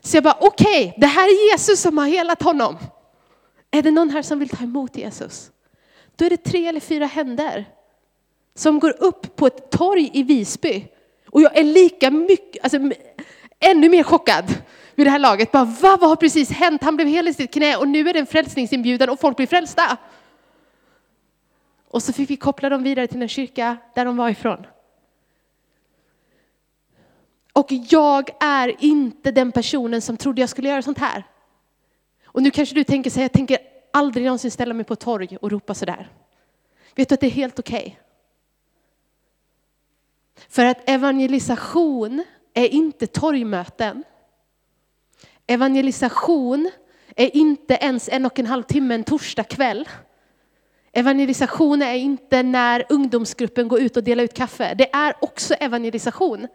Så 0.00 0.16
jag 0.16 0.24
bara, 0.24 0.36
okej, 0.40 0.86
okay, 0.86 0.92
det 0.96 1.06
här 1.06 1.28
är 1.28 1.52
Jesus 1.52 1.80
som 1.80 1.98
har 1.98 2.06
helat 2.06 2.42
honom. 2.42 2.78
Är 3.70 3.82
det 3.82 3.90
någon 3.90 4.10
här 4.10 4.22
som 4.22 4.38
vill 4.38 4.48
ta 4.48 4.64
emot 4.64 4.96
Jesus? 4.96 5.50
Då 6.16 6.24
är 6.24 6.30
det 6.30 6.44
tre 6.44 6.66
eller 6.66 6.80
fyra 6.80 7.06
händer 7.06 7.66
som 8.54 8.78
går 8.78 8.94
upp 9.02 9.36
på 9.36 9.46
ett 9.46 9.70
torg 9.70 10.10
i 10.12 10.22
Visby. 10.22 10.88
Och 11.26 11.42
jag 11.42 11.58
är 11.58 11.64
lika 11.64 12.10
mycket, 12.10 12.62
alltså 12.62 12.78
ännu 13.60 13.88
mer 13.88 14.02
chockad 14.02 14.54
vid 14.94 15.06
det 15.06 15.10
här 15.10 15.18
laget. 15.18 15.52
Bara, 15.52 15.64
vad, 15.64 16.00
vad 16.00 16.08
har 16.08 16.16
precis 16.16 16.50
hänt? 16.50 16.82
Han 16.82 16.96
blev 16.96 17.08
hel 17.08 17.28
i 17.28 17.34
sitt 17.34 17.52
knä 17.52 17.76
och 17.76 17.88
nu 17.88 18.08
är 18.08 18.12
det 18.12 18.18
en 18.18 18.26
frälsningsinbjudan 18.26 19.08
och 19.08 19.20
folk 19.20 19.36
blir 19.36 19.46
frälsta. 19.46 19.96
Och 21.88 22.02
så 22.02 22.12
fick 22.12 22.30
vi 22.30 22.36
koppla 22.36 22.68
dem 22.68 22.82
vidare 22.82 23.06
till 23.06 23.18
den 23.18 23.28
kyrka 23.28 23.76
där 23.94 24.04
de 24.04 24.16
var 24.16 24.28
ifrån. 24.28 24.66
Och 27.52 27.66
jag 27.70 28.30
är 28.40 28.84
inte 28.84 29.30
den 29.30 29.52
personen 29.52 30.02
som 30.02 30.16
trodde 30.16 30.40
jag 30.40 30.50
skulle 30.50 30.68
göra 30.68 30.82
sånt 30.82 30.98
här. 30.98 31.24
Och 32.24 32.42
nu 32.42 32.50
kanske 32.50 32.74
du 32.74 32.84
tänker 32.84 33.10
så 33.10 33.16
här, 33.16 33.24
jag 33.24 33.32
tänker 33.32 33.58
aldrig 33.92 34.24
någonsin 34.24 34.50
ställa 34.50 34.74
mig 34.74 34.84
på 34.84 34.92
ett 34.92 35.00
torg 35.00 35.38
och 35.40 35.50
ropa 35.50 35.74
sådär. 35.74 36.10
Vet 36.94 37.08
du 37.08 37.14
att 37.14 37.20
det 37.20 37.26
är 37.26 37.30
helt 37.30 37.58
okej? 37.58 37.78
Okay? 37.78 38.09
För 40.48 40.64
att 40.64 40.90
evangelisation 40.90 42.24
är 42.54 42.68
inte 42.68 43.06
torgmöten. 43.06 44.04
Evangelisation 45.46 46.70
är 47.16 47.36
inte 47.36 47.74
ens 47.74 48.08
en 48.08 48.26
och 48.26 48.38
en 48.38 48.46
halv 48.46 48.62
timme 48.62 48.94
en 48.94 49.04
torsdag 49.04 49.44
kväll. 49.44 49.88
Evangelisation 50.92 51.82
är 51.82 51.94
inte 51.94 52.42
när 52.42 52.84
ungdomsgruppen 52.88 53.68
går 53.68 53.80
ut 53.80 53.96
och 53.96 54.04
delar 54.04 54.24
ut 54.24 54.34
kaffe. 54.34 54.74
Det 54.74 54.94
är 54.94 55.14
också 55.20 55.54
evangelisation. 55.54 56.46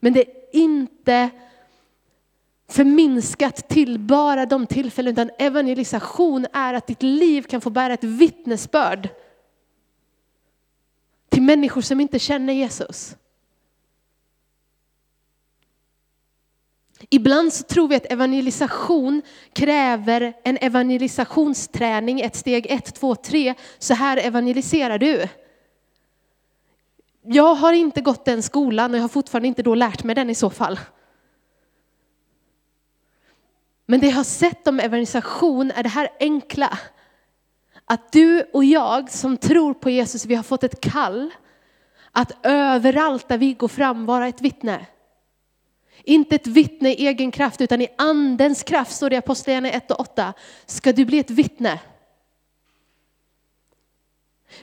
Men 0.00 0.12
det 0.12 0.20
är 0.20 0.34
inte 0.52 1.30
förminskat 2.68 3.68
till 3.68 3.98
bara 3.98 4.46
de 4.46 4.66
tillfällen, 4.66 5.12
utan 5.12 5.30
evangelisation 5.38 6.46
är 6.52 6.74
att 6.74 6.86
ditt 6.86 7.02
liv 7.02 7.42
kan 7.42 7.60
få 7.60 7.70
bära 7.70 7.92
ett 7.92 8.04
vittnesbörd 8.04 9.08
till 11.28 11.42
människor 11.42 11.80
som 11.80 12.00
inte 12.00 12.18
känner 12.18 12.52
Jesus. 12.52 13.16
Ibland 17.10 17.52
så 17.52 17.62
tror 17.62 17.88
vi 17.88 17.96
att 17.96 18.12
evangelisation 18.12 19.22
kräver 19.52 20.34
en 20.44 20.58
evangelisationsträning, 20.60 22.20
ett 22.20 22.36
steg 22.36 22.66
ett, 22.70 22.94
två, 22.94 23.14
tre. 23.14 23.54
Så 23.78 23.94
här 23.94 24.16
evangeliserar 24.16 24.98
du. 24.98 25.28
Jag 27.22 27.54
har 27.54 27.72
inte 27.72 28.00
gått 28.00 28.24
den 28.24 28.42
skolan 28.42 28.90
och 28.90 28.96
jag 28.96 29.02
har 29.02 29.08
fortfarande 29.08 29.48
inte 29.48 29.62
då 29.62 29.74
lärt 29.74 30.04
mig 30.04 30.14
den 30.14 30.30
i 30.30 30.34
så 30.34 30.50
fall. 30.50 30.80
Men 33.86 34.00
det 34.00 34.06
jag 34.06 34.14
har 34.14 34.24
sett 34.24 34.66
om 34.66 34.80
evangelisation 34.80 35.70
är 35.70 35.82
det 35.82 35.88
här 35.88 36.08
enkla. 36.20 36.78
Att 37.88 38.12
du 38.12 38.42
och 38.52 38.64
jag 38.64 39.10
som 39.10 39.36
tror 39.36 39.74
på 39.74 39.90
Jesus, 39.90 40.24
vi 40.24 40.34
har 40.34 40.42
fått 40.42 40.64
ett 40.64 40.80
kall 40.80 41.30
att 42.12 42.32
överallt 42.42 43.28
där 43.28 43.38
vi 43.38 43.52
går 43.52 43.68
fram 43.68 44.06
vara 44.06 44.28
ett 44.28 44.40
vittne. 44.40 44.86
Inte 46.04 46.34
ett 46.34 46.46
vittne 46.46 46.92
i 46.92 47.06
egen 47.06 47.30
kraft 47.30 47.60
utan 47.60 47.82
i 47.82 47.88
andens 47.98 48.62
kraft, 48.62 48.92
står 48.92 49.10
det 49.10 49.16
i 49.16 49.18
Apostlagärningarna 49.18 49.76
1 49.76 49.90
och 49.90 50.00
8, 50.00 50.32
ska 50.66 50.92
du 50.92 51.04
bli 51.04 51.18
ett 51.18 51.30
vittne. 51.30 51.80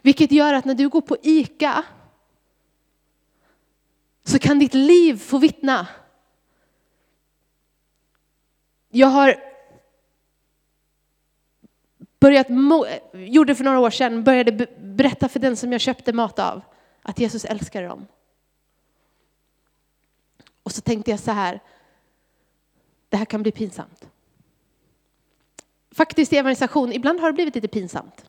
Vilket 0.02 0.32
gör 0.32 0.54
att 0.54 0.66
när 0.66 0.76
du 0.76 0.90
går 0.90 1.02
på 1.02 1.18
ICA 1.22 1.84
så 4.24 4.40
kan 4.40 4.60
ditt 4.60 4.74
liv 4.74 5.18
få 5.18 5.38
vittna. 5.38 5.88
Jag 8.90 9.08
har 9.08 9.53
börjat, 12.24 12.48
gjorde 13.14 13.56
för 13.56 13.64
några 13.64 13.80
år 13.80 13.90
sedan, 13.90 14.24
började 14.24 14.68
berätta 14.80 15.30
för 15.30 15.40
den 15.40 15.58
som 15.58 15.72
jag 15.72 15.82
köpte 15.82 16.14
mat 16.14 16.40
av 16.40 16.62
att 17.02 17.20
Jesus 17.20 17.46
älskar 17.46 17.84
dem. 17.84 18.08
Och 20.64 20.72
så 20.72 20.82
tänkte 20.82 21.12
jag 21.12 21.20
så 21.20 21.32
här, 21.32 21.60
det 23.10 23.18
här 23.18 23.26
kan 23.26 23.44
bli 23.44 23.52
pinsamt. 23.52 24.10
Faktiskt 25.92 26.34
i 26.34 26.38
evangelisation, 26.38 26.94
ibland 26.94 27.20
har 27.20 27.28
det 27.28 27.34
blivit 27.34 27.56
lite 27.56 27.68
pinsamt. 27.68 28.26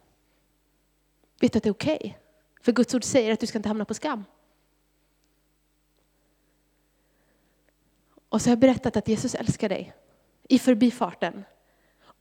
Vet 1.41 1.53
du 1.53 1.57
att 1.57 1.63
det 1.63 1.69
är 1.69 1.73
okej? 1.73 1.97
Okay? 1.97 2.13
För 2.63 2.73
Guds 2.73 2.95
ord 2.95 3.05
säger 3.05 3.33
att 3.33 3.41
du 3.41 3.47
ska 3.47 3.59
inte 3.59 3.69
hamna 3.69 3.85
på 3.85 3.95
skam. 3.95 4.25
Och 8.29 8.43
så 8.43 8.49
har 8.49 8.53
jag 8.53 8.59
berättat 8.59 8.97
att 8.97 9.09
Jesus 9.09 9.35
älskar 9.35 9.69
dig 9.69 9.95
i 10.49 10.59
förbifarten. 10.59 11.45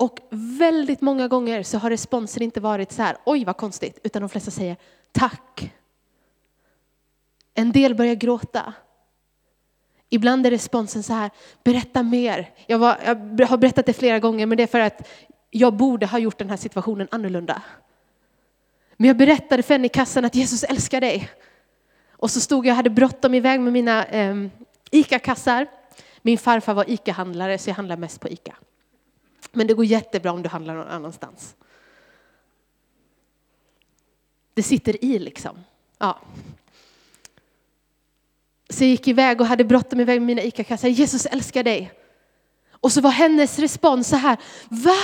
Och 0.03 0.19
väldigt 0.31 1.01
många 1.01 1.27
gånger 1.27 1.63
så 1.63 1.77
har 1.77 1.89
responsen 1.89 2.43
inte 2.43 2.59
varit 2.59 2.91
så 2.91 3.01
här, 3.01 3.17
oj 3.25 3.45
vad 3.45 3.57
konstigt, 3.57 3.99
utan 4.03 4.21
de 4.21 4.29
flesta 4.29 4.51
säger 4.51 4.77
tack. 5.11 5.73
En 7.53 7.71
del 7.71 7.95
börjar 7.95 8.15
gråta. 8.15 8.73
Ibland 10.09 10.45
är 10.45 10.51
responsen 10.51 11.03
så 11.03 11.13
här, 11.13 11.31
berätta 11.63 12.03
mer. 12.03 12.49
Jag, 12.67 12.79
var, 12.79 12.97
jag 13.37 13.47
har 13.47 13.57
berättat 13.57 13.85
det 13.85 13.93
flera 13.93 14.19
gånger, 14.19 14.45
men 14.45 14.57
det 14.57 14.63
är 14.63 14.67
för 14.67 14.79
att 14.79 15.07
jag 15.49 15.73
borde 15.73 16.05
ha 16.05 16.19
gjort 16.19 16.37
den 16.37 16.49
här 16.49 16.57
situationen 16.57 17.07
annorlunda. 17.11 17.61
Men 18.97 19.07
jag 19.07 19.17
berättade 19.17 19.63
för 19.63 19.73
henne 19.73 19.85
i 19.85 19.89
kassan 19.89 20.25
att 20.25 20.35
Jesus 20.35 20.63
älskar 20.63 21.01
dig. 21.01 21.29
Och 22.11 22.31
så 22.31 22.39
stod 22.39 22.65
jag 22.65 22.71
och 22.71 22.75
hade 22.75 22.89
bråttom 22.89 23.33
iväg 23.33 23.61
med 23.61 23.73
mina 23.73 24.05
eh, 24.05 24.35
ICA-kassar. 24.91 25.67
Min 26.21 26.37
farfar 26.37 26.73
var 26.73 26.89
ICA-handlare 26.89 27.57
så 27.57 27.69
jag 27.69 27.75
handlade 27.75 28.01
mest 28.01 28.21
på 28.21 28.29
ICA. 28.29 28.55
Men 29.53 29.67
det 29.67 29.73
går 29.73 29.85
jättebra 29.85 30.31
om 30.31 30.43
du 30.43 30.49
handlar 30.49 30.75
någon 30.75 30.87
annanstans. 30.87 31.55
Det 34.53 34.63
sitter 34.63 35.05
i 35.05 35.19
liksom. 35.19 35.63
Ja. 35.97 36.19
Så 38.69 38.83
jag 38.83 38.89
gick 38.89 39.07
iväg 39.07 39.41
och 39.41 39.47
hade 39.47 39.63
bråttom 39.63 39.99
iväg 39.99 40.21
med 40.21 40.27
mina 40.27 40.41
ICA-kassar. 40.41 40.87
Jesus 40.87 41.25
älskar 41.25 41.63
dig. 41.63 41.91
Och 42.71 42.91
så 42.91 43.01
var 43.01 43.11
hennes 43.11 43.59
respons 43.59 44.07
så 44.07 44.15
här, 44.15 44.37
va? 44.69 44.97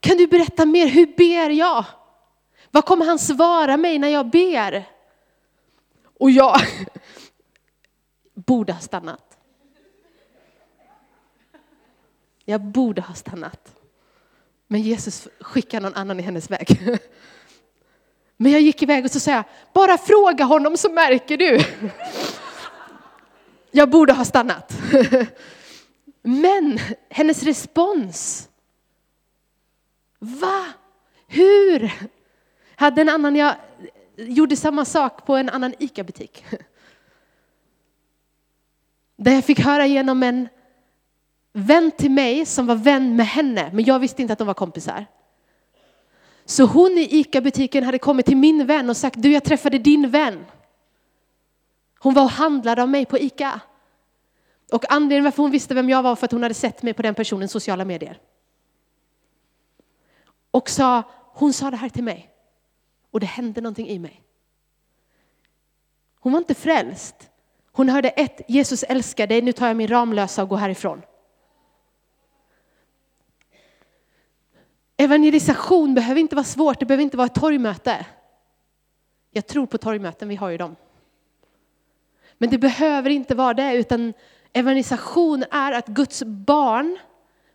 Kan 0.00 0.16
du 0.16 0.26
berätta 0.26 0.66
mer? 0.66 0.86
Hur 0.86 1.06
ber 1.06 1.50
jag? 1.50 1.84
Vad 2.70 2.84
kommer 2.84 3.06
han 3.06 3.18
svara 3.18 3.76
mig 3.76 3.98
när 3.98 4.08
jag 4.08 4.30
ber? 4.30 4.88
Och 6.18 6.30
jag 6.30 6.56
borde 8.34 8.72
ha 8.72 8.80
stannat. 8.80 9.38
Jag 12.44 12.60
borde 12.60 13.02
ha 13.02 13.14
stannat. 13.14 13.73
Men 14.68 14.80
Jesus 14.80 15.28
skickar 15.40 15.80
någon 15.80 15.94
annan 15.94 16.20
i 16.20 16.22
hennes 16.22 16.50
väg. 16.50 16.80
Men 18.36 18.52
jag 18.52 18.60
gick 18.60 18.82
iväg 18.82 19.04
och 19.04 19.10
så 19.10 19.20
sa 19.20 19.30
jag, 19.30 19.44
bara 19.72 19.98
fråga 19.98 20.44
honom 20.44 20.76
så 20.76 20.92
märker 20.92 21.36
du. 21.36 21.64
Jag 23.70 23.90
borde 23.90 24.12
ha 24.12 24.24
stannat. 24.24 24.72
Men 26.22 26.78
hennes 27.08 27.42
respons. 27.42 28.48
Va? 30.18 30.64
Hur? 31.26 31.92
Hade 32.76 33.00
en 33.00 33.08
annan, 33.08 33.36
jag 33.36 33.54
gjorde 34.16 34.56
samma 34.56 34.84
sak 34.84 35.26
på 35.26 35.36
en 35.36 35.48
annan 35.48 35.74
ICA-butik. 35.78 36.44
Där 39.16 39.32
jag 39.32 39.44
fick 39.44 39.60
höra 39.60 39.86
genom 39.86 40.22
en 40.22 40.48
vän 41.56 41.90
till 41.90 42.10
mig 42.10 42.46
som 42.46 42.66
var 42.66 42.74
vän 42.74 43.16
med 43.16 43.26
henne, 43.26 43.70
men 43.72 43.84
jag 43.84 43.98
visste 43.98 44.22
inte 44.22 44.32
att 44.32 44.38
de 44.38 44.46
var 44.46 44.54
kompisar. 44.54 45.06
Så 46.44 46.64
hon 46.64 46.98
i 46.98 47.08
ICA-butiken 47.10 47.84
hade 47.84 47.98
kommit 47.98 48.26
till 48.26 48.36
min 48.36 48.66
vän 48.66 48.90
och 48.90 48.96
sagt, 48.96 49.22
du 49.22 49.32
jag 49.32 49.44
träffade 49.44 49.78
din 49.78 50.10
vän. 50.10 50.44
Hon 51.98 52.14
var 52.14 52.22
och 52.22 52.30
handlade 52.30 52.82
av 52.82 52.88
mig 52.88 53.06
på 53.06 53.18
ICA. 53.18 53.60
Och 54.72 54.92
anledningen 54.92 55.24
varför 55.24 55.42
hon 55.42 55.50
visste 55.50 55.74
vem 55.74 55.88
jag 55.88 56.02
var 56.02 56.16
för 56.16 56.24
att 56.24 56.32
hon 56.32 56.42
hade 56.42 56.54
sett 56.54 56.82
mig 56.82 56.94
på 56.94 57.02
den 57.02 57.14
personens 57.14 57.52
sociala 57.52 57.84
medier. 57.84 58.18
Och 60.50 60.70
sa, 60.70 61.02
hon 61.34 61.52
sa 61.52 61.70
det 61.70 61.76
här 61.76 61.88
till 61.88 62.04
mig. 62.04 62.30
Och 63.10 63.20
det 63.20 63.26
hände 63.26 63.60
någonting 63.60 63.88
i 63.88 63.98
mig. 63.98 64.22
Hon 66.20 66.32
var 66.32 66.38
inte 66.38 66.54
frälst. 66.54 67.30
Hon 67.72 67.88
hörde 67.88 68.08
ett, 68.08 68.40
Jesus 68.48 68.82
älskar 68.82 69.26
dig, 69.26 69.42
nu 69.42 69.52
tar 69.52 69.66
jag 69.66 69.76
min 69.76 69.88
Ramlösa 69.88 70.42
och 70.42 70.48
går 70.48 70.56
härifrån. 70.56 71.02
Evangelisation 74.96 75.94
behöver 75.94 76.20
inte 76.20 76.36
vara 76.36 76.44
svårt, 76.44 76.80
det 76.80 76.86
behöver 76.86 77.04
inte 77.04 77.16
vara 77.16 77.26
ett 77.26 77.34
torgmöte. 77.34 78.06
Jag 79.30 79.46
tror 79.46 79.66
på 79.66 79.78
torgmöten, 79.78 80.28
vi 80.28 80.36
har 80.36 80.50
ju 80.50 80.56
dem. 80.56 80.76
Men 82.38 82.50
det 82.50 82.58
behöver 82.58 83.10
inte 83.10 83.34
vara 83.34 83.54
det, 83.54 83.74
utan 83.74 84.12
evangelisation 84.52 85.44
är 85.50 85.72
att 85.72 85.86
Guds 85.86 86.22
barn 86.22 86.98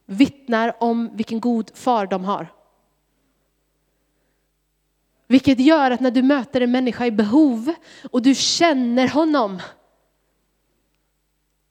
vittnar 0.05 0.83
om 0.83 1.09
vilken 1.13 1.39
god 1.39 1.71
far 1.73 2.07
de 2.07 2.25
har. 2.25 2.47
Vilket 5.27 5.59
gör 5.59 5.91
att 5.91 5.99
när 5.99 6.11
du 6.11 6.23
möter 6.23 6.61
en 6.61 6.71
människa 6.71 7.05
i 7.05 7.11
behov 7.11 7.73
och 8.11 8.21
du 8.21 8.35
känner 8.35 9.07
honom 9.07 9.61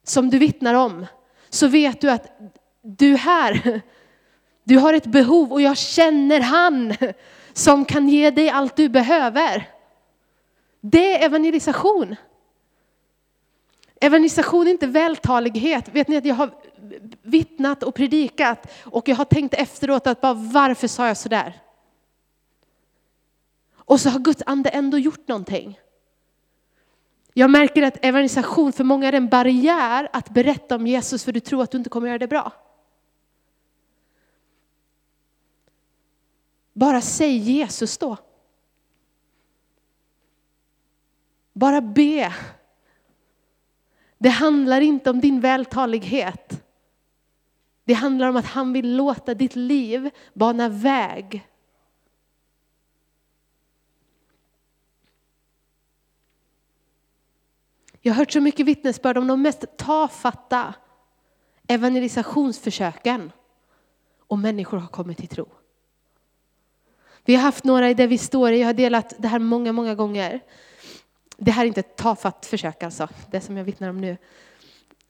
som 0.02 0.30
du 0.30 0.38
vittnar 0.38 0.74
om, 0.74 1.06
så 1.48 1.68
vet 1.68 2.00
du 2.00 2.10
att 2.10 2.38
du 2.82 3.16
här, 3.16 3.80
du 4.68 4.78
har 4.78 4.94
ett 4.94 5.06
behov 5.06 5.52
och 5.52 5.60
jag 5.60 5.76
känner 5.76 6.40
han 6.40 6.94
som 7.52 7.84
kan 7.84 8.08
ge 8.08 8.30
dig 8.30 8.50
allt 8.50 8.76
du 8.76 8.88
behöver. 8.88 9.68
Det 10.80 11.16
är 11.16 11.26
evangelisation. 11.26 12.16
Evangelisation 14.00 14.66
är 14.66 14.70
inte 14.70 14.86
vältalighet. 14.86 15.88
Vet 15.88 16.08
ni 16.08 16.16
att 16.16 16.24
jag 16.24 16.34
har 16.34 16.50
vittnat 17.22 17.82
och 17.82 17.94
predikat 17.94 18.72
och 18.84 19.08
jag 19.08 19.16
har 19.16 19.24
tänkt 19.24 19.54
efteråt 19.54 20.06
att 20.06 20.20
bara 20.20 20.34
varför 20.34 20.88
sa 20.88 21.06
jag 21.06 21.16
sådär? 21.16 21.60
Och 23.74 24.00
så 24.00 24.10
har 24.10 24.20
Guds 24.20 24.42
ande 24.46 24.70
ändå 24.70 24.98
gjort 24.98 25.28
någonting. 25.28 25.80
Jag 27.32 27.50
märker 27.50 27.82
att 27.82 28.04
evangelisation 28.04 28.72
för 28.72 28.84
många 28.84 29.08
är 29.08 29.12
en 29.12 29.28
barriär 29.28 30.08
att 30.12 30.30
berätta 30.30 30.76
om 30.76 30.86
Jesus 30.86 31.24
för 31.24 31.32
du 31.32 31.40
tror 31.40 31.62
att 31.62 31.70
du 31.70 31.78
inte 31.78 31.90
kommer 31.90 32.08
göra 32.08 32.18
det 32.18 32.28
bra. 32.28 32.52
Bara 36.78 37.00
säg 37.00 37.36
Jesus 37.36 37.98
då. 37.98 38.16
Bara 41.52 41.80
be. 41.80 42.34
Det 44.18 44.28
handlar 44.28 44.80
inte 44.80 45.10
om 45.10 45.20
din 45.20 45.40
vältalighet. 45.40 46.64
Det 47.84 47.94
handlar 47.94 48.28
om 48.28 48.36
att 48.36 48.46
han 48.46 48.72
vill 48.72 48.96
låta 48.96 49.34
ditt 49.34 49.56
liv 49.56 50.10
bana 50.34 50.68
väg 50.68 51.48
Jag 58.00 58.12
har 58.12 58.18
hört 58.18 58.32
så 58.32 58.40
mycket 58.40 58.66
vittnesbörd 58.66 59.18
om 59.18 59.26
de 59.26 59.42
mest 59.42 59.64
tafatta 59.76 60.74
evangelisationsförsöken 61.66 63.32
och 64.26 64.38
människor 64.38 64.78
har 64.78 64.88
kommit 64.88 65.18
till 65.18 65.28
tro. 65.28 65.57
Vi 67.28 67.34
har 67.34 67.42
haft 67.42 67.64
några 67.64 67.90
i 67.90 67.94
det 67.94 68.06
vi 68.06 68.18
står 68.18 68.52
i, 68.52 68.60
jag 68.60 68.66
har 68.66 68.72
delat 68.72 69.14
det 69.18 69.28
här 69.28 69.38
många, 69.38 69.72
många 69.72 69.94
gånger. 69.94 70.40
Det 71.36 71.50
här 71.50 71.62
är 71.62 71.66
inte 71.66 71.80
ett 71.80 71.96
tafatt 71.96 72.46
försök 72.46 72.82
alltså, 72.82 73.08
det 73.30 73.40
som 73.40 73.56
jag 73.56 73.64
vittnar 73.64 73.88
om 73.88 74.00
nu. 74.00 74.16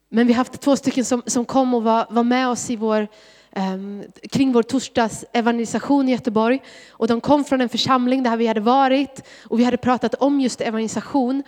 Men 0.08 0.26
vi 0.26 0.32
har 0.32 0.38
haft 0.38 0.60
två 0.60 0.76
stycken 0.76 1.04
som, 1.04 1.22
som 1.26 1.44
kom 1.44 1.74
och 1.74 1.82
var, 1.82 2.06
var 2.10 2.22
med 2.22 2.48
oss 2.48 2.70
i 2.70 2.76
vår, 2.76 3.08
um, 3.56 4.04
kring 4.30 4.52
vår 4.52 4.62
torsdags 4.62 5.24
evangelisation 5.32 6.08
i 6.08 6.12
Göteborg. 6.12 6.62
Och 6.90 7.06
de 7.06 7.20
kom 7.20 7.44
från 7.44 7.60
en 7.60 7.68
församling 7.68 8.22
där 8.22 8.36
vi 8.36 8.46
hade 8.46 8.60
varit 8.60 9.22
och 9.42 9.60
vi 9.60 9.64
hade 9.64 9.76
pratat 9.76 10.14
om 10.14 10.40
just 10.40 10.60
evangelisation. 10.60 11.42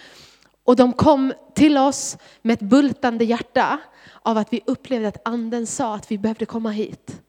Och 0.65 0.77
de 0.77 0.93
kom 0.93 1.33
till 1.55 1.79
oss 1.79 2.19
med 2.43 2.55
ett 2.55 2.69
bultande 2.69 3.25
hjärta 3.25 3.79
av 4.23 4.39
att 4.39 4.53
vi 4.53 4.61
upplevde 4.67 5.09
att 5.09 5.29
anden 5.29 5.67
sa 5.67 5.95
att 5.95 6.11
vi 6.11 6.19
behövde 6.19 6.47
komma 6.47 6.71
hit. 6.71 7.21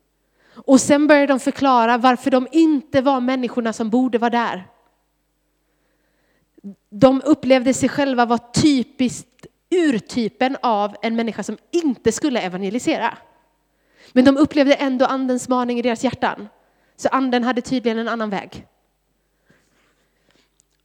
Och 0.56 0.82
sen 0.82 1.08
började 1.08 1.28
de 1.28 1.40
förklara 1.40 1.98
varför 1.98 2.32
de 2.32 2.48
inte 2.52 3.02
var 3.02 3.20
människorna 3.20 3.74
som 3.74 3.90
borde 3.90 4.18
vara 4.18 4.30
där. 4.30 4.68
De 6.90 7.22
upplevde 7.26 7.74
sig 7.74 7.90
själva 7.90 8.26
vara 8.26 8.40
typiskt 8.54 9.46
urtypen 9.70 10.58
av 10.62 10.96
en 11.02 11.16
människa 11.16 11.44
som 11.44 11.58
inte 11.72 12.12
skulle 12.12 12.42
evangelisera. 12.42 13.18
Men 14.12 14.26
de 14.26 14.38
upplevde 14.38 14.74
ändå 14.74 15.06
andens 15.06 15.50
maning 15.50 15.80
i 15.80 15.82
deras 15.82 16.04
hjärtan. 16.04 16.50
Så 16.96 17.10
anden 17.10 17.44
hade 17.44 17.62
tydligen 17.62 18.00
en 18.00 18.08
annan 18.08 18.30
väg. 18.30 18.68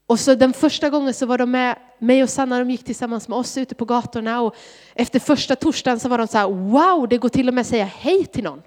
Och 0.07 0.21
så 0.21 0.35
den 0.35 0.53
första 0.53 0.91
gången 0.91 1.15
så 1.15 1.27
var 1.27 1.39
de 1.39 1.51
med, 1.51 1.79
mig 1.99 2.23
och 2.23 2.31
Sanna, 2.31 2.59
de 2.59 2.71
gick 2.71 2.85
tillsammans 2.85 3.29
med 3.29 3.39
oss 3.39 3.59
ute 3.59 3.75
på 3.75 3.85
gatorna 3.85 4.41
och 4.41 4.57
efter 4.95 5.19
första 5.19 5.57
torsdagen 5.57 6.01
så 6.01 6.09
var 6.09 6.19
de 6.19 6.27
så 6.27 6.39
här, 6.39 6.49
wow, 6.49 7.09
det 7.09 7.19
går 7.19 7.29
till 7.29 7.49
och 7.49 7.55
med 7.55 7.61
att 7.61 7.67
säga 7.67 7.85
hej 7.85 8.25
till 8.25 8.45
någon. 8.45 8.63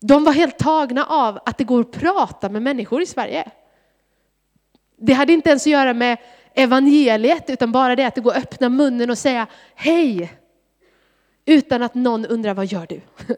De 0.00 0.24
var 0.24 0.32
helt 0.32 0.58
tagna 0.58 1.04
av 1.04 1.38
att 1.46 1.58
det 1.58 1.64
går 1.64 1.80
att 1.80 1.90
prata 1.90 2.48
med 2.48 2.62
människor 2.62 3.02
i 3.02 3.06
Sverige. 3.06 3.50
Det 4.96 5.12
hade 5.12 5.32
inte 5.32 5.48
ens 5.48 5.66
att 5.66 5.72
göra 5.72 5.94
med 5.94 6.18
evangeliet, 6.54 7.50
utan 7.50 7.72
bara 7.72 7.96
det 7.96 8.04
att 8.04 8.14
det 8.14 8.20
går 8.20 8.30
att 8.30 8.38
öppna 8.38 8.68
munnen 8.68 9.10
och 9.10 9.18
säga 9.18 9.46
hej. 9.74 10.32
Utan 11.44 11.82
att 11.82 11.94
någon 11.94 12.26
undrar, 12.26 12.54
vad 12.54 12.66
gör 12.66 12.86
du? 12.86 13.00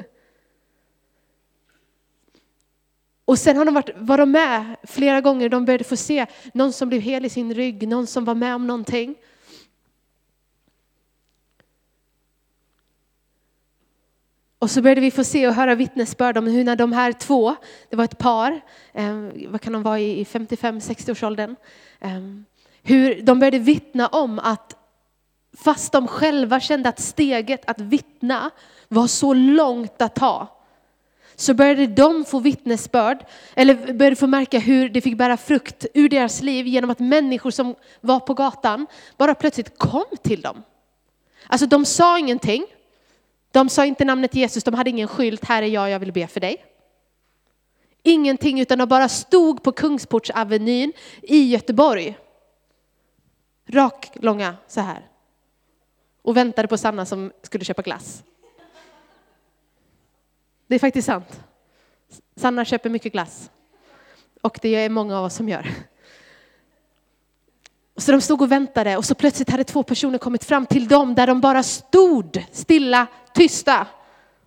Och 3.24 3.38
sen 3.38 3.56
har 3.56 3.64
de 3.64 3.74
varit, 3.74 3.90
var 3.96 4.18
de 4.18 4.30
med 4.30 4.76
flera 4.82 5.20
gånger, 5.20 5.48
de 5.48 5.64
började 5.64 5.84
få 5.84 5.96
se 5.96 6.26
någon 6.54 6.72
som 6.72 6.88
blev 6.88 7.00
hel 7.00 7.24
i 7.24 7.28
sin 7.28 7.54
rygg, 7.54 7.88
någon 7.88 8.06
som 8.06 8.24
var 8.24 8.34
med 8.34 8.54
om 8.54 8.66
någonting. 8.66 9.14
Och 14.62 14.70
så 14.70 14.82
började 14.82 15.00
vi 15.00 15.10
få 15.10 15.24
se 15.24 15.48
och 15.48 15.54
höra 15.54 15.74
vittnesbörd 15.74 16.38
om 16.38 16.46
hur 16.46 16.64
när 16.64 16.76
de 16.76 16.92
här 16.92 17.12
två, 17.12 17.54
det 17.90 17.96
var 17.96 18.04
ett 18.04 18.18
par, 18.18 18.60
ehm, 18.92 19.32
vad 19.48 19.60
kan 19.60 19.72
de 19.72 19.82
vara 19.82 20.00
i 20.00 20.24
55-60-årsåldern, 20.24 21.56
ehm, 22.00 22.44
hur 22.82 23.22
de 23.22 23.38
började 23.38 23.58
vittna 23.58 24.06
om 24.06 24.38
att 24.38 24.76
fast 25.56 25.92
de 25.92 26.08
själva 26.08 26.60
kände 26.60 26.88
att 26.88 27.00
steget 27.00 27.70
att 27.70 27.80
vittna 27.80 28.50
var 28.88 29.06
så 29.06 29.34
långt 29.34 30.02
att 30.02 30.14
ta, 30.14 30.46
så 31.36 31.54
började 31.54 31.86
de 31.86 32.24
få 32.24 32.38
vittnesbörd, 32.38 33.24
eller 33.54 33.92
började 33.92 34.16
få 34.16 34.26
märka 34.26 34.58
hur 34.58 34.88
det 34.88 35.00
fick 35.00 35.16
bära 35.16 35.36
frukt 35.36 35.86
ur 35.94 36.08
deras 36.08 36.42
liv 36.42 36.66
genom 36.66 36.90
att 36.90 36.98
människor 36.98 37.50
som 37.50 37.74
var 38.00 38.20
på 38.20 38.34
gatan 38.34 38.86
bara 39.16 39.34
plötsligt 39.34 39.78
kom 39.78 40.04
till 40.22 40.40
dem. 40.40 40.62
Alltså 41.46 41.66
de 41.66 41.84
sa 41.84 42.18
ingenting, 42.18 42.66
de 43.52 43.68
sa 43.68 43.84
inte 43.84 44.04
namnet 44.04 44.34
Jesus, 44.34 44.64
de 44.64 44.74
hade 44.74 44.90
ingen 44.90 45.08
skylt, 45.08 45.44
här 45.44 45.62
är 45.62 45.66
jag, 45.66 45.90
jag 45.90 45.98
vill 45.98 46.12
be 46.12 46.26
för 46.26 46.40
dig. 46.40 46.64
Ingenting, 48.02 48.60
utan 48.60 48.78
de 48.78 48.88
bara 48.88 49.08
stod 49.08 49.62
på 49.62 49.72
Kungsportsavenyn 49.72 50.92
i 51.22 51.50
Göteborg. 51.50 52.18
Rak, 53.66 54.10
långa, 54.14 54.56
så 54.66 54.80
här. 54.80 55.08
Och 56.22 56.36
väntade 56.36 56.68
på 56.68 56.78
Sanna 56.78 57.06
som 57.06 57.32
skulle 57.42 57.64
köpa 57.64 57.82
glass. 57.82 58.22
Det 60.66 60.74
är 60.74 60.78
faktiskt 60.78 61.06
sant. 61.06 61.40
Sanna 62.36 62.64
köper 62.64 62.90
mycket 62.90 63.12
glass. 63.12 63.50
Och 64.42 64.58
det 64.62 64.68
är 64.68 64.88
många 64.88 65.18
av 65.18 65.24
oss 65.24 65.34
som 65.34 65.48
gör. 65.48 65.66
Så 67.96 68.12
de 68.12 68.20
stod 68.20 68.42
och 68.42 68.52
väntade 68.52 68.96
och 68.96 69.04
så 69.04 69.14
plötsligt 69.14 69.50
hade 69.50 69.64
två 69.64 69.82
personer 69.82 70.18
kommit 70.18 70.44
fram 70.44 70.66
till 70.66 70.88
dem 70.88 71.14
där 71.14 71.26
de 71.26 71.40
bara 71.40 71.62
stod 71.62 72.44
stilla, 72.52 73.06
tysta. 73.34 73.86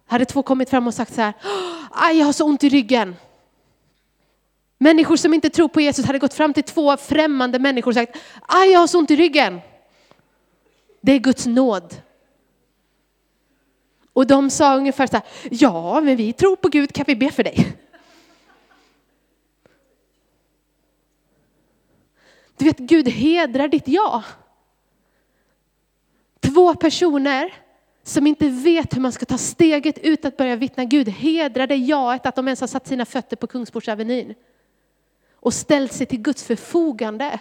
Hade 0.07 0.25
två 0.25 0.43
kommit 0.43 0.69
fram 0.69 0.87
och 0.87 0.93
sagt 0.93 1.13
så 1.13 1.21
här, 1.21 1.33
aj 1.91 2.17
jag 2.17 2.25
har 2.25 2.33
så 2.33 2.45
ont 2.45 2.63
i 2.63 2.69
ryggen. 2.69 3.15
Människor 4.77 5.15
som 5.15 5.33
inte 5.33 5.49
tror 5.49 5.67
på 5.67 5.81
Jesus 5.81 6.05
hade 6.05 6.19
gått 6.19 6.33
fram 6.33 6.53
till 6.53 6.63
två 6.63 6.97
främmande 6.97 7.59
människor 7.59 7.91
och 7.91 7.95
sagt, 7.95 8.17
aj 8.47 8.71
jag 8.71 8.79
har 8.79 8.87
så 8.87 8.99
ont 8.99 9.11
i 9.11 9.15
ryggen. 9.15 9.61
Det 11.01 11.11
är 11.11 11.19
Guds 11.19 11.45
nåd. 11.45 11.95
Och 14.13 14.27
de 14.27 14.49
sa 14.49 14.75
ungefär 14.75 15.07
så 15.07 15.13
här, 15.13 15.25
ja 15.51 16.01
men 16.01 16.15
vi 16.15 16.33
tror 16.33 16.55
på 16.55 16.69
Gud, 16.69 16.93
kan 16.93 17.05
vi 17.07 17.15
be 17.15 17.31
för 17.31 17.43
dig? 17.43 17.77
Du 22.57 22.65
vet, 22.65 22.77
Gud 22.77 23.07
hedrar 23.07 23.67
ditt 23.67 23.87
ja. 23.87 24.23
Två 26.39 26.75
personer 26.75 27.53
som 28.03 28.27
inte 28.27 28.49
vet 28.49 28.95
hur 28.95 29.01
man 29.01 29.11
ska 29.11 29.25
ta 29.25 29.37
steget 29.37 29.97
ut 29.97 30.25
att 30.25 30.37
börja 30.37 30.55
vittna. 30.55 30.85
Gud 30.85 31.09
hedrar 31.09 31.67
det 31.67 31.75
jaet 31.75 32.25
att 32.25 32.35
de 32.35 32.47
ens 32.47 32.59
har 32.59 32.67
satt 32.67 32.87
sina 32.87 33.05
fötter 33.05 33.35
på 33.35 33.47
Kungsportsavenyn. 33.47 34.33
Och 35.33 35.53
ställt 35.53 35.93
sig 35.93 36.05
till 36.05 36.21
Guds 36.21 36.43
förfogande. 36.43 37.39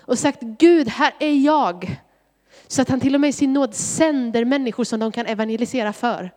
Och 0.00 0.18
sagt 0.18 0.40
Gud, 0.42 0.88
här 0.88 1.14
är 1.18 1.32
jag. 1.44 2.00
Så 2.66 2.82
att 2.82 2.88
han 2.88 3.00
till 3.00 3.14
och 3.14 3.20
med 3.20 3.30
i 3.30 3.32
sin 3.32 3.52
nåd 3.52 3.74
sänder 3.74 4.44
människor 4.44 4.84
som 4.84 5.00
de 5.00 5.12
kan 5.12 5.26
evangelisera 5.26 5.92
för. 5.92 6.30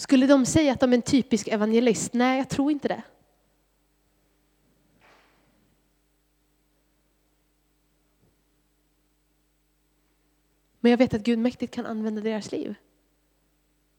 Skulle 0.00 0.26
de 0.26 0.46
säga 0.46 0.72
att 0.72 0.80
de 0.80 0.92
är 0.92 0.96
en 0.96 1.02
typisk 1.02 1.48
evangelist? 1.48 2.12
Nej, 2.12 2.38
jag 2.38 2.48
tror 2.48 2.72
inte 2.72 2.88
det. 2.88 3.02
Men 10.80 10.90
jag 10.90 10.98
vet 10.98 11.14
att 11.14 11.22
Gud 11.22 11.38
mäktigt 11.38 11.74
kan 11.74 11.86
använda 11.86 12.20
deras 12.20 12.52
liv 12.52 12.74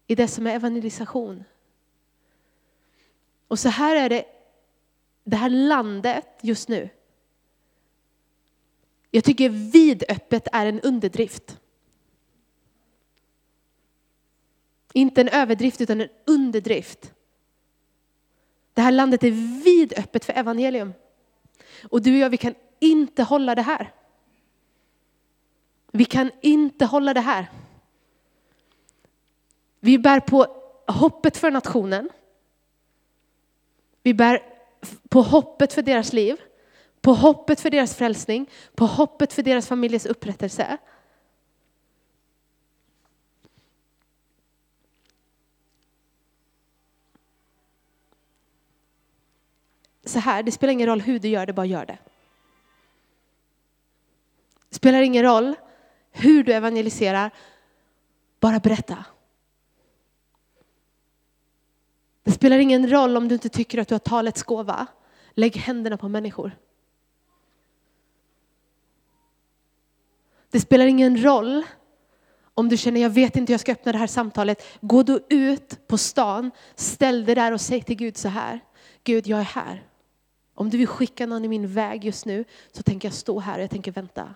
i 0.08 0.16
det 0.16 0.28
som 0.28 0.47
är 0.47 0.56
evangelisation. 0.56 1.43
Och 3.47 3.60
så 3.60 3.70
här 3.70 3.95
är 3.95 4.10
det, 4.10 4.26
det 5.24 5.38
här 5.38 5.50
landet 5.50 6.28
just 6.41 6.70
nu. 6.70 6.89
Jag 9.12 9.24
tycker 9.24 9.50
vidöppet 9.50 10.47
är 10.52 10.66
en 10.66 10.82
underdrift. 10.82 11.60
Inte 15.00 15.22
en 15.22 15.30
överdrift 15.30 15.82
utan 15.82 16.02
en 16.02 16.10
underdrift. 16.26 17.14
Det 18.74 18.82
här 18.82 18.91
landet 18.91 19.24
är 19.24 19.32
vidöppet 19.64 20.26
för 20.26 20.34
evangelium. 20.34 20.93
Och 21.89 22.02
du 22.02 22.14
och 22.14 22.20
jag, 22.20 22.30
vi 22.30 22.38
kan 22.38 22.56
inte 22.80 23.24
hålla 23.24 23.56
det 23.56 23.62
här. 23.62 23.93
Vi 25.91 26.06
kan 26.06 26.32
inte 26.41 26.86
hålla 26.86 27.14
det 27.14 27.22
här. 27.22 27.50
Vi 29.80 30.00
bär 30.00 30.20
på 30.20 30.45
hoppet 30.88 31.38
för 31.38 31.52
nationen. 31.52 32.10
Vi 34.04 34.14
bär 34.14 34.43
på 35.10 35.22
hoppet 35.22 35.74
för 35.74 35.82
deras 35.82 36.14
liv, 36.14 36.41
på 37.02 37.14
hoppet 37.14 37.62
för 37.62 37.70
deras 37.70 37.95
frälsning, 37.95 38.50
på 38.76 38.86
hoppet 38.86 39.34
för 39.34 39.43
deras 39.43 39.68
familjes 39.68 40.06
upprättelse. 40.06 40.78
Så 50.10 50.20
här, 50.20 50.43
det 50.43 50.51
spelar 50.51 50.74
ingen 50.74 50.88
roll 50.88 51.01
hur 51.01 51.20
du 51.20 51.28
gör 51.28 51.45
det, 51.45 51.53
bara 51.53 51.66
gör 51.66 51.86
det. 51.86 51.97
Det 54.70 54.76
spelar 54.76 55.01
ingen 55.01 55.24
roll 55.24 55.55
hur 56.12 56.43
du 56.43 56.53
evangeliserar, 56.53 57.32
bara 58.39 58.60
berätta. 58.60 59.05
Det 62.24 62.32
spelar 62.32 62.60
ingen 62.60 62.89
roll 62.89 63.18
om 63.18 63.28
du 63.28 63.36
inte 63.36 63.49
tycker 63.49 63.78
att 63.78 63.88
du 63.88 63.93
har 63.93 63.99
talets 63.99 64.43
gåva. 64.43 64.88
Lägg 65.34 65.57
händerna 65.57 65.97
på 65.97 66.10
människor. 66.10 66.57
Det 70.51 70.60
spelar 70.60 70.86
ingen 70.86 71.24
roll 71.24 71.64
om 72.53 72.70
du 72.70 72.78
känner, 72.78 73.01
jag 73.01 73.10
vet 73.10 73.36
inte 73.36 73.51
hur 73.51 73.53
jag 73.53 73.62
ska 73.62 73.72
öppna 73.72 73.91
det 73.91 73.97
här 73.97 74.07
samtalet. 74.07 74.64
Gå 74.82 75.03
då 75.03 75.20
ut 75.30 75.88
på 75.88 75.97
stan, 75.97 76.51
ställ 76.76 77.26
dig 77.26 77.36
där 77.36 77.51
och 77.51 77.62
säg 77.62 77.82
till 77.82 77.95
Gud 77.95 78.18
så 78.18 78.28
här. 78.28 78.60
Gud, 79.03 79.28
jag 79.28 79.39
är 79.39 79.43
här. 79.43 79.89
Om 80.60 80.70
du 80.70 80.78
vill 80.78 80.88
skicka 80.88 81.26
någon 81.26 81.45
i 81.45 81.47
min 81.47 81.68
väg 81.68 82.05
just 82.05 82.26
nu 82.26 82.45
så 82.72 82.84
tänker 82.84 83.07
jag 83.07 83.16
stå 83.16 83.39
här 83.39 83.57
och 83.57 83.64
jag 83.64 83.70
tänker 83.70 83.91
vänta. 83.91 84.34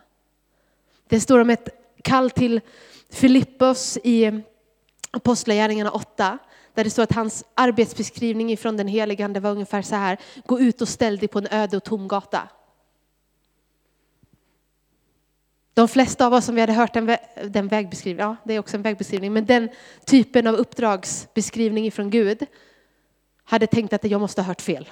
Det 1.07 1.19
står 1.19 1.39
om 1.39 1.49
ett 1.49 1.69
kall 2.01 2.31
till 2.31 2.61
Filippos 3.09 3.97
i 4.03 4.41
Apostlagärningarna 5.11 5.91
8. 5.91 6.37
Där 6.73 6.83
det 6.83 6.89
står 6.89 7.03
att 7.03 7.11
hans 7.11 7.43
arbetsbeskrivning 7.53 8.51
ifrån 8.51 8.77
den 8.77 8.87
helige 8.87 9.25
Ande 9.25 9.39
var 9.39 9.51
ungefär 9.51 9.81
så 9.81 9.95
här. 9.95 10.17
Gå 10.45 10.59
ut 10.59 10.81
och 10.81 10.87
ställ 10.87 11.17
dig 11.17 11.27
på 11.27 11.39
en 11.39 11.47
öde 11.51 11.77
och 11.77 11.83
tom 11.83 12.07
gata. 12.07 12.49
De 15.73 15.87
flesta 15.87 16.25
av 16.25 16.33
oss 16.33 16.45
som 16.45 16.55
vi 16.55 16.61
hade 16.61 16.73
hört 16.73 16.93
den, 16.93 17.17
den 17.47 17.67
vägbeskrivningen, 17.67 18.29
ja 18.29 18.35
det 18.43 18.53
är 18.53 18.59
också 18.59 18.77
en 18.77 18.83
vägbeskrivning, 18.83 19.33
men 19.33 19.45
den 19.45 19.69
typen 20.05 20.47
av 20.47 20.55
uppdragsbeskrivning 20.55 21.85
ifrån 21.85 22.09
Gud 22.09 22.45
hade 23.43 23.67
tänkt 23.67 23.93
att 23.93 24.03
jag 24.03 24.21
måste 24.21 24.41
ha 24.41 24.47
hört 24.47 24.61
fel 24.61 24.89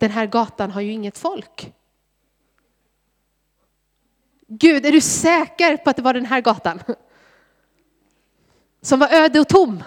den 0.00 0.10
här 0.10 0.26
gatan 0.26 0.70
har 0.70 0.80
ju 0.80 0.92
inget 0.92 1.18
folk. 1.18 1.74
Gud, 4.46 4.86
är 4.86 4.92
du 4.92 5.00
säker 5.00 5.76
på 5.76 5.90
att 5.90 5.96
det 5.96 6.02
var 6.02 6.14
den 6.14 6.26
här 6.26 6.40
gatan? 6.40 6.80
Som 8.82 8.98
var 9.00 9.08
öde 9.12 9.40
och 9.40 9.48
tom. 9.48 9.82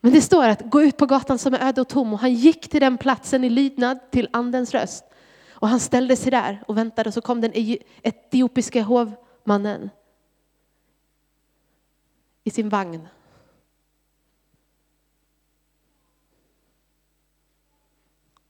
Men 0.00 0.12
det 0.12 0.20
står 0.20 0.48
att 0.48 0.60
gå 0.70 0.82
ut 0.82 0.96
på 0.96 1.06
gatan 1.06 1.38
som 1.38 1.54
är 1.54 1.68
öde 1.68 1.80
och 1.80 1.88
tom 1.88 2.12
och 2.12 2.18
han 2.18 2.34
gick 2.34 2.68
till 2.68 2.80
den 2.80 2.98
platsen 2.98 3.44
i 3.44 3.48
lydnad 3.48 4.10
till 4.10 4.28
andens 4.32 4.74
röst. 4.74 5.04
Och 5.50 5.68
han 5.68 5.80
ställde 5.80 6.16
sig 6.16 6.30
där 6.30 6.62
och 6.66 6.76
väntade 6.76 7.08
och 7.08 7.14
så 7.14 7.20
kom 7.20 7.40
den 7.40 7.52
etiopiska 8.02 8.82
hovmannen 8.82 9.90
i 12.44 12.50
sin 12.50 12.68
vagn 12.68 13.08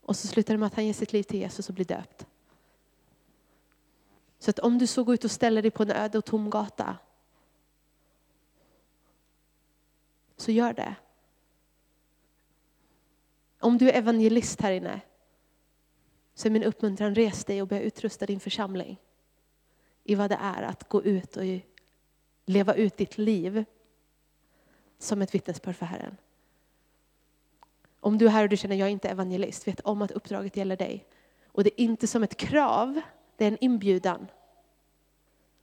Och 0.06 0.16
så 0.16 0.26
slutar 0.26 0.54
det 0.54 0.58
med 0.58 0.66
att 0.66 0.74
han 0.74 0.86
ger 0.86 0.92
sitt 0.92 1.12
liv 1.12 1.22
till 1.22 1.38
Jesus 1.38 1.68
och 1.68 1.74
blir 1.74 1.84
döpt. 1.84 2.26
Så 4.38 4.50
att 4.50 4.58
om 4.58 4.78
du 4.78 4.86
så 4.86 5.04
går 5.04 5.14
ut 5.14 5.24
och 5.24 5.30
ställer 5.30 5.62
dig 5.62 5.70
på 5.70 5.82
en 5.82 5.90
öde 5.90 6.18
och 6.18 6.24
tom 6.24 6.50
gata, 6.50 6.98
så 10.36 10.52
gör 10.52 10.72
det. 10.72 10.94
Om 13.60 13.78
du 13.78 13.90
är 13.90 13.98
evangelist 13.98 14.60
här 14.60 14.72
inne, 14.72 15.00
så 16.34 16.48
är 16.48 16.50
min 16.50 16.64
uppmuntran, 16.64 17.14
res 17.14 17.44
dig 17.44 17.62
och 17.62 17.68
börja 17.68 17.82
utrusta 17.82 18.26
din 18.26 18.40
församling 18.40 19.00
i 20.04 20.14
vad 20.14 20.30
det 20.30 20.38
är 20.40 20.62
att 20.62 20.88
gå 20.88 21.02
ut 21.02 21.36
och 21.36 21.44
leva 22.44 22.74
ut 22.74 22.96
ditt 22.96 23.18
liv 23.18 23.64
som 24.98 25.22
ett 25.22 25.34
vittnesbörd 25.34 25.76
för 25.76 25.86
Herren. 25.86 26.16
Om 28.00 28.18
du 28.18 28.26
är 28.26 28.30
här 28.30 28.42
och 28.42 28.48
du 28.48 28.56
känner 28.56 28.76
jag 28.76 28.88
är 28.88 28.92
inte 28.92 29.08
evangelist, 29.08 29.68
vet 29.68 29.80
om 29.80 30.02
att 30.02 30.10
uppdraget 30.10 30.56
gäller 30.56 30.76
dig. 30.76 31.06
Och 31.52 31.64
det 31.64 31.80
är 31.80 31.84
inte 31.84 32.06
som 32.06 32.22
ett 32.22 32.36
krav, 32.36 33.00
det 33.36 33.44
är 33.44 33.48
en 33.48 33.58
inbjudan. 33.60 34.26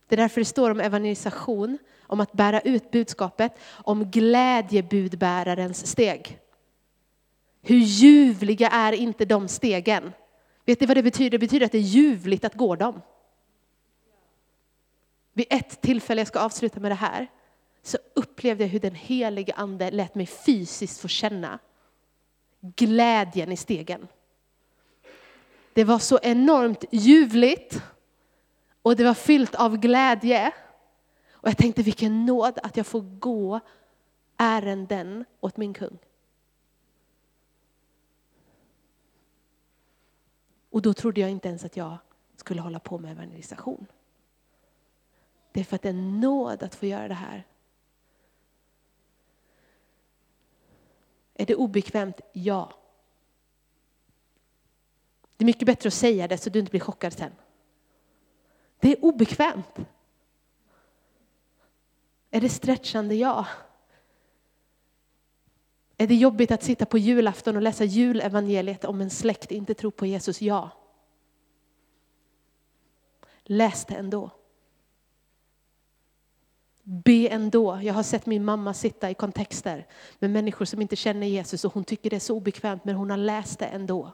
Det 0.07 0.15
är 0.15 0.17
därför 0.17 0.41
det 0.41 0.45
står 0.45 0.71
om 0.71 0.79
evangelisation, 0.79 1.77
om 2.01 2.19
att 2.19 2.33
bära 2.33 2.61
ut 2.61 2.91
budskapet, 2.91 3.59
om 3.71 4.11
glädjebudbärarens 4.11 5.87
steg. 5.87 6.39
Hur 7.61 7.77
ljuvliga 7.77 8.69
är 8.69 8.91
inte 8.91 9.25
de 9.25 9.47
stegen? 9.47 10.11
Vet 10.65 10.79
ni 10.79 10.87
vad 10.87 10.97
det 10.97 11.03
betyder? 11.03 11.29
Det 11.29 11.39
betyder 11.39 11.65
att 11.65 11.71
det 11.71 11.77
är 11.77 11.81
ljuvligt 11.81 12.45
att 12.45 12.53
gå 12.53 12.75
dem. 12.75 13.01
Vid 15.33 15.45
ett 15.49 15.81
tillfälle, 15.81 16.21
jag 16.21 16.27
ska 16.27 16.39
avsluta 16.39 16.79
med 16.79 16.91
det 16.91 16.95
här, 16.95 17.27
så 17.81 17.97
upplevde 18.15 18.63
jag 18.63 18.69
hur 18.69 18.79
den 18.79 18.95
helige 18.95 19.53
ande 19.53 19.91
lät 19.91 20.15
mig 20.15 20.25
fysiskt 20.25 21.01
få 21.01 21.07
känna 21.07 21.59
glädjen 22.63 23.51
i 23.51 23.57
stegen. 23.57 24.07
Det 25.73 25.83
var 25.83 25.99
så 25.99 26.19
enormt 26.23 26.85
ljuvligt 26.91 27.81
och 28.81 28.95
det 28.95 29.03
var 29.03 29.13
fyllt 29.13 29.55
av 29.55 29.77
glädje. 29.77 30.51
Och 31.31 31.49
jag 31.49 31.57
tänkte 31.57 31.83
vilken 31.83 32.25
nåd 32.25 32.59
att 32.63 32.77
jag 32.77 32.87
får 32.87 33.01
gå 33.01 33.59
ärenden 34.37 35.25
åt 35.39 35.57
min 35.57 35.73
kung. 35.73 35.97
Och 40.69 40.81
då 40.81 40.93
trodde 40.93 41.21
jag 41.21 41.29
inte 41.29 41.47
ens 41.47 41.65
att 41.65 41.77
jag 41.77 41.97
skulle 42.35 42.61
hålla 42.61 42.79
på 42.79 42.97
med 42.97 43.11
evangelisation. 43.11 43.85
Det 45.51 45.59
är 45.59 45.63
för 45.63 45.75
att 45.75 45.81
det 45.81 45.89
är 45.89 45.93
nåd 45.93 46.63
att 46.63 46.75
få 46.75 46.85
göra 46.85 47.07
det 47.07 47.13
här. 47.13 47.45
Är 51.43 51.47
det 51.47 51.55
obekvämt? 51.55 52.21
Ja. 52.33 52.73
Det 55.37 55.43
är 55.43 55.45
mycket 55.45 55.65
bättre 55.65 55.87
att 55.87 55.93
säga 55.93 56.27
det 56.27 56.37
så 56.37 56.49
du 56.49 56.59
inte 56.59 56.69
blir 56.69 56.79
chockad 56.79 57.13
sen. 57.13 57.31
Det 58.79 58.91
är 58.91 59.05
obekvämt. 59.05 59.79
Är 62.31 62.41
det 62.41 62.49
stretchande? 62.49 63.15
Ja. 63.15 63.47
Är 65.97 66.07
det 66.07 66.15
jobbigt 66.15 66.51
att 66.51 66.63
sitta 66.63 66.85
på 66.85 66.97
julafton 66.97 67.55
och 67.55 67.61
läsa 67.61 67.83
julevangeliet 67.83 68.85
om 68.85 69.01
en 69.01 69.09
släkt 69.09 69.51
inte 69.51 69.73
tror 69.73 69.91
på 69.91 70.05
Jesus? 70.05 70.41
Ja. 70.41 70.69
Läs 73.43 73.85
det 73.85 73.95
ändå. 73.95 74.31
Be 76.83 77.27
ändå. 77.27 77.79
Jag 77.83 77.93
har 77.93 78.03
sett 78.03 78.25
min 78.25 78.45
mamma 78.45 78.73
sitta 78.73 79.09
i 79.09 79.13
kontexter 79.13 79.87
med 80.19 80.29
människor 80.29 80.65
som 80.65 80.81
inte 80.81 80.95
känner 80.95 81.27
Jesus 81.27 81.65
och 81.65 81.73
hon 81.73 81.83
tycker 81.83 82.09
det 82.09 82.15
är 82.15 82.19
så 82.19 82.35
obekvämt 82.35 82.85
men 82.85 82.95
hon 82.95 83.09
har 83.09 83.17
läst 83.17 83.59
det 83.59 83.65
ändå. 83.65 84.11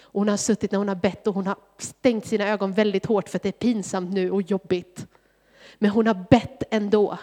Och 0.00 0.20
hon 0.20 0.28
har 0.28 0.36
suttit 0.36 0.72
när 0.72 0.78
hon 0.78 0.88
har 0.88 0.94
bett 0.94 1.26
och 1.26 1.34
hon 1.34 1.46
har 1.46 1.56
stängt 1.78 2.26
sina 2.26 2.48
ögon 2.48 2.72
väldigt 2.72 3.06
hårt 3.06 3.28
för 3.28 3.38
att 3.38 3.42
det 3.42 3.48
är 3.48 3.52
pinsamt 3.52 4.14
nu 4.14 4.30
och 4.30 4.42
jobbigt. 4.42 5.06
Men 5.78 5.90
hon 5.90 6.06
har 6.06 6.26
bett 6.30 6.62
ändå. 6.70 7.18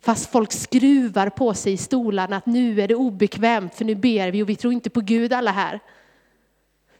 Fast 0.00 0.30
folk 0.30 0.52
skruvar 0.52 1.30
på 1.30 1.54
sig 1.54 1.72
i 1.72 1.76
stolarna 1.76 2.36
att 2.36 2.46
nu 2.46 2.80
är 2.80 2.88
det 2.88 2.94
obekvämt 2.94 3.74
för 3.74 3.84
nu 3.84 3.94
ber 3.94 4.30
vi 4.30 4.42
och 4.42 4.48
vi 4.48 4.56
tror 4.56 4.72
inte 4.72 4.90
på 4.90 5.00
Gud 5.00 5.32
alla 5.32 5.50
här. 5.50 5.80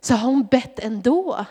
Så 0.00 0.14
har 0.14 0.30
hon 0.30 0.46
bett 0.46 0.78
ändå. 0.78 1.46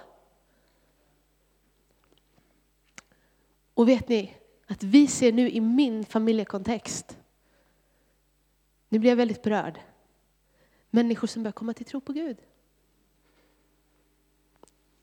Och 3.78 3.89
vet 3.89 4.09
ni, 4.09 4.34
att 4.67 4.84
vi 4.84 5.07
ser 5.07 5.32
nu 5.32 5.49
i 5.49 5.61
min 5.61 6.05
familjekontext, 6.05 7.17
nu 8.89 8.99
blir 8.99 9.11
jag 9.11 9.17
väldigt 9.17 9.41
berörd, 9.41 9.80
människor 10.89 11.28
som 11.28 11.43
börjar 11.43 11.53
komma 11.53 11.73
till 11.73 11.86
tro 11.86 12.01
på 12.01 12.13
Gud. 12.13 12.38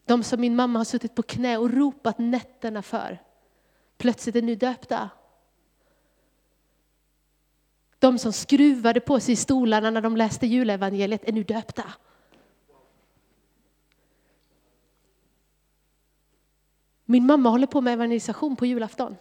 De 0.05 0.22
som 0.22 0.41
min 0.41 0.57
mamma 0.57 0.79
har 0.79 0.85
suttit 0.85 1.14
på 1.14 1.22
knä 1.22 1.59
och 1.59 1.70
ropat 1.70 2.18
nätterna 2.18 2.83
för, 2.83 3.22
plötsligt 3.99 4.37
är 4.37 4.43
nu 4.43 4.55
döpta. 4.55 5.11
De 7.99 8.18
som 8.18 8.33
skruvade 8.33 9.01
på 9.01 9.20
sig 9.20 9.33
i 9.33 9.37
stolarna 9.37 9.91
när 9.91 10.01
de 10.01 10.16
läste 10.16 10.47
julevangeliet 10.47 11.25
är 11.25 11.33
nu 11.33 11.43
döpta. 11.43 11.95
Min 17.05 17.27
mamma 17.27 17.49
håller 17.51 17.67
på 17.67 17.81
med 17.81 17.93
evangelisation 17.93 18.57
på 18.57 18.67
julafton. 18.67 19.17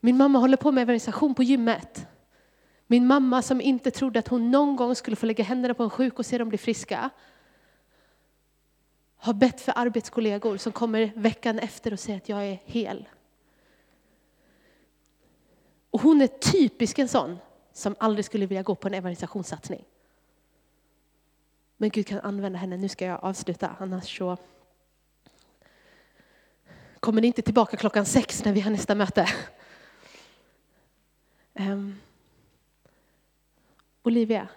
Min 0.00 0.16
mamma 0.16 0.38
håller 0.38 0.56
på 0.56 0.72
med 0.72 0.82
evangelisation 0.82 1.34
på 1.34 1.42
gymmet. 1.42 2.06
Min 2.86 3.06
mamma 3.06 3.42
som 3.42 3.60
inte 3.60 3.90
trodde 3.90 4.18
att 4.18 4.28
hon 4.28 4.50
någon 4.50 4.76
gång 4.76 4.94
skulle 4.94 5.16
få 5.16 5.26
lägga 5.26 5.44
händerna 5.44 5.74
på 5.74 5.82
en 5.82 5.90
sjuk 5.90 6.18
och 6.18 6.26
se 6.26 6.38
dem 6.38 6.48
bli 6.48 6.58
friska. 6.58 7.10
Har 9.16 9.34
bett 9.34 9.60
för 9.60 9.72
arbetskollegor 9.76 10.56
som 10.56 10.72
kommer 10.72 11.12
veckan 11.16 11.58
efter 11.58 11.92
och 11.92 12.00
säger 12.00 12.16
att 12.16 12.28
jag 12.28 12.46
är 12.46 12.58
hel. 12.64 13.08
Och 15.90 16.00
hon 16.00 16.20
är 16.20 16.26
typisk 16.26 16.98
en 16.98 17.08
sån 17.08 17.38
som 17.72 17.94
aldrig 17.98 18.24
skulle 18.24 18.46
vilja 18.46 18.62
gå 18.62 18.74
på 18.74 18.88
en 18.88 18.94
evangelisationssatsning. 18.94 19.84
Men 21.76 21.90
Gud 21.90 22.06
kan 22.06 22.20
använda 22.20 22.58
henne. 22.58 22.76
Nu 22.76 22.88
ska 22.88 23.04
jag 23.04 23.24
avsluta, 23.24 23.76
annars 23.78 24.18
så 24.18 24.36
kommer 27.10 27.20
ni 27.20 27.26
inte 27.26 27.42
tillbaka 27.42 27.76
klockan 27.76 28.06
sex 28.06 28.44
när 28.44 28.52
vi 28.52 28.60
har 28.60 28.70
nästa 28.70 28.94
möte. 28.94 29.28
Um, 31.54 32.00
Olivia 34.02 34.48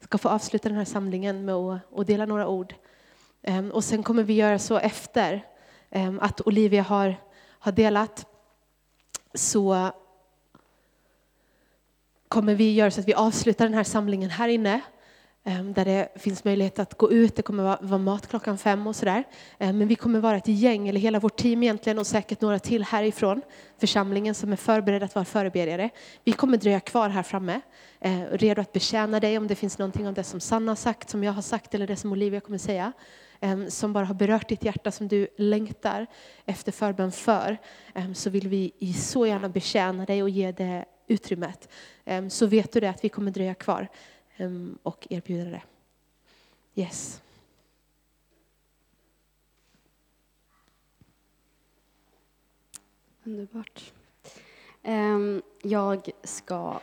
ska 0.00 0.18
få 0.18 0.28
avsluta 0.28 0.68
den 0.68 0.78
här 0.78 0.84
samlingen 0.84 1.44
med 1.44 1.54
att, 1.54 2.06
dela 2.06 2.26
några 2.26 2.48
ord. 2.48 2.74
Um, 3.42 3.70
och 3.70 3.84
sen 3.84 4.02
kommer 4.02 4.22
vi 4.22 4.34
göra 4.34 4.58
så 4.58 4.78
efter 4.78 5.46
um, 5.90 6.20
att 6.20 6.40
Olivia 6.46 6.82
har, 6.82 7.16
har 7.58 7.72
delat 7.72 8.26
så 9.34 9.90
kommer 12.28 12.54
vi 12.54 12.74
göra 12.74 12.90
så 12.90 13.00
att 13.00 13.08
vi 13.08 13.14
avslutar 13.14 13.64
den 13.64 13.74
här 13.74 13.84
samlingen 13.84 14.30
här 14.30 14.48
inne 14.48 14.80
Ehm, 15.44 15.72
där 15.72 15.84
det 15.84 16.08
finns 16.14 16.44
möjlighet 16.44 16.78
att 16.78 16.98
gå 16.98 17.12
ut. 17.12 17.36
Det 17.36 17.42
kommer 17.42 17.78
vara 17.80 17.98
mat 17.98 18.26
klockan 18.26 18.58
fem 18.58 18.86
och 18.86 18.96
sådär. 18.96 19.24
Ehm, 19.58 19.78
men 19.78 19.88
vi 19.88 19.94
kommer 19.94 20.20
vara 20.20 20.36
ett 20.36 20.48
gäng, 20.48 20.88
eller 20.88 21.00
hela 21.00 21.20
vårt 21.20 21.36
team 21.36 21.62
egentligen 21.62 21.98
och 21.98 22.06
säkert 22.06 22.40
några 22.40 22.58
till 22.58 22.84
härifrån 22.84 23.42
församlingen 23.78 24.34
som 24.34 24.52
är 24.52 24.56
förberedda 24.56 25.04
att 25.04 25.14
vara 25.14 25.24
förebedjare. 25.24 25.90
Vi 26.24 26.32
kommer 26.32 26.56
dröja 26.56 26.80
kvar 26.80 27.08
här 27.08 27.22
framme, 27.22 27.60
eh, 28.00 28.20
redo 28.32 28.60
att 28.60 28.72
betjäna 28.72 29.20
dig 29.20 29.38
om 29.38 29.46
det 29.46 29.54
finns 29.54 29.78
någonting 29.78 30.08
av 30.08 30.14
det 30.14 30.24
som 30.24 30.40
Sanna 30.40 30.70
har 30.70 30.76
sagt, 30.76 31.10
som 31.10 31.24
jag 31.24 31.32
har 31.32 31.42
sagt 31.42 31.74
eller 31.74 31.86
det 31.86 31.96
som 31.96 32.12
Olivia 32.12 32.40
kommer 32.40 32.58
säga 32.58 32.92
ehm, 33.40 33.70
som 33.70 33.92
bara 33.92 34.04
har 34.04 34.14
berört 34.14 34.48
ditt 34.48 34.64
hjärta, 34.64 34.90
som 34.90 35.08
du 35.08 35.28
längtar 35.38 36.06
efter 36.46 36.72
förbön 36.72 37.12
för, 37.12 37.58
så 38.14 38.30
vill 38.30 38.48
vi 38.48 38.94
så 38.96 39.26
gärna 39.26 39.48
betjäna 39.48 40.04
dig 40.04 40.22
och 40.22 40.30
ge 40.30 40.52
det 40.52 40.84
utrymmet. 41.08 41.68
Så 42.28 42.46
vet 42.46 42.72
du 42.72 42.80
det 42.80 42.90
att 42.90 43.04
vi 43.04 43.08
kommer 43.08 43.30
dröja 43.30 43.54
kvar. 43.54 43.88
Ehm, 44.42 44.78
och 44.82 45.06
erbjuda 45.10 45.50
det. 45.50 45.62
Yes. 46.74 47.22
Underbart. 53.24 53.92
Ehm, 54.82 55.42
jag 55.62 56.10
ska 56.22 56.80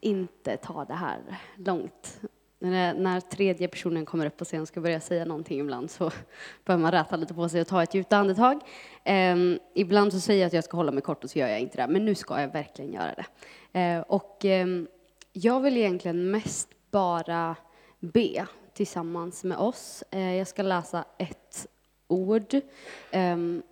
inte 0.00 0.56
ta 0.56 0.84
det 0.84 0.94
här 0.94 1.40
långt. 1.56 2.20
När 2.58 3.20
tredje 3.20 3.68
personen 3.68 4.06
kommer 4.06 4.26
upp 4.26 4.36
på 4.36 4.44
scen 4.44 4.62
och 4.62 4.68
ska 4.68 4.80
börja 4.80 5.00
säga 5.00 5.24
någonting 5.24 5.60
ibland 5.60 5.90
så 5.90 6.10
behöver 6.64 6.82
man 6.82 6.92
räta 6.92 7.16
lite 7.16 7.34
på 7.34 7.48
sig 7.48 7.60
och 7.60 7.66
ta 7.66 7.82
ett 7.82 7.94
djupt 7.94 8.12
andetag. 8.12 8.60
Ehm, 9.04 9.58
ibland 9.74 10.12
så 10.12 10.20
säger 10.20 10.40
jag 10.40 10.46
att 10.46 10.52
jag 10.52 10.64
ska 10.64 10.76
hålla 10.76 10.92
mig 10.92 11.02
kort 11.02 11.24
och 11.24 11.30
så 11.30 11.38
gör 11.38 11.48
jag 11.48 11.60
inte 11.60 11.76
det, 11.76 11.88
men 11.88 12.04
nu 12.04 12.14
ska 12.14 12.40
jag 12.40 12.52
verkligen 12.52 12.92
göra 12.92 13.14
det. 13.72 14.04
och 14.08 14.44
jag 15.32 15.60
vill 15.60 15.76
egentligen 15.76 16.30
mest 16.30 16.68
bara 16.90 17.56
be 18.00 18.46
tillsammans 18.74 19.44
med 19.44 19.58
oss. 19.58 20.04
Eh, 20.10 20.34
jag 20.34 20.48
ska 20.48 20.62
läsa 20.62 21.04
ett 21.18 21.66
ord. 22.08 22.60
Ehm, 23.10 23.62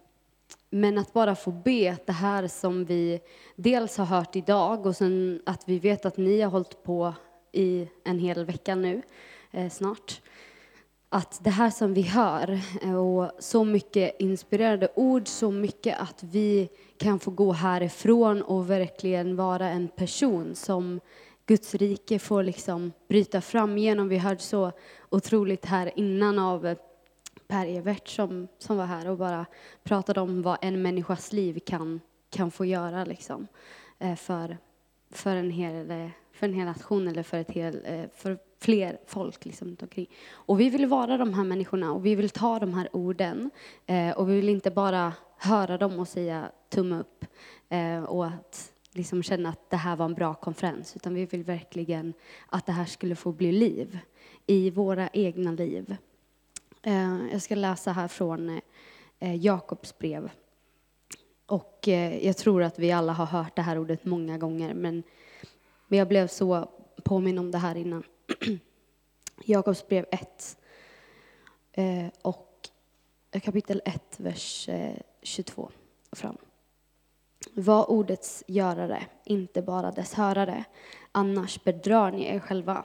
men 0.70 0.98
att 0.98 1.12
bara 1.12 1.34
få 1.34 1.50
be 1.50 1.96
det 2.06 2.12
här 2.12 2.48
som 2.48 2.84
vi 2.84 3.20
dels 3.56 3.96
har 3.96 4.04
hört 4.04 4.36
idag 4.36 4.86
och 4.86 4.96
sen 4.96 5.42
att 5.46 5.62
vi 5.66 5.78
vet 5.78 6.06
att 6.06 6.16
ni 6.16 6.40
har 6.40 6.50
hållit 6.50 6.82
på 6.82 7.14
i 7.52 7.88
en 8.04 8.18
hel 8.18 8.44
vecka 8.44 8.74
nu 8.74 9.02
eh, 9.50 9.70
snart. 9.70 10.20
Att 11.08 11.44
det 11.44 11.50
här 11.50 11.70
som 11.70 11.94
vi 11.94 12.02
hör 12.02 12.60
eh, 12.82 12.96
och 12.96 13.30
så 13.38 13.64
mycket 13.64 14.20
inspirerade 14.20 14.88
ord, 14.94 15.28
så 15.28 15.50
mycket 15.50 16.00
att 16.00 16.22
vi 16.22 16.68
kan 16.96 17.18
få 17.18 17.30
gå 17.30 17.52
härifrån 17.52 18.42
och 18.42 18.70
verkligen 18.70 19.36
vara 19.36 19.68
en 19.68 19.88
person 19.88 20.54
som 20.54 21.00
Guds 21.50 21.74
rike 21.74 22.18
får 22.18 22.42
liksom 22.42 22.92
bryta 23.08 23.40
fram 23.40 23.78
genom. 23.78 24.08
Vi 24.08 24.18
hörde 24.18 24.40
så 24.40 24.72
otroligt 25.08 25.66
här 25.66 25.92
innan 25.96 26.38
av 26.38 26.66
eh, 26.66 26.78
Per 27.46 27.66
Evert 27.66 28.08
som, 28.08 28.48
som 28.58 28.76
var 28.76 28.84
här 28.84 29.08
och 29.08 29.18
bara 29.18 29.46
pratade 29.82 30.20
om 30.20 30.42
vad 30.42 30.58
en 30.62 30.82
människas 30.82 31.32
liv 31.32 31.58
kan, 31.66 32.00
kan 32.30 32.50
få 32.50 32.64
göra 32.64 33.04
liksom, 33.04 33.46
eh, 33.98 34.16
för, 34.16 34.58
för, 35.10 35.36
en 35.36 35.50
hel, 35.50 35.90
eh, 35.90 36.08
för 36.32 36.48
en 36.48 36.54
hel 36.54 36.66
nation 36.66 37.08
eller 37.08 37.22
för, 37.22 37.38
ett 37.38 37.50
hel, 37.50 38.08
för 38.14 38.38
fler 38.60 38.98
folk 39.06 39.44
liksom, 39.44 39.76
omkring. 39.80 40.10
Och 40.30 40.60
vi 40.60 40.70
vill 40.70 40.86
vara 40.86 41.16
de 41.16 41.34
här 41.34 41.44
människorna 41.44 41.92
och 41.92 42.06
vi 42.06 42.14
vill 42.14 42.30
ta 42.30 42.58
de 42.58 42.74
här 42.74 42.96
orden 42.96 43.50
och 44.16 44.30
vi 44.30 44.34
vill 44.34 44.48
inte 44.48 44.70
bara 44.70 45.12
höra 45.36 45.78
dem 45.78 45.98
och 45.98 46.08
säga 46.08 46.50
tumme 46.68 47.00
upp 47.00 47.24
och 48.08 48.26
att 48.26 48.72
liksom 48.92 49.22
känna 49.22 49.48
att 49.48 49.70
det 49.70 49.76
här 49.76 49.96
var 49.96 50.04
en 50.04 50.14
bra 50.14 50.34
konferens, 50.34 50.96
utan 50.96 51.14
vi 51.14 51.26
vill 51.26 51.44
verkligen 51.44 52.14
att 52.48 52.66
det 52.66 52.72
här 52.72 52.84
skulle 52.84 53.16
få 53.16 53.32
bli 53.32 53.52
liv 53.52 53.98
i 54.46 54.70
våra 54.70 55.08
egna 55.08 55.52
liv. 55.52 55.96
Eh, 56.82 57.18
jag 57.32 57.42
ska 57.42 57.54
läsa 57.54 57.92
här 57.92 58.08
från 58.08 58.60
eh, 59.18 59.36
Jakobs 59.36 59.98
brev. 59.98 60.30
Och 61.46 61.88
eh, 61.88 62.26
jag 62.26 62.36
tror 62.36 62.62
att 62.62 62.78
vi 62.78 62.92
alla 62.92 63.12
har 63.12 63.26
hört 63.26 63.56
det 63.56 63.62
här 63.62 63.78
ordet 63.78 64.04
många 64.04 64.38
gånger, 64.38 64.74
men 64.74 65.02
jag 65.88 66.08
blev 66.08 66.26
så 66.26 66.68
påminn 67.04 67.38
om 67.38 67.50
det 67.50 67.58
här 67.58 67.74
innan. 67.74 68.02
Jakobs 69.44 69.88
brev 69.88 70.06
1 70.10 70.56
och 72.22 72.68
kapitel 73.42 73.82
1, 73.84 74.20
vers 74.20 74.68
22 75.22 75.70
och 76.10 76.18
fram. 76.18 76.36
Var 77.54 77.90
ordets 77.90 78.44
görare, 78.46 79.06
inte 79.24 79.62
bara 79.62 79.90
dess 79.90 80.14
hörare, 80.14 80.64
annars 81.12 81.64
bedrar 81.64 82.12
ni 82.12 82.24
er 82.24 82.38
själva. 82.38 82.84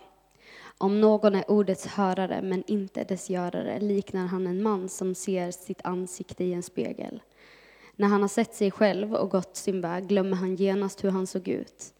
Om 0.77 1.01
någon 1.01 1.35
är 1.35 1.51
ordets 1.51 1.87
hörare 1.87 2.41
men 2.41 2.63
inte 2.67 3.03
dess 3.03 3.29
görare 3.29 3.79
liknar 3.79 4.27
han 4.27 4.47
en 4.47 4.63
man 4.63 4.89
som 4.89 5.15
ser 5.15 5.51
sitt 5.51 5.81
ansikte 5.83 6.43
i 6.43 6.53
en 6.53 6.63
spegel. 6.63 7.21
När 7.95 8.07
han 8.07 8.21
har 8.21 8.29
sett 8.29 8.53
sig 8.53 8.71
själv 8.71 9.13
och 9.13 9.29
gått 9.29 9.55
sin 9.55 9.81
väg 9.81 10.07
glömmer 10.07 10.37
han 10.37 10.55
genast 10.55 11.03
hur 11.03 11.09
han 11.09 11.27
såg 11.27 11.47
ut. 11.47 11.93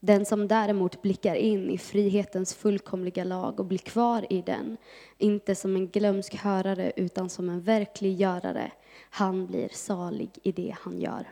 Den 0.00 0.26
som 0.26 0.48
däremot 0.48 1.02
blickar 1.02 1.34
in 1.34 1.70
i 1.70 1.78
frihetens 1.78 2.54
fullkomliga 2.54 3.24
lag 3.24 3.60
och 3.60 3.66
blir 3.66 3.78
kvar 3.78 4.26
i 4.30 4.42
den, 4.42 4.76
inte 5.18 5.54
som 5.54 5.76
en 5.76 5.88
glömsk 5.88 6.34
hörare 6.34 6.92
utan 6.96 7.28
som 7.28 7.48
en 7.48 7.60
verklig 7.60 8.20
görare, 8.20 8.72
han 9.10 9.46
blir 9.46 9.68
salig 9.72 10.30
i 10.42 10.52
det 10.52 10.76
han 10.80 11.00
gör. 11.00 11.26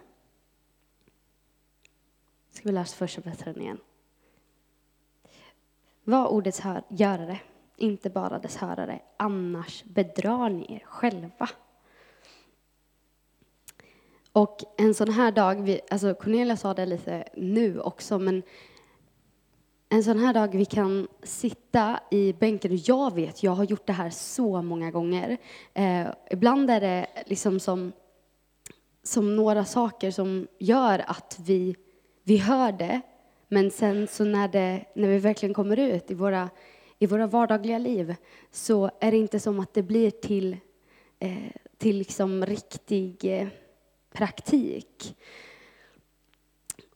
Ska 2.57 2.69
vi 2.69 2.73
läsa 2.73 2.97
första 2.97 3.21
bättre 3.21 3.51
igen? 3.51 3.79
Var 6.05 6.27
ordets 6.27 6.61
hör, 6.61 6.83
görare, 6.89 7.41
inte 7.77 8.11
bara 8.11 8.39
dess 8.39 8.57
hörare, 8.57 9.01
annars 9.17 9.85
bedrar 9.85 10.51
ni 10.51 10.75
er 10.75 10.83
själva. 10.85 11.49
Och 14.33 14.59
en 14.77 14.95
sån 14.95 15.09
här 15.09 15.33
dag, 15.33 15.63
vi, 15.63 15.81
alltså 15.91 16.15
Cornelia 16.15 16.57
sa 16.57 16.75
det 16.75 16.87
lite 16.87 17.29
nu 17.35 17.81
också, 17.81 18.19
men 18.19 18.43
en 19.89 20.05
sån 20.05 20.19
här 20.19 20.35
dag 20.35 20.49
vi 20.55 20.65
kan 20.65 21.09
sitta 21.23 22.01
i 22.11 22.33
bänken, 22.33 22.73
och 22.73 22.79
jag 22.79 23.15
vet, 23.15 23.43
jag 23.43 23.53
har 23.53 23.65
gjort 23.65 23.87
det 23.87 23.93
här 23.93 24.11
så 24.11 24.63
många 24.63 24.91
gånger. 24.91 25.39
Eh, 25.75 26.07
ibland 26.31 26.71
är 26.71 26.81
det 26.81 27.07
liksom 27.27 27.61
som, 27.61 27.93
som 29.03 29.37
några 29.37 29.65
saker 29.65 30.11
som 30.11 30.47
gör 30.59 31.05
att 31.07 31.39
vi, 31.47 31.77
vi 32.29 32.37
hör 32.37 32.73
det, 32.73 33.01
men 33.49 33.71
sen 33.71 34.09
så 34.09 34.25
när, 34.25 34.49
det, 34.49 34.85
när 34.95 35.09
vi 35.09 35.19
verkligen 35.19 35.55
kommer 35.55 35.79
ut 35.79 36.11
i 36.11 36.15
våra, 36.15 36.51
i 36.99 37.07
våra 37.07 37.27
vardagliga 37.27 37.79
liv 37.79 38.15
så 38.51 38.91
är 39.01 39.11
det 39.11 39.17
inte 39.17 39.41
som 39.41 39.61
att 39.61 39.75
det 39.75 39.83
blir 39.83 40.11
till, 40.11 40.57
eh, 41.19 41.37
till 41.79 41.97
liksom 41.97 42.47
riktig 42.47 43.41
eh, 43.41 43.49
praktik. 44.13 45.17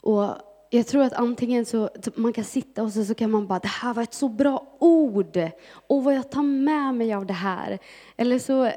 Och 0.00 0.28
jag 0.70 0.86
tror 0.86 1.02
att 1.02 1.12
antingen 1.12 1.66
så 1.66 1.90
man 2.14 2.32
kan 2.32 2.44
sitta 2.44 2.82
och 2.82 2.92
så, 2.92 3.04
så 3.04 3.14
kan 3.14 3.30
man 3.30 3.46
bara, 3.46 3.58
det 3.58 3.68
här 3.68 3.94
var 3.94 4.02
ett 4.02 4.14
så 4.14 4.28
bra 4.28 4.76
ord, 4.78 5.38
och 5.72 6.04
vad 6.04 6.14
jag 6.14 6.30
tar 6.30 6.42
med 6.42 6.94
mig 6.94 7.14
av 7.14 7.26
det 7.26 7.32
här. 7.32 7.78
Eller 8.16 8.38
så 8.38 8.72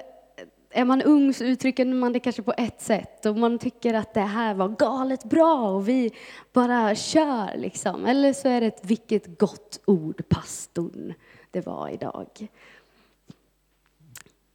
är 0.74 0.86
man 0.86 1.01
ung 1.01 1.34
så 1.34 1.43
uttrycker 1.43 1.86
man 1.86 2.13
det 2.13 2.19
kanske 2.19 2.41
på 2.41 2.53
ett 2.57 2.82
sätt 2.82 3.26
och 3.26 3.38
man 3.38 3.59
tycker 3.59 3.93
att 3.93 4.13
det 4.13 4.21
här 4.21 4.53
var 4.53 4.69
galet 4.69 5.24
bra 5.24 5.69
och 5.69 5.89
vi 5.89 6.11
bara 6.53 6.95
kör 6.95 7.57
liksom. 7.57 8.05
Eller 8.05 8.34
så 8.34 8.47
är 8.47 8.61
det 8.61 8.67
ett 8.67 8.86
vilket 8.86 9.39
gott 9.39 9.80
ord 9.86 10.24
pastorn 10.30 11.13
det 11.51 11.65
var 11.65 11.89
idag. 11.89 12.47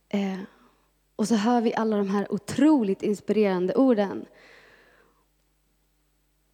Eh, 0.09 0.39
och 1.17 1.29
så 1.29 1.35
hör 1.35 1.61
vi 1.61 1.75
alla 1.75 1.97
de 1.97 2.11
här 2.11 2.33
otroligt 2.33 3.03
inspirerande 3.03 3.75
orden. 3.75 4.27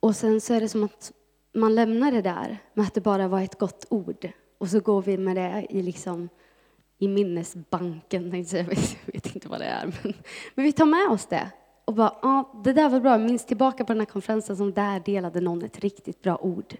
Och 0.00 0.16
sen 0.16 0.40
så 0.40 0.54
är 0.54 0.60
det 0.60 0.68
som 0.68 0.84
att 0.84 1.12
man 1.52 1.74
lämnar 1.74 2.12
det 2.12 2.22
där 2.22 2.58
med 2.74 2.86
att 2.86 2.94
det 2.94 3.00
bara 3.00 3.28
var 3.28 3.40
ett 3.40 3.58
gott 3.58 3.86
ord. 3.90 4.28
Och 4.58 4.68
så 4.68 4.80
går 4.80 5.02
vi 5.02 5.18
med 5.18 5.36
det 5.36 5.66
i, 5.70 5.82
liksom, 5.82 6.28
i 6.98 7.08
minnesbanken. 7.08 8.46
Jag 8.52 8.64
vet 9.06 9.34
inte 9.34 9.48
vad 9.48 9.60
det 9.60 9.66
är. 9.66 9.86
Men, 10.02 10.14
men 10.54 10.64
vi 10.64 10.72
tar 10.72 10.86
med 10.86 11.08
oss 11.08 11.26
det. 11.26 11.50
Och 11.84 11.94
bara, 11.94 12.16
ah, 12.22 12.62
det 12.64 12.72
där 12.72 12.88
var 12.88 13.00
bra. 13.00 13.10
Jag 13.10 13.20
minns 13.20 13.46
tillbaka 13.46 13.84
på 13.84 13.92
den 13.92 14.00
här 14.00 14.06
konferensen 14.06 14.56
som 14.56 14.72
där 14.72 15.00
delade 15.00 15.40
någon 15.40 15.62
ett 15.62 15.80
riktigt 15.80 16.22
bra 16.22 16.36
ord. 16.36 16.76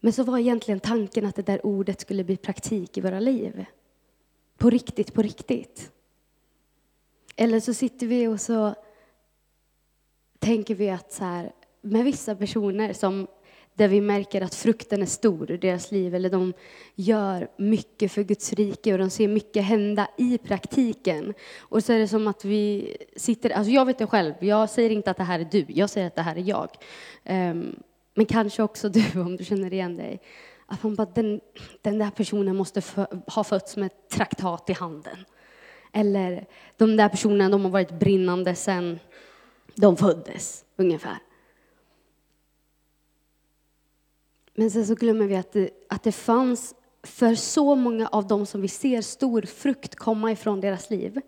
Men 0.00 0.12
så 0.12 0.24
var 0.24 0.38
egentligen 0.38 0.80
tanken 0.80 1.26
att 1.26 1.36
det 1.36 1.42
där 1.42 1.66
ordet 1.66 2.00
skulle 2.00 2.24
bli 2.24 2.36
praktik 2.36 2.98
i 2.98 3.00
våra 3.00 3.20
liv. 3.20 3.64
På 4.58 4.70
riktigt, 4.70 5.14
på 5.14 5.22
riktigt. 5.22 5.90
Eller 7.36 7.60
så 7.60 7.74
sitter 7.74 8.06
vi 8.06 8.26
och 8.26 8.40
så 8.40 8.74
tänker 10.38 10.74
vi 10.74 10.90
att 10.90 11.12
så 11.12 11.24
här, 11.24 11.52
med 11.80 12.04
vissa 12.04 12.34
personer 12.34 12.92
som 12.92 13.26
där 13.74 13.88
vi 13.88 14.00
märker 14.00 14.40
att 14.40 14.54
frukten 14.54 15.02
är 15.02 15.06
stor 15.06 15.50
i 15.50 15.56
deras 15.56 15.92
liv, 15.92 16.14
eller 16.14 16.30
de 16.30 16.52
gör 16.94 17.48
mycket 17.56 18.12
för 18.12 18.22
Guds 18.22 18.52
rike 18.52 18.92
och 18.92 18.98
de 18.98 19.10
ser 19.10 19.28
mycket 19.28 19.64
hända 19.64 20.08
i 20.18 20.38
praktiken. 20.38 21.34
Och 21.58 21.84
så 21.84 21.92
är 21.92 21.98
det 21.98 22.08
som 22.08 22.28
att 22.28 22.44
vi 22.44 22.96
sitter, 23.16 23.50
alltså 23.50 23.72
jag 23.72 23.84
vet 23.84 23.98
det 23.98 24.06
själv, 24.06 24.34
jag 24.40 24.70
säger 24.70 24.90
inte 24.90 25.10
att 25.10 25.16
det 25.16 25.24
här 25.24 25.40
är 25.40 25.48
du, 25.50 25.64
jag 25.68 25.90
säger 25.90 26.06
att 26.06 26.16
det 26.16 26.22
här 26.22 26.36
är 26.36 26.48
jag. 26.48 26.68
Um, 27.24 27.76
men 28.14 28.26
kanske 28.26 28.62
också 28.62 28.88
du, 28.88 29.04
om 29.20 29.36
du 29.36 29.44
känner 29.44 29.72
igen 29.72 29.96
dig. 29.96 30.20
Att 30.66 30.82
man 30.82 30.94
bara, 30.94 31.08
den, 31.14 31.40
den 31.82 31.98
där 31.98 32.10
personen 32.10 32.56
måste 32.56 32.80
för, 32.80 33.06
ha 33.26 33.44
fötts 33.44 33.76
med 33.76 33.86
ett 33.86 34.10
traktat 34.10 34.70
i 34.70 34.72
handen. 34.72 35.16
Eller 35.92 36.46
de 36.76 36.96
där 36.96 37.08
personerna, 37.08 37.50
de 37.50 37.64
har 37.64 37.70
varit 37.70 37.92
brinnande 37.92 38.54
sedan 38.54 38.98
de 39.74 39.96
föddes, 39.96 40.64
ungefär. 40.76 41.18
Men 44.54 44.70
sen 44.70 44.86
så 44.86 44.94
glömmer 44.94 45.26
vi 45.26 45.36
att 45.36 45.52
det, 45.52 45.70
att 45.88 46.02
det 46.02 46.12
fanns 46.12 46.74
för 47.02 47.34
så 47.34 47.74
många 47.74 48.08
av 48.08 48.26
dem 48.26 48.46
som 48.46 48.60
vi 48.60 48.68
ser 48.68 49.02
stor 49.02 49.42
frukt 49.42 49.94
komma 49.94 50.32
ifrån 50.32 50.60
deras 50.60 50.90
liv, 50.90 51.20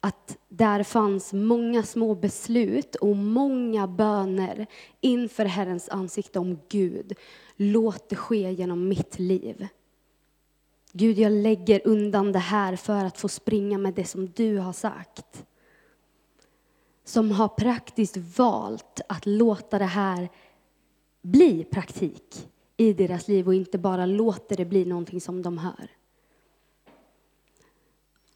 att 0.00 0.38
där 0.48 0.82
fanns 0.82 1.32
många 1.32 1.82
små 1.82 2.14
beslut 2.14 2.94
och 2.94 3.16
många 3.16 3.86
böner 3.86 4.66
inför 5.00 5.44
Herrens 5.44 5.88
ansikte 5.88 6.38
om 6.38 6.58
Gud. 6.68 7.12
Låt 7.56 8.08
det 8.08 8.16
ske 8.16 8.52
genom 8.52 8.88
mitt 8.88 9.18
liv. 9.18 9.68
Gud, 10.92 11.18
jag 11.18 11.32
lägger 11.32 11.86
undan 11.86 12.32
det 12.32 12.38
här 12.38 12.76
för 12.76 13.04
att 13.04 13.18
få 13.18 13.28
springa 13.28 13.78
med 13.78 13.94
det 13.94 14.04
som 14.04 14.30
du 14.30 14.58
har 14.58 14.72
sagt. 14.72 15.44
Som 17.04 17.30
har 17.30 17.48
praktiskt 17.48 18.16
valt 18.16 19.00
att 19.08 19.26
låta 19.26 19.78
det 19.78 19.84
här 19.84 20.28
bli 21.22 21.64
praktik 21.64 22.48
i 22.76 22.92
deras 22.92 23.28
liv 23.28 23.46
och 23.46 23.54
inte 23.54 23.78
bara 23.78 24.06
låter 24.06 24.56
det 24.56 24.64
bli 24.64 24.84
någonting 24.84 25.20
som 25.20 25.42
de 25.42 25.58
hör. 25.58 25.90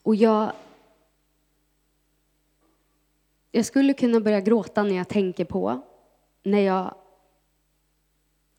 Och 0.02 0.14
jag, 0.14 0.52
jag 3.50 3.66
skulle 3.66 3.94
kunna 3.94 4.20
börja 4.20 4.40
gråta 4.40 4.82
när 4.82 4.96
jag 4.96 5.08
tänker 5.08 5.44
på, 5.44 5.80
när 6.42 6.60
jag, 6.60 6.94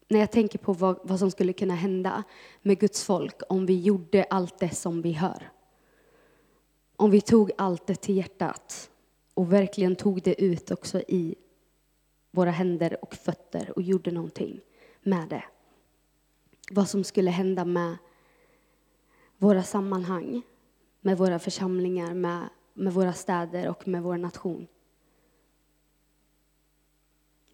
när 0.07 0.19
jag 0.19 0.31
tänker 0.31 0.59
på 0.59 0.73
vad, 0.73 0.99
vad 1.03 1.19
som 1.19 1.31
skulle 1.31 1.53
kunna 1.53 1.75
hända 1.75 2.23
med 2.61 2.79
Guds 2.79 3.03
folk 3.03 3.41
om 3.49 3.65
vi 3.65 3.81
gjorde 3.81 4.23
allt 4.23 4.59
det 4.59 4.75
som 4.75 5.01
vi 5.01 5.11
hör. 5.11 5.51
Om 6.95 7.11
vi 7.11 7.21
tog 7.21 7.51
allt 7.57 7.87
det 7.87 7.95
till 7.95 8.17
hjärtat 8.17 8.89
och 9.33 9.53
verkligen 9.53 9.95
tog 9.95 10.21
det 10.21 10.41
ut 10.43 10.71
också 10.71 10.99
i 10.99 11.35
våra 12.35 12.51
händer 12.51 12.97
och 13.01 13.15
fötter 13.15 13.71
och 13.75 13.81
gjorde 13.81 14.11
någonting 14.11 14.61
med 15.01 15.29
det. 15.29 15.43
Vad 16.71 16.89
som 16.89 17.03
skulle 17.03 17.31
hända 17.31 17.65
med 17.65 17.97
våra 19.37 19.63
sammanhang, 19.63 20.41
med 21.01 21.17
våra 21.17 21.39
församlingar, 21.39 22.13
med, 22.13 22.49
med 22.73 22.93
våra 22.93 23.13
städer 23.13 23.69
och 23.69 23.87
med 23.87 24.03
vår 24.03 24.17
nation. 24.17 24.67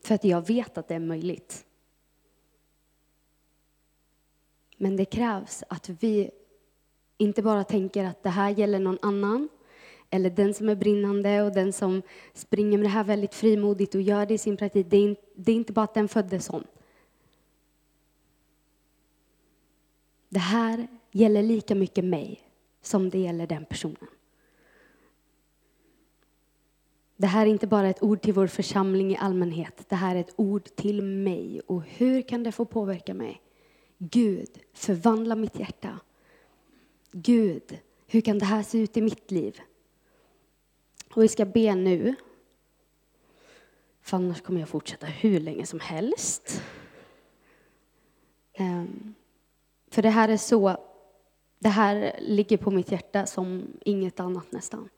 För 0.01 0.15
att 0.15 0.23
jag 0.23 0.47
vet 0.47 0.77
att 0.77 0.87
det 0.87 0.95
är 0.95 0.99
möjligt. 0.99 1.65
Men 4.77 4.95
det 4.95 5.05
krävs 5.05 5.63
att 5.67 5.89
vi 5.89 6.31
inte 7.17 7.41
bara 7.41 7.63
tänker 7.63 8.05
att 8.05 8.23
det 8.23 8.29
här 8.29 8.49
gäller 8.49 8.79
någon 8.79 8.97
annan, 9.01 9.49
eller 10.13 10.29
den 10.29 10.53
som 10.53 10.69
är 10.69 10.75
brinnande 10.75 11.41
och 11.41 11.51
den 11.51 11.73
som 11.73 12.01
springer 12.33 12.77
med 12.77 12.85
det 12.85 12.91
här 12.91 13.03
väldigt 13.03 13.33
frimodigt 13.33 13.95
och 13.95 14.01
gör 14.01 14.25
det 14.25 14.33
i 14.33 14.37
sin 14.37 14.57
praktik. 14.57 14.87
Det 14.89 14.97
är, 14.97 15.01
inte, 15.01 15.21
det 15.35 15.51
är 15.51 15.55
inte 15.55 15.73
bara 15.73 15.83
att 15.83 15.93
den 15.93 16.07
föddes 16.07 16.45
sån. 16.45 16.63
Det 20.29 20.39
här 20.39 20.87
gäller 21.11 21.43
lika 21.43 21.75
mycket 21.75 22.05
mig 22.05 22.41
som 22.81 23.09
det 23.09 23.19
gäller 23.19 23.47
den 23.47 23.65
personen. 23.65 24.07
Det 27.17 27.27
här 27.27 27.45
är 27.45 27.49
inte 27.49 27.67
bara 27.67 27.89
ett 27.89 28.03
ord 28.03 28.21
till 28.21 28.33
vår 28.33 28.47
församling 28.47 29.11
i 29.11 29.17
allmänhet. 29.17 29.89
Det 29.89 29.95
här 29.95 30.15
är 30.15 30.19
ett 30.19 30.33
ord 30.35 30.63
till 30.75 31.01
mig. 31.01 31.61
Och 31.67 31.83
hur 31.83 32.21
kan 32.21 32.43
det 32.43 32.51
få 32.51 32.65
påverka 32.65 33.13
mig? 33.13 33.41
Gud, 33.97 34.49
förvandla 34.73 35.35
mitt 35.35 35.59
hjärta. 35.59 35.99
Gud, 37.11 37.79
hur 38.07 38.21
kan 38.21 38.39
det 38.39 38.45
här 38.45 38.63
se 38.63 38.77
ut 38.77 38.97
i 38.97 39.01
mitt 39.01 39.31
liv? 39.31 39.61
Och 41.13 41.23
vi 41.23 41.27
ska 41.27 41.45
be 41.45 41.75
nu. 41.75 42.15
För 44.01 44.17
annars 44.17 44.41
kommer 44.41 44.59
jag 44.59 44.69
fortsätta 44.69 45.05
hur 45.05 45.39
länge 45.39 45.65
som 45.65 45.79
helst. 45.79 46.63
Ehm, 48.53 49.13
för 49.91 50.01
det 50.01 50.09
här 50.09 50.29
är 50.29 50.37
så, 50.37 50.77
det 51.59 51.69
här 51.69 52.15
ligger 52.21 52.57
på 52.57 52.71
mitt 52.71 52.91
hjärta 52.91 53.25
som 53.25 53.67
inget 53.85 54.19
annat 54.19 54.51
nästan. 54.51 54.89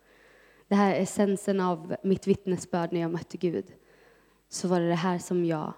Det 0.68 0.76
här 0.76 0.96
är 0.96 1.02
essensen 1.02 1.60
av 1.60 1.96
mitt 2.04 2.28
vittnesbörd 2.28 2.94
när 2.94 3.02
jag 3.02 3.12
mötte 3.12 3.38
Gud. 3.38 3.66
Så 4.50 4.68
var 4.68 4.80
det 4.80 4.88
det 4.88 4.96
här 4.96 5.20
som 5.20 5.46
jag 5.46 5.74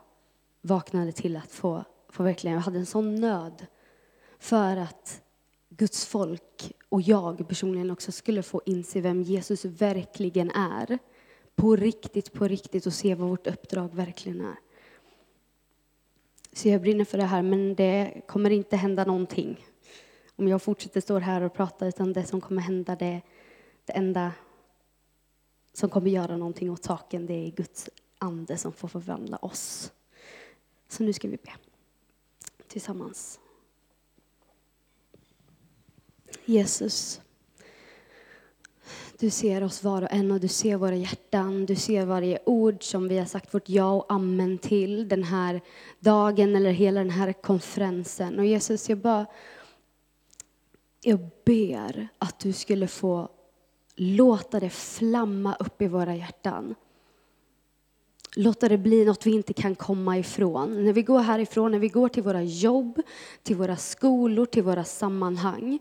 vaknade 0.62 1.12
till 1.12 1.38
att 1.38 1.52
få, 1.52 1.84
få 2.10 2.24
verkligen, 2.24 2.56
jag 2.56 2.62
hade 2.62 2.80
en 2.80 2.86
sån 2.86 3.16
nöd 3.16 3.66
för 4.40 4.78
att 4.78 5.24
Guds 5.78 6.05
folk 6.05 6.73
och 6.89 7.01
jag 7.01 7.47
personligen 7.47 7.91
också 7.91 8.11
skulle 8.11 8.43
få 8.43 8.61
inse 8.65 9.01
vem 9.01 9.21
Jesus 9.21 9.65
verkligen 9.65 10.51
är. 10.51 10.99
På 11.55 11.76
riktigt, 11.76 12.34
på 12.34 12.47
riktigt 12.47 12.86
och 12.86 12.93
se 12.93 13.15
vad 13.15 13.30
vårt 13.30 13.47
uppdrag 13.47 13.95
verkligen 13.95 14.41
är. 14.41 14.55
Så 16.53 16.69
jag 16.69 16.82
brinner 16.82 17.05
för 17.05 17.17
det 17.17 17.23
här, 17.23 17.41
men 17.41 17.76
det 17.76 18.21
kommer 18.28 18.49
inte 18.49 18.76
hända 18.76 19.05
någonting 19.05 19.65
om 20.36 20.47
jag 20.47 20.61
fortsätter 20.61 21.01
stå 21.01 21.19
här 21.19 21.41
och 21.41 21.53
prata, 21.53 21.88
utan 21.88 22.13
det 22.13 22.26
som 22.26 22.41
kommer 22.41 22.61
hända, 22.61 22.95
det, 22.95 23.21
det 23.86 23.93
enda 23.93 24.32
som 25.73 25.89
kommer 25.89 26.09
göra 26.09 26.38
någonting 26.38 26.71
åt 26.71 26.84
saken, 26.84 27.26
det 27.26 27.34
är 27.34 27.51
Guds 27.51 27.89
ande 28.17 28.57
som 28.57 28.73
får 28.73 28.88
förvandla 28.88 29.38
oss. 29.38 29.91
Så 30.88 31.03
nu 31.03 31.13
ska 31.13 31.28
vi 31.28 31.38
be 31.38 31.53
tillsammans. 32.67 33.39
Jesus, 36.45 37.21
du 39.19 39.30
ser 39.30 39.63
oss 39.63 39.84
var 39.84 40.01
och 40.01 40.11
en 40.11 40.32
och 40.32 40.39
du 40.39 40.47
ser 40.47 40.78
våra 40.78 40.95
hjärtan. 40.95 41.65
Du 41.65 41.76
ser 41.76 42.05
varje 42.05 42.39
ord 42.45 42.84
som 42.84 43.07
vi 43.07 43.17
har 43.17 43.26
sagt 43.26 43.53
vårt 43.53 43.69
ja 43.69 43.91
och 43.91 44.05
amen 44.09 44.57
till 44.57 45.07
den 45.07 45.23
här 45.23 45.61
dagen 45.99 46.55
eller 46.55 46.71
hela 46.71 46.99
den 46.99 47.09
här 47.09 47.34
konferensen. 47.34 48.39
Och 48.39 48.45
Jesus, 48.45 48.89
jag 48.89 48.97
bara 48.97 49.26
jag 51.01 51.19
ber 51.45 52.07
att 52.17 52.39
du 52.39 52.53
skulle 52.53 52.88
få 52.88 53.30
låta 53.95 54.59
det 54.59 54.69
flamma 54.69 55.55
upp 55.59 55.82
i 55.82 55.88
våra 55.88 56.15
hjärtan. 56.15 56.76
Låta 58.36 58.69
det 58.69 58.78
bli 58.78 59.05
något 59.05 59.26
vi 59.26 59.32
inte 59.32 59.53
kan 59.53 59.76
komma 59.76 60.17
ifrån. 60.17 60.86
När 60.86 60.93
vi 60.93 61.01
går 61.01 61.19
härifrån, 61.19 61.71
när 61.71 61.80
vi 61.80 61.89
går 61.89 62.09
till 62.09 62.23
våra 62.23 62.43
jobb, 62.43 63.01
till 63.43 63.55
våra 63.55 63.78
skolor, 63.78 64.45
till 64.45 64.63
våra 64.63 64.84
sammanhang. 64.84 65.80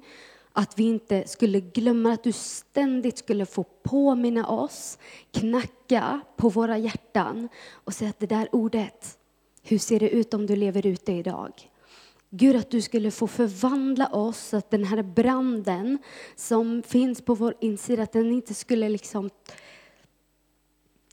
Att 0.56 0.78
vi 0.78 0.84
inte 0.84 1.26
skulle 1.26 1.60
glömma 1.60 2.12
att 2.12 2.22
du 2.22 2.32
ständigt 2.32 3.18
skulle 3.18 3.46
få 3.46 3.64
påminna 3.82 4.46
oss, 4.48 4.98
knacka 5.32 6.20
på 6.36 6.48
våra 6.48 6.78
hjärtan 6.78 7.48
och 7.72 7.94
säga 7.94 8.10
att 8.10 8.18
det 8.18 8.26
där 8.26 8.48
ordet, 8.52 9.18
hur 9.62 9.78
ser 9.78 10.00
det 10.00 10.10
ut 10.10 10.34
om 10.34 10.46
du 10.46 10.56
lever 10.56 10.86
ut 10.86 11.06
det 11.06 11.12
idag? 11.12 11.70
Gud, 12.30 12.56
att 12.56 12.70
du 12.70 12.82
skulle 12.82 13.10
få 13.10 13.26
förvandla 13.26 14.06
oss, 14.06 14.38
så 14.38 14.56
att 14.56 14.70
den 14.70 14.84
här 14.84 15.02
branden 15.02 15.98
som 16.36 16.82
finns 16.82 17.20
på 17.20 17.34
vår 17.34 17.54
insida, 17.60 18.02
att 18.02 18.12
den 18.12 18.32
inte 18.32 18.54
skulle 18.54 18.88
liksom 18.88 19.30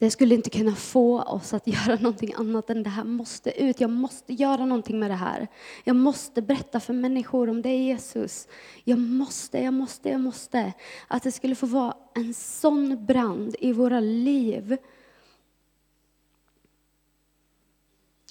det 0.01 0.11
skulle 0.11 0.35
inte 0.35 0.49
kunna 0.49 0.75
få 0.75 1.21
oss 1.21 1.53
att 1.53 1.67
göra 1.87 1.95
någonting 1.95 2.33
annat 2.33 2.69
än 2.69 2.83
det 2.83 2.89
här 2.89 3.03
måste 3.03 3.63
ut. 3.63 3.81
Jag 3.81 3.89
måste 3.89 4.33
göra 4.33 4.65
någonting 4.65 4.99
med 4.99 5.11
det 5.11 5.15
här. 5.15 5.47
Jag 5.83 5.95
måste 5.95 6.41
berätta 6.41 6.79
för 6.79 6.93
människor 6.93 7.49
om 7.49 7.61
det 7.61 7.69
är 7.69 7.77
Jesus. 7.77 8.47
Jag 8.83 8.99
måste, 8.99 9.57
jag 9.57 9.73
måste, 9.73 10.09
jag 10.09 10.21
måste. 10.21 10.73
Att 11.07 11.23
det 11.23 11.31
skulle 11.31 11.55
få 11.55 11.65
vara 11.65 11.97
en 12.15 12.33
sån 12.33 13.05
brand 13.05 13.55
i 13.59 13.73
våra 13.73 13.99
liv. 13.99 14.77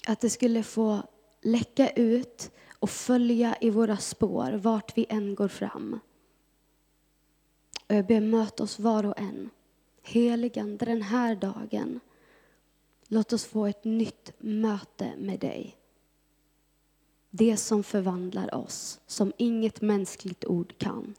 Att 0.07 0.19
det 0.19 0.29
skulle 0.29 0.63
få 0.63 1.01
läcka 1.41 1.89
ut 1.89 2.51
och 2.79 2.89
följa 2.89 3.55
i 3.61 3.69
våra 3.69 3.97
spår 3.97 4.51
vart 4.51 4.97
vi 4.97 5.05
än 5.09 5.35
går 5.35 5.47
fram. 5.47 5.99
Och 7.87 7.95
jag 7.95 8.05
ber 8.05 8.21
möt 8.21 8.59
oss 8.59 8.79
var 8.79 9.05
och 9.05 9.19
en. 9.19 9.49
Heligande 10.01 10.85
den 10.85 11.01
här 11.01 11.35
dagen. 11.35 11.99
Låt 13.07 13.33
oss 13.33 13.45
få 13.45 13.65
ett 13.65 13.83
nytt 13.83 14.33
möte 14.37 15.13
med 15.17 15.39
dig. 15.39 15.77
Det 17.29 17.57
som 17.57 17.83
förvandlar 17.83 18.55
oss, 18.55 18.99
som 19.07 19.33
inget 19.37 19.81
mänskligt 19.81 20.45
ord 20.45 20.77
kan. 20.77 21.15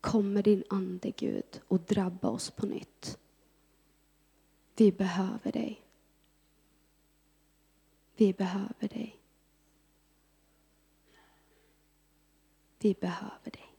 Kom 0.00 0.32
med 0.32 0.44
din 0.44 0.64
ande, 0.68 1.10
Gud, 1.10 1.60
och 1.68 1.80
drabba 1.80 2.28
oss 2.28 2.50
på 2.50 2.66
nytt. 2.66 3.18
Vi 4.76 4.92
behöver 4.92 5.52
dig. 5.52 5.82
Vi 8.16 8.32
behöver 8.32 8.88
dig. 8.88 9.20
Vi 12.78 12.94
behöver 12.94 13.50
dig. 13.50 13.69